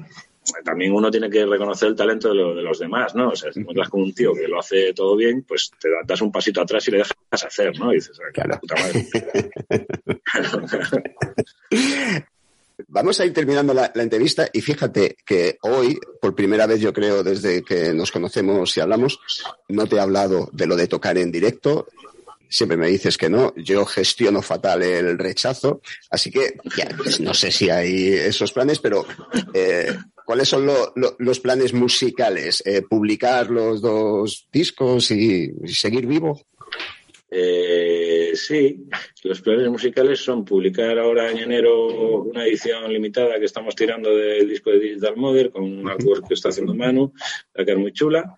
también 0.63 0.91
uno 0.93 1.09
tiene 1.09 1.29
que 1.29 1.45
reconocer 1.45 1.89
el 1.89 1.95
talento 1.95 2.29
de, 2.29 2.35
lo- 2.35 2.55
de 2.55 2.61
los 2.61 2.79
demás, 2.79 3.15
¿no? 3.15 3.29
O 3.29 3.35
sea, 3.35 3.51
si 3.53 3.59
encuentras 3.61 3.89
con 3.89 4.01
un 4.01 4.13
tío 4.13 4.33
que 4.33 4.47
lo 4.47 4.59
hace 4.59 4.93
todo 4.93 5.15
bien, 5.15 5.43
pues 5.47 5.71
te 5.79 5.89
da- 5.89 6.01
das 6.05 6.21
un 6.21 6.31
pasito 6.31 6.61
atrás 6.61 6.87
y 6.87 6.91
le 6.91 6.97
dejas 6.97 7.15
hacer, 7.31 7.77
¿no? 7.79 7.91
Y 7.91 7.95
dices, 7.95 8.17
"Ah, 8.19 8.31
qué 8.33 8.41
puta 8.59 8.75
madre. 8.75 9.07
Vamos 12.87 13.19
a 13.19 13.25
ir 13.25 13.33
terminando 13.33 13.73
la, 13.73 13.91
la 13.93 14.03
entrevista 14.03 14.49
y 14.51 14.59
fíjate 14.61 15.15
que 15.25 15.57
hoy, 15.61 15.97
por 16.21 16.35
primera 16.35 16.65
vez 16.67 16.79
yo 16.81 16.91
creo 16.91 17.23
desde 17.23 17.63
que 17.63 17.93
nos 17.93 18.11
conocemos 18.11 18.75
y 18.75 18.79
hablamos, 18.81 19.19
no 19.69 19.85
te 19.87 19.95
he 19.95 19.99
hablado 19.99 20.49
de 20.51 20.65
lo 20.65 20.75
de 20.75 20.87
tocar 20.87 21.17
en 21.17 21.31
directo. 21.31 21.87
Siempre 22.49 22.77
me 22.77 22.87
dices 22.87 23.17
que 23.17 23.29
no, 23.29 23.53
yo 23.55 23.85
gestiono 23.85 24.41
fatal 24.41 24.83
el 24.83 25.17
rechazo, 25.17 25.81
así 26.11 26.29
que 26.29 26.53
ya, 26.77 26.87
pues 26.95 27.19
no 27.19 27.33
sé 27.33 27.51
si 27.51 27.69
hay 27.69 28.13
esos 28.13 28.51
planes, 28.53 28.79
pero 28.79 29.05
eh, 29.53 29.95
¿cuáles 30.25 30.47
son 30.49 30.65
lo- 30.65 30.91
lo- 30.95 31.15
los 31.19 31.39
planes 31.39 31.73
musicales? 31.73 32.61
Eh, 32.65 32.81
¿Publicar 32.89 33.49
los 33.49 33.81
dos 33.81 34.47
discos 34.51 35.11
y, 35.11 35.51
y 35.63 35.67
seguir 35.69 36.05
vivo? 36.07 36.39
Eh, 37.35 38.31
sí, 38.35 38.85
los 39.23 39.41
planes 39.41 39.67
musicales 39.67 40.19
son 40.19 40.45
publicar 40.45 40.99
ahora 40.99 41.31
en 41.31 41.39
enero 41.39 42.21
una 42.21 42.45
edición 42.45 42.93
limitada 42.93 43.39
que 43.39 43.45
estamos 43.45 43.75
tirando 43.75 44.15
del 44.15 44.47
disco 44.47 44.69
de 44.69 44.79
Digital 44.79 45.15
Mother 45.17 45.49
con 45.49 45.63
un 45.63 45.89
artwork 45.89 46.27
que 46.27 46.35
está 46.35 46.49
haciendo 46.49 46.75
Manu, 46.75 47.11
la 47.55 47.65
que 47.65 47.71
es 47.71 47.77
muy 47.77 47.91
chula, 47.91 48.35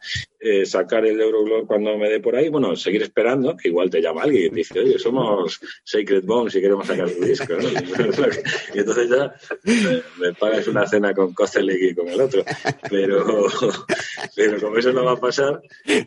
eh, 0.47 0.63
sacar 0.65 1.03
el 1.07 1.19
Euroglor 1.19 1.65
cuando 1.65 1.97
me 1.97 2.07
dé 2.07 2.19
por 2.19 2.35
ahí, 2.35 2.49
bueno, 2.49 2.75
seguir 2.75 3.01
esperando, 3.01 3.57
que 3.57 3.69
igual 3.69 3.89
te 3.89 3.99
llama 3.99 4.21
alguien 4.21 4.45
y 4.45 4.49
te 4.49 4.55
dice, 4.57 4.79
oye, 4.79 4.99
somos 4.99 5.59
Sacred 5.83 6.23
Bones 6.23 6.53
y 6.55 6.61
queremos 6.61 6.85
sacar 6.85 7.09
tu 7.09 7.23
disco, 7.25 7.53
¿no? 7.55 7.67
y 8.75 8.79
entonces 8.79 9.09
ya 9.09 9.33
me 10.19 10.33
pagas 10.33 10.67
una 10.67 10.85
cena 10.85 11.13
con 11.15 11.33
Kozelik 11.33 11.81
y 11.81 11.95
con 11.95 12.07
el 12.09 12.21
otro, 12.21 12.43
pero, 12.91 13.47
pero 14.35 14.59
como 14.61 14.77
eso 14.77 14.93
no 14.93 15.03
va 15.03 15.13
a 15.13 15.19
pasar, 15.19 15.61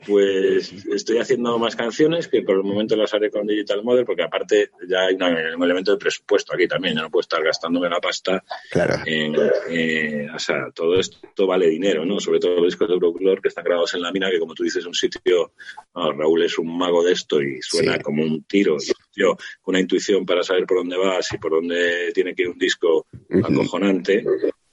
pues 0.07 0.73
estoy 0.87 1.19
haciendo 1.19 1.59
más 1.59 1.75
canciones 1.75 2.29
que 2.29 2.43
por 2.43 2.57
el 2.59 2.63
momento 2.63 2.95
las 2.97 3.13
haré 3.15 3.31
con 3.31 3.47
Digital 3.47 3.83
Model, 3.83 4.05
porque 4.05 4.23
aparte 4.23 4.71
ya 4.89 5.07
hay 5.07 5.15
una- 5.17 5.57
un 5.57 5.63
elemento 5.65 5.91
de 5.93 5.99
presupuesto 5.99 6.55
aquí 6.55 6.69
también, 6.69 6.95
ya 6.95 7.03
no 7.03 7.11
puedo 7.11 7.23
estar 7.23 7.43
gastándome 7.43 7.89
la 7.89 8.01
pasta 8.01 8.45
Claro. 8.71 8.95
en, 9.05 9.35
eh, 9.71 10.29
o 10.35 10.39
sea, 10.39 10.71
todo 10.75 10.95
esto 10.99 11.47
vale 11.47 11.67
dinero, 11.69 12.05
¿no? 12.05 12.21
Sobre 12.21 12.39
todo 12.39 12.57
los 12.57 12.67
discos 12.67 12.89
de 12.89 12.95
Euroglor 12.95 13.41
que 13.43 13.49
están 13.49 13.65
grabados 13.65 13.95
en 13.95 14.03
la 14.03 14.13
mina, 14.13 14.28
que 14.31 14.39
como 14.39 14.55
tú 14.55 14.63
dices, 14.65 14.81
es 14.81 14.87
un 14.87 14.95
sitio, 14.95 15.53
no, 15.95 16.13
Raúl 16.13 16.43
es 16.45 16.59
un 16.59 16.77
mago 16.77 17.03
de 17.03 17.13
esto 17.13 17.41
y 17.43 17.61
suena 17.63 17.95
Sí. 17.97 18.01
como 18.03 18.23
un 18.23 18.43
tiro. 18.45 18.77
Yo, 19.15 19.37
una 19.67 19.81
intuición 19.81 20.25
para 20.25 20.43
saber 20.43 20.65
por 20.67 20.79
dónde 20.79 20.97
vas 20.97 21.33
y 21.33 21.39
por 21.39 21.53
dónde 21.53 22.13
tiene 22.15 22.35
que 22.35 22.43
ir 22.43 22.49
un 22.49 22.59
disco 22.59 23.07
acojonante, 23.43 24.25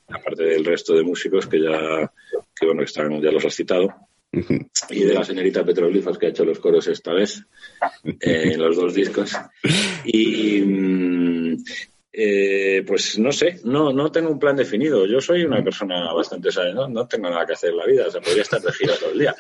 aparte 0.08 0.43
del 0.43 0.64
resto 0.66 0.93
de 0.93 1.03
músicos 1.03 1.47
que 1.47 1.62
ya, 1.62 2.12
que 2.60 2.66
bueno, 2.66 2.84
están, 2.84 3.22
ya 3.22 3.32
los 3.32 3.45
has 3.45 3.56
citado. 3.56 3.89
Y 4.89 5.03
de 5.06 5.14
la 5.14 5.24
señorita 5.24 5.64
Petroglifos 5.64 6.18
que 6.18 6.26
ha 6.26 6.30
hecho 6.30 6.43
los 6.43 6.60
coros 6.60 6.88
esta 6.88 7.14
vez, 7.14 7.41
eh, 8.20 8.51
en 8.53 8.60
los 8.62 8.76
dos 8.76 8.93
discos. 8.93 9.32
Y 10.03 10.62
mm, 10.62 11.64
eh, 12.18 12.84
pues 12.88 13.20
no 13.20 13.32
sé, 13.32 13.59
no, 13.63 13.91
no 13.91 14.11
tengo 14.11 14.30
un 14.30 14.39
plan 14.39 14.55
definido. 14.55 15.05
Yo 15.05 15.20
soy 15.22 15.43
una 15.43 15.63
persona 15.63 16.11
bastante, 16.13 16.51
¿sabes? 16.51 16.74
¿no? 16.74 16.88
no 16.88 17.07
tengo 17.07 17.30
nada 17.30 17.45
que 17.45 17.53
hacer 17.53 17.72
en 17.72 17.78
la 17.78 17.86
vida, 17.86 18.05
o 18.07 18.11
sea, 18.11 18.22
podría 18.22 18.41
estar 18.43 18.61
de 18.61 18.72
gira 18.72 18.93
todo 18.99 19.11
el 19.11 19.20
día. 19.20 19.36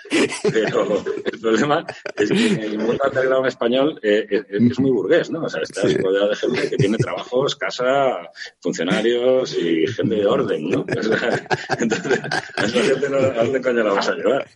Pero 0.51 1.03
el 1.31 1.39
problema 1.39 1.85
es 2.17 2.29
que 2.29 2.47
el 2.65 2.77
mundo 2.77 2.97
underground 3.07 3.47
español 3.47 3.99
eh, 4.03 4.25
es, 4.29 4.43
es 4.49 4.79
muy 4.79 4.91
burgués, 4.91 5.29
¿no? 5.29 5.43
O 5.43 5.49
sea, 5.49 5.61
estás 5.61 5.89
Sí. 5.91 5.97
rodeado 5.97 6.29
de 6.29 6.35
gente 6.35 6.69
que 6.69 6.77
tiene 6.77 6.97
trabajos, 6.97 7.55
casa, 7.55 8.29
funcionarios 8.59 9.55
y 9.57 9.85
gente 9.87 10.15
de 10.15 10.25
orden, 10.25 10.69
¿no? 10.69 10.85
O 10.97 11.03
sea, 11.03 11.47
entonces, 11.79 12.19
a 12.55 12.65
esa 12.65 12.81
gente 12.81 13.09
no, 13.09 13.17
¿a 13.17 13.43
dónde 13.43 13.61
coño 13.61 13.83
la 13.83 13.93
vas 13.93 14.07
a 14.09 14.15
llevar? 14.15 14.45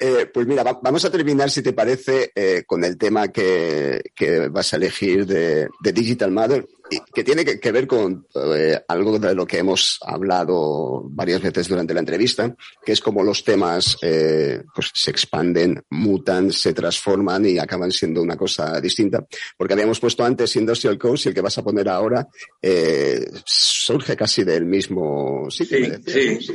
Eh, 0.00 0.26
pues 0.32 0.46
mira, 0.46 0.62
va- 0.62 0.78
vamos 0.82 1.04
a 1.04 1.10
terminar, 1.10 1.50
si 1.50 1.62
te 1.62 1.72
parece, 1.72 2.30
eh, 2.34 2.62
con 2.66 2.82
el 2.84 2.96
tema 2.96 3.28
que, 3.28 4.00
que 4.14 4.48
vas 4.48 4.72
a 4.72 4.76
elegir 4.76 5.26
de, 5.26 5.68
de 5.80 5.92
Digital 6.10 6.32
Mother, 6.32 6.66
que 7.14 7.22
tiene 7.22 7.44
que, 7.44 7.60
que 7.60 7.70
ver 7.70 7.86
con 7.86 8.26
eh, 8.34 8.80
algo 8.88 9.16
de 9.16 9.32
lo 9.32 9.46
que 9.46 9.58
hemos 9.58 10.00
hablado 10.02 11.02
varias 11.04 11.40
veces 11.40 11.68
durante 11.68 11.94
la 11.94 12.00
entrevista, 12.00 12.52
que 12.84 12.90
es 12.90 13.00
como 13.00 13.22
los 13.22 13.44
temas 13.44 13.96
eh, 14.02 14.60
pues 14.74 14.90
se 14.92 15.12
expanden, 15.12 15.80
mutan, 15.90 16.50
se 16.50 16.72
transforman 16.72 17.46
y 17.46 17.58
acaban 17.58 17.92
siendo 17.92 18.20
una 18.20 18.36
cosa 18.36 18.80
distinta. 18.80 19.24
Porque 19.56 19.74
habíamos 19.74 20.00
puesto 20.00 20.24
antes 20.24 20.56
Industrial 20.56 20.98
Coast 20.98 21.26
y 21.26 21.28
el 21.28 21.34
que 21.34 21.40
vas 21.40 21.58
a 21.58 21.62
poner 21.62 21.88
ahora 21.88 22.26
eh, 22.60 23.24
surge 23.44 24.16
casi 24.16 24.42
del 24.42 24.64
mismo 24.64 25.48
sitio. 25.48 25.76
Sí, 25.76 25.82
me 25.82 25.98
decías, 25.98 26.44
sí. 26.44 26.52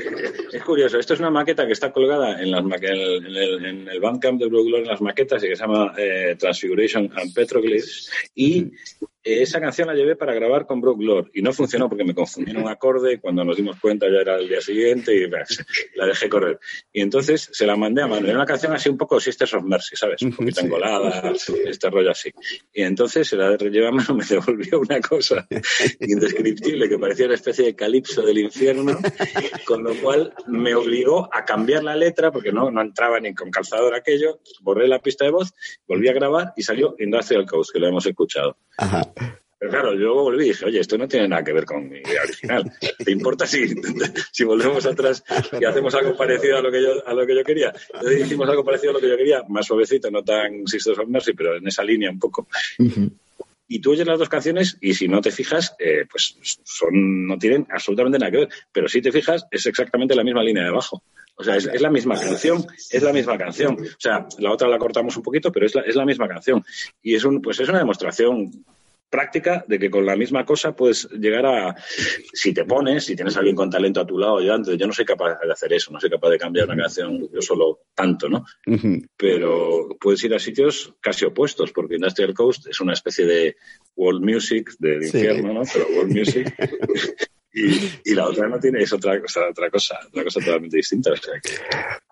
Es 0.52 0.64
curioso. 0.64 1.00
Esto 1.00 1.14
es 1.14 1.22
una 1.22 1.32
maqueta 1.32 1.66
que 1.66 1.74
está 1.74 1.94
colgada 1.94 2.42
en, 2.42 2.52
las 2.52 2.62
en, 2.62 2.84
el, 2.84 3.66
en, 3.66 3.88
el, 3.88 4.00
Bandcamp 4.02 4.38
de 4.38 4.48
Blue 4.48 4.66
Glory, 4.66 4.84
en 4.84 4.90
las 4.90 5.02
maquetas 5.02 5.42
y 5.44 5.48
que 5.48 5.56
se 5.56 5.62
llama 5.62 5.94
Transfiguration 6.38 7.10
and 7.16 7.34
Petroglyphs. 7.34 8.12
Y 8.36 8.72
esa 9.26 9.60
canción 9.60 9.88
la 9.88 9.96
llevé 9.96 10.16
para 10.16 10.36
grabar 10.36 10.68
con 10.68 10.80
Brook 10.80 11.02
Lord 11.02 11.32
y 11.34 11.42
no 11.42 11.52
funcionó 11.52 11.90
porque 11.90 12.04
me 12.04 12.14
confundí 12.14 12.52
en 12.52 12.58
un 12.58 12.68
acorde 12.68 13.14
y 13.14 13.18
cuando 13.18 13.44
nos 13.44 13.58
dimos 13.58 13.80
cuenta 13.80 14.06
ya 14.08 14.20
era 14.20 14.36
el 14.36 14.48
día 14.48 14.62
siguiente 14.62 15.16
y 15.16 15.28
la 15.96 16.06
dejé 16.06 16.30
correr. 16.30 16.60
Y 16.94 17.02
entonces 17.02 17.50
se 17.52 17.66
la 17.66 17.76
mandé 17.76 18.04
a 18.04 18.08
Manu. 18.08 18.28
Era 18.28 18.36
una 18.36 18.46
canción 18.46 18.74
así 18.74 18.88
un 18.88 18.98
poco 18.98 19.20
Sisters 19.20 19.56
of 19.56 19.64
Mercy, 19.64 19.96
¿sabes? 19.96 20.22
Un 20.22 20.32
poquito 20.32 20.62
engolada, 20.62 21.34
este 21.66 21.90
rollo 21.90 22.12
así. 22.12 22.32
Y 22.72 22.84
entonces 22.84 23.28
se 23.28 23.36
la 23.36 23.58
llevé 23.58 23.88
a 23.88 23.92
Manu, 23.92 24.14
me 24.14 24.26
devolvió 24.26 24.80
una 24.80 25.02
cosa 25.02 25.48
indescriptible 26.00 26.88
que 26.88 27.00
parecía 27.00 27.26
una 27.26 27.36
especie 27.36 27.66
de 27.66 27.76
calipso 27.76 28.22
del 28.22 28.38
infierno, 28.38 29.00
con 29.66 29.84
lo 29.84 29.96
cual 29.96 30.36
me 30.46 30.76
obligó 30.76 31.28
a 31.34 31.44
cambiar 31.46 31.84
la 31.84 31.96
letra 31.96 32.32
porque 32.32 32.52
no, 32.52 32.70
no 32.70 32.80
entraba 32.80 33.20
ni 33.20 33.34
con 33.34 33.50
calzador 33.50 33.96
aquello. 33.96 34.40
Borré 34.62 34.88
la 34.88 35.00
pista 35.00 35.26
de 35.26 35.32
voz, 35.32 35.52
volví 35.88 36.10
a 36.10 36.14
grabar 36.14 36.54
y 36.56 36.62
salió 36.62 36.96
Industrial 37.00 37.48
Coast, 37.48 37.72
que 37.74 37.80
lo 37.80 37.88
hemos 37.88 38.06
escuchado. 38.06 38.58
Ajá. 38.78 39.02
Pero 39.58 39.72
claro, 39.72 39.94
yo 39.94 40.00
luego 40.00 40.24
volví 40.24 40.46
y 40.46 40.48
dije, 40.50 40.66
oye, 40.66 40.80
esto 40.80 40.98
no 40.98 41.08
tiene 41.08 41.28
nada 41.28 41.44
que 41.44 41.54
ver 41.54 41.66
con 41.66 41.90
mi 41.90 41.98
idea 42.00 42.24
original. 42.24 42.72
¿Te 43.04 43.12
importa 43.12 43.48
si, 43.48 43.74
si 44.32 44.44
volvemos 44.44 44.86
atrás 44.86 45.24
y 45.60 45.64
hacemos 45.64 45.96
algo 45.96 46.16
parecido 46.16 46.58
a 46.58 46.62
lo 46.62 46.72
que 46.72 46.82
yo, 46.82 47.08
a 47.08 47.14
lo 47.14 47.26
que 47.26 47.36
yo 47.36 47.44
quería? 47.44 47.74
Entonces 47.94 48.26
hicimos 48.26 48.50
algo 48.50 48.66
parecido 48.66 48.92
a 48.92 48.94
lo 48.96 49.00
que 49.00 49.10
yo 49.10 49.18
quería, 49.18 49.44
más 49.48 49.66
suavecito, 49.66 50.12
no 50.12 50.24
tan 50.24 50.68
Sisters 50.68 51.00
of 51.00 51.08
Mercy, 51.08 51.34
pero 51.34 51.56
en 51.56 51.68
esa 51.68 51.84
línea 51.84 52.12
un 52.12 52.20
poco. 52.20 52.48
Y 53.68 53.80
tú 53.80 53.94
oyes 53.94 54.06
las 54.06 54.20
dos 54.20 54.30
canciones 54.30 54.78
y 54.82 54.94
si 54.94 55.08
no 55.08 55.22
te 55.22 55.32
fijas, 55.32 55.76
eh, 55.80 56.06
pues 56.10 56.36
son, 56.64 57.26
no 57.26 57.38
tienen 57.40 57.66
absolutamente 57.72 58.20
nada 58.20 58.32
que 58.32 58.38
ver. 58.38 58.50
Pero 58.72 58.90
si 58.90 59.02
te 59.02 59.12
fijas, 59.12 59.48
es 59.50 59.66
exactamente 59.66 60.16
la 60.16 60.24
misma 60.24 60.44
línea 60.44 60.64
de 60.64 60.70
abajo. 60.70 61.02
O 61.38 61.44
sea, 61.44 61.56
es, 61.56 61.66
es 61.66 61.82
la 61.82 61.90
misma 61.90 62.20
canción, 62.20 62.66
es 62.92 63.02
la 63.02 63.12
misma 63.12 63.38
canción. 63.38 63.76
O 63.80 64.00
sea, 64.00 64.28
la 64.38 64.52
otra 64.52 64.68
la 64.68 64.78
cortamos 64.78 65.18
un 65.18 65.24
poquito, 65.24 65.52
pero 65.52 65.66
es 65.66 65.74
la, 65.74 65.82
es 65.82 65.96
la 65.96 66.06
misma 66.06 66.28
canción. 66.28 66.64
Y 67.02 67.16
es 67.16 67.24
un, 67.26 67.42
pues 67.42 67.60
es 67.60 67.68
una 67.68 67.80
demostración 67.80 68.52
práctica 69.16 69.64
de 69.68 69.80
que 69.80 69.90
con 69.90 70.06
la 70.06 70.16
misma 70.16 70.44
cosa 70.46 70.76
puedes 70.76 71.08
llegar 71.12 71.46
a, 71.46 71.76
si 72.34 72.54
te 72.54 72.66
pones, 72.66 73.06
si 73.06 73.16
tienes 73.16 73.36
a 73.36 73.40
alguien 73.40 73.56
con 73.56 73.70
talento 73.70 74.02
a 74.02 74.06
tu 74.06 74.18
lado, 74.18 74.42
yo 74.42 74.54
antes, 74.54 74.78
yo 74.78 74.88
no 74.88 74.94
soy 74.94 75.06
capaz 75.06 75.40
de 75.40 75.52
hacer 75.52 75.72
eso, 75.74 75.92
no 75.92 76.00
soy 76.00 76.10
capaz 76.10 76.30
de 76.32 76.38
cambiar 76.38 76.66
una 76.68 76.76
canción 76.84 77.30
yo 77.34 77.42
solo 77.42 77.80
tanto, 77.94 78.28
¿no? 78.28 78.46
Pero 79.16 79.88
puedes 80.00 80.24
ir 80.24 80.34
a 80.36 80.40
sitios 80.40 80.94
casi 81.00 81.26
opuestos, 81.26 81.72
porque 81.72 81.96
Industrial 81.96 82.34
Coast 82.34 82.68
es 82.68 82.80
una 82.82 82.94
especie 82.94 83.26
de 83.26 83.56
world 83.96 84.22
music 84.24 84.72
del 84.80 85.04
Sí. 85.04 85.18
infierno, 85.18 85.54
¿no? 85.54 85.62
Pero 85.72 85.88
world 85.96 86.12
music. 86.16 86.54
y, 87.54 88.12
y 88.12 88.14
la 88.16 88.28
otra 88.28 88.50
no 88.50 88.60
tiene, 88.60 88.82
es 88.84 88.92
otra 88.92 89.20
cosa, 89.22 89.42
otra 89.50 89.70
cosa, 89.70 89.98
otra 90.08 90.24
cosa 90.26 90.40
totalmente 90.42 90.78
distinta. 90.78 91.12
O 91.12 91.16
sea 91.16 91.34
que, 91.42 91.52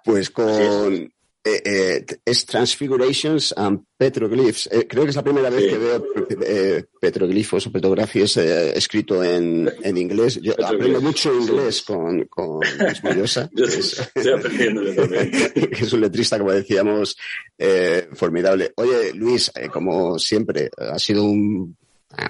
Pues 0.06 0.30
con... 0.30 1.12
eh, 1.46 1.62
eh, 1.66 2.06
es 2.26 2.46
Transfigurations 2.46 3.54
and 3.58 3.82
Petroglyphs. 3.98 4.68
Eh, 4.72 4.88
creo 4.88 5.04
que 5.04 5.10
es 5.10 5.16
la 5.16 5.24
primera 5.24 5.50
vez 5.50 5.64
Sí. 5.64 5.70
que 5.70 5.78
veo 5.78 6.06
eh, 6.46 6.86
petroglifos 7.02 7.68
o 7.68 7.72
petrografias 7.72 8.38
eh, 8.38 8.78
escrito 8.78 9.24
en, 9.24 9.70
en 9.84 9.98
inglés. 9.98 10.40
Yo 10.42 10.54
aprendo 10.66 11.02
mucho 11.02 11.34
inglés 11.34 11.82
con, 11.82 12.26
con 12.26 12.60
Luis 12.80 13.04
Mollosa, 13.04 13.50
yo 13.56 13.66
que 13.66 13.74
es, 13.74 14.00
estoy 14.16 14.34
aprendiendo 14.34 14.82
también. 14.96 15.32
que 15.54 15.84
es 15.84 15.94
un 15.94 16.02
letrista, 16.02 16.38
como 16.38 16.52
decíamos, 16.52 17.18
eh, 17.58 18.08
formidable. 18.14 18.72
Oye, 18.78 19.14
Luis, 19.14 19.52
como 19.72 20.18
siempre, 20.20 20.70
ha 20.78 20.98
sido 21.00 21.24
un, 21.26 21.76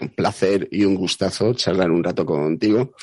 un 0.01 0.09
placer 0.09 0.67
y 0.71 0.85
un 0.85 0.95
gustazo 0.95 1.53
charlar 1.53 1.91
un 1.91 2.03
rato 2.03 2.25
contigo. 2.25 2.93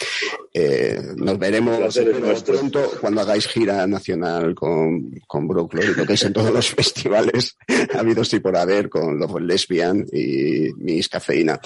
Eh, 0.53 1.01
nos 1.17 1.39
veremos 1.39 1.97
es 1.97 2.43
pronto 2.43 2.91
cuando 3.01 3.21
hagáis 3.21 3.47
gira 3.47 3.87
nacional 3.87 4.55
con, 4.55 5.21
con 5.27 5.47
Brooklyn 5.47 5.93
y 5.93 5.97
toquéis 5.97 6.25
en 6.25 6.33
todos 6.33 6.53
los 6.53 6.69
festivales 6.75 7.57
habidos 7.95 8.33
y 8.35 8.41
por 8.41 8.57
haber 8.57 8.89
con 8.89 9.19
los 9.19 9.41
Lesbian 9.41 10.07
y 10.13 10.73
Miss 10.77 11.09
Cafeína. 11.09 11.61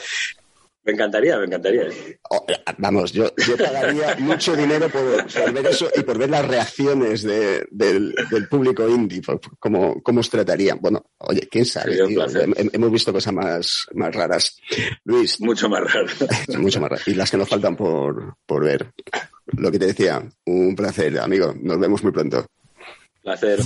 Me 0.86 0.92
encantaría, 0.92 1.38
me 1.38 1.46
encantaría. 1.46 1.84
Oh, 2.30 2.44
eh, 2.46 2.56
vamos, 2.76 3.10
yo, 3.12 3.32
yo 3.46 3.56
pagaría 3.56 4.16
mucho 4.18 4.54
dinero 4.54 4.88
por, 4.90 5.26
por 5.32 5.52
ver 5.52 5.66
eso 5.66 5.88
y 5.96 6.02
por 6.02 6.18
ver 6.18 6.28
las 6.28 6.46
reacciones 6.46 7.22
de- 7.22 7.66
del, 7.70 8.14
del 8.30 8.48
público 8.48 8.86
indie, 8.88 9.22
por- 9.22 9.40
por 9.40 9.58
cómo, 9.58 10.02
cómo 10.02 10.20
os 10.20 10.28
tratarían. 10.28 10.78
Bueno, 10.80 11.02
oye, 11.18 11.48
quién 11.50 11.64
sabe, 11.64 11.96
tío? 12.06 12.26
hemos 12.72 12.90
visto 12.92 13.12
cosas 13.14 13.32
más, 13.32 13.86
más 13.94 14.14
raras. 14.14 14.58
Luis, 15.04 15.40
Mucho 15.40 15.68
más 15.70 15.80
raro. 15.90 16.06
mucho 16.58 16.80
más 16.80 16.90
raras. 16.90 17.08
Y 17.08 17.14
las 17.14 17.30
que 17.30 17.38
nos 17.38 17.48
faltan 17.48 17.76
por, 17.76 18.36
por 18.44 18.64
ver. 18.64 18.92
lo 19.56 19.70
que 19.70 19.78
te 19.78 19.86
decía, 19.86 20.22
un 20.44 20.76
placer, 20.76 21.18
amigo. 21.18 21.54
Nos 21.62 21.78
vemos 21.78 22.02
muy 22.02 22.12
pronto. 22.12 22.46
Placer. 23.22 23.60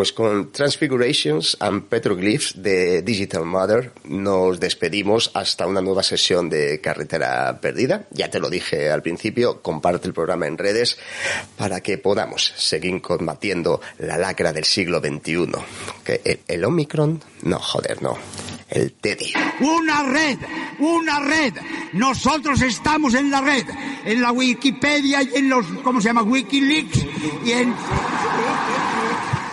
Pues 0.00 0.14
con 0.14 0.50
Transfigurations 0.50 1.58
and 1.60 1.82
Petroglyphs 1.82 2.62
de 2.62 3.02
Digital 3.02 3.44
Mother 3.44 3.92
nos 4.04 4.58
despedimos 4.58 5.30
hasta 5.34 5.66
una 5.66 5.82
nueva 5.82 6.02
sesión 6.02 6.48
de 6.48 6.80
Carretera 6.80 7.60
Perdida. 7.60 8.06
Ya 8.10 8.30
te 8.30 8.40
lo 8.40 8.48
dije 8.48 8.90
al 8.90 9.02
principio, 9.02 9.60
comparte 9.60 10.08
el 10.08 10.14
programa 10.14 10.46
en 10.46 10.56
redes 10.56 10.96
para 11.58 11.82
que 11.82 11.98
podamos 11.98 12.54
seguir 12.56 13.02
combatiendo 13.02 13.82
la 13.98 14.16
lacra 14.16 14.54
del 14.54 14.64
siglo 14.64 15.00
XXI. 15.00 15.50
¿Que 16.02 16.22
el, 16.24 16.40
el 16.48 16.64
Omicron? 16.64 17.22
No, 17.42 17.58
joder, 17.58 18.00
no. 18.00 18.16
El 18.70 18.92
Teddy. 18.92 19.34
Una 19.60 20.02
red, 20.04 20.38
una 20.78 21.20
red. 21.20 21.52
Nosotros 21.92 22.62
estamos 22.62 23.12
en 23.12 23.30
la 23.30 23.42
red, 23.42 23.66
en 24.06 24.22
la 24.22 24.32
Wikipedia 24.32 25.22
y 25.22 25.34
en 25.34 25.50
los, 25.50 25.66
¿cómo 25.84 26.00
se 26.00 26.08
llama? 26.08 26.22
Wikileaks 26.22 27.04
y 27.44 27.52
en, 27.52 27.74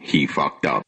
He 0.00 0.26
fucked 0.26 0.66
up. 0.66 0.82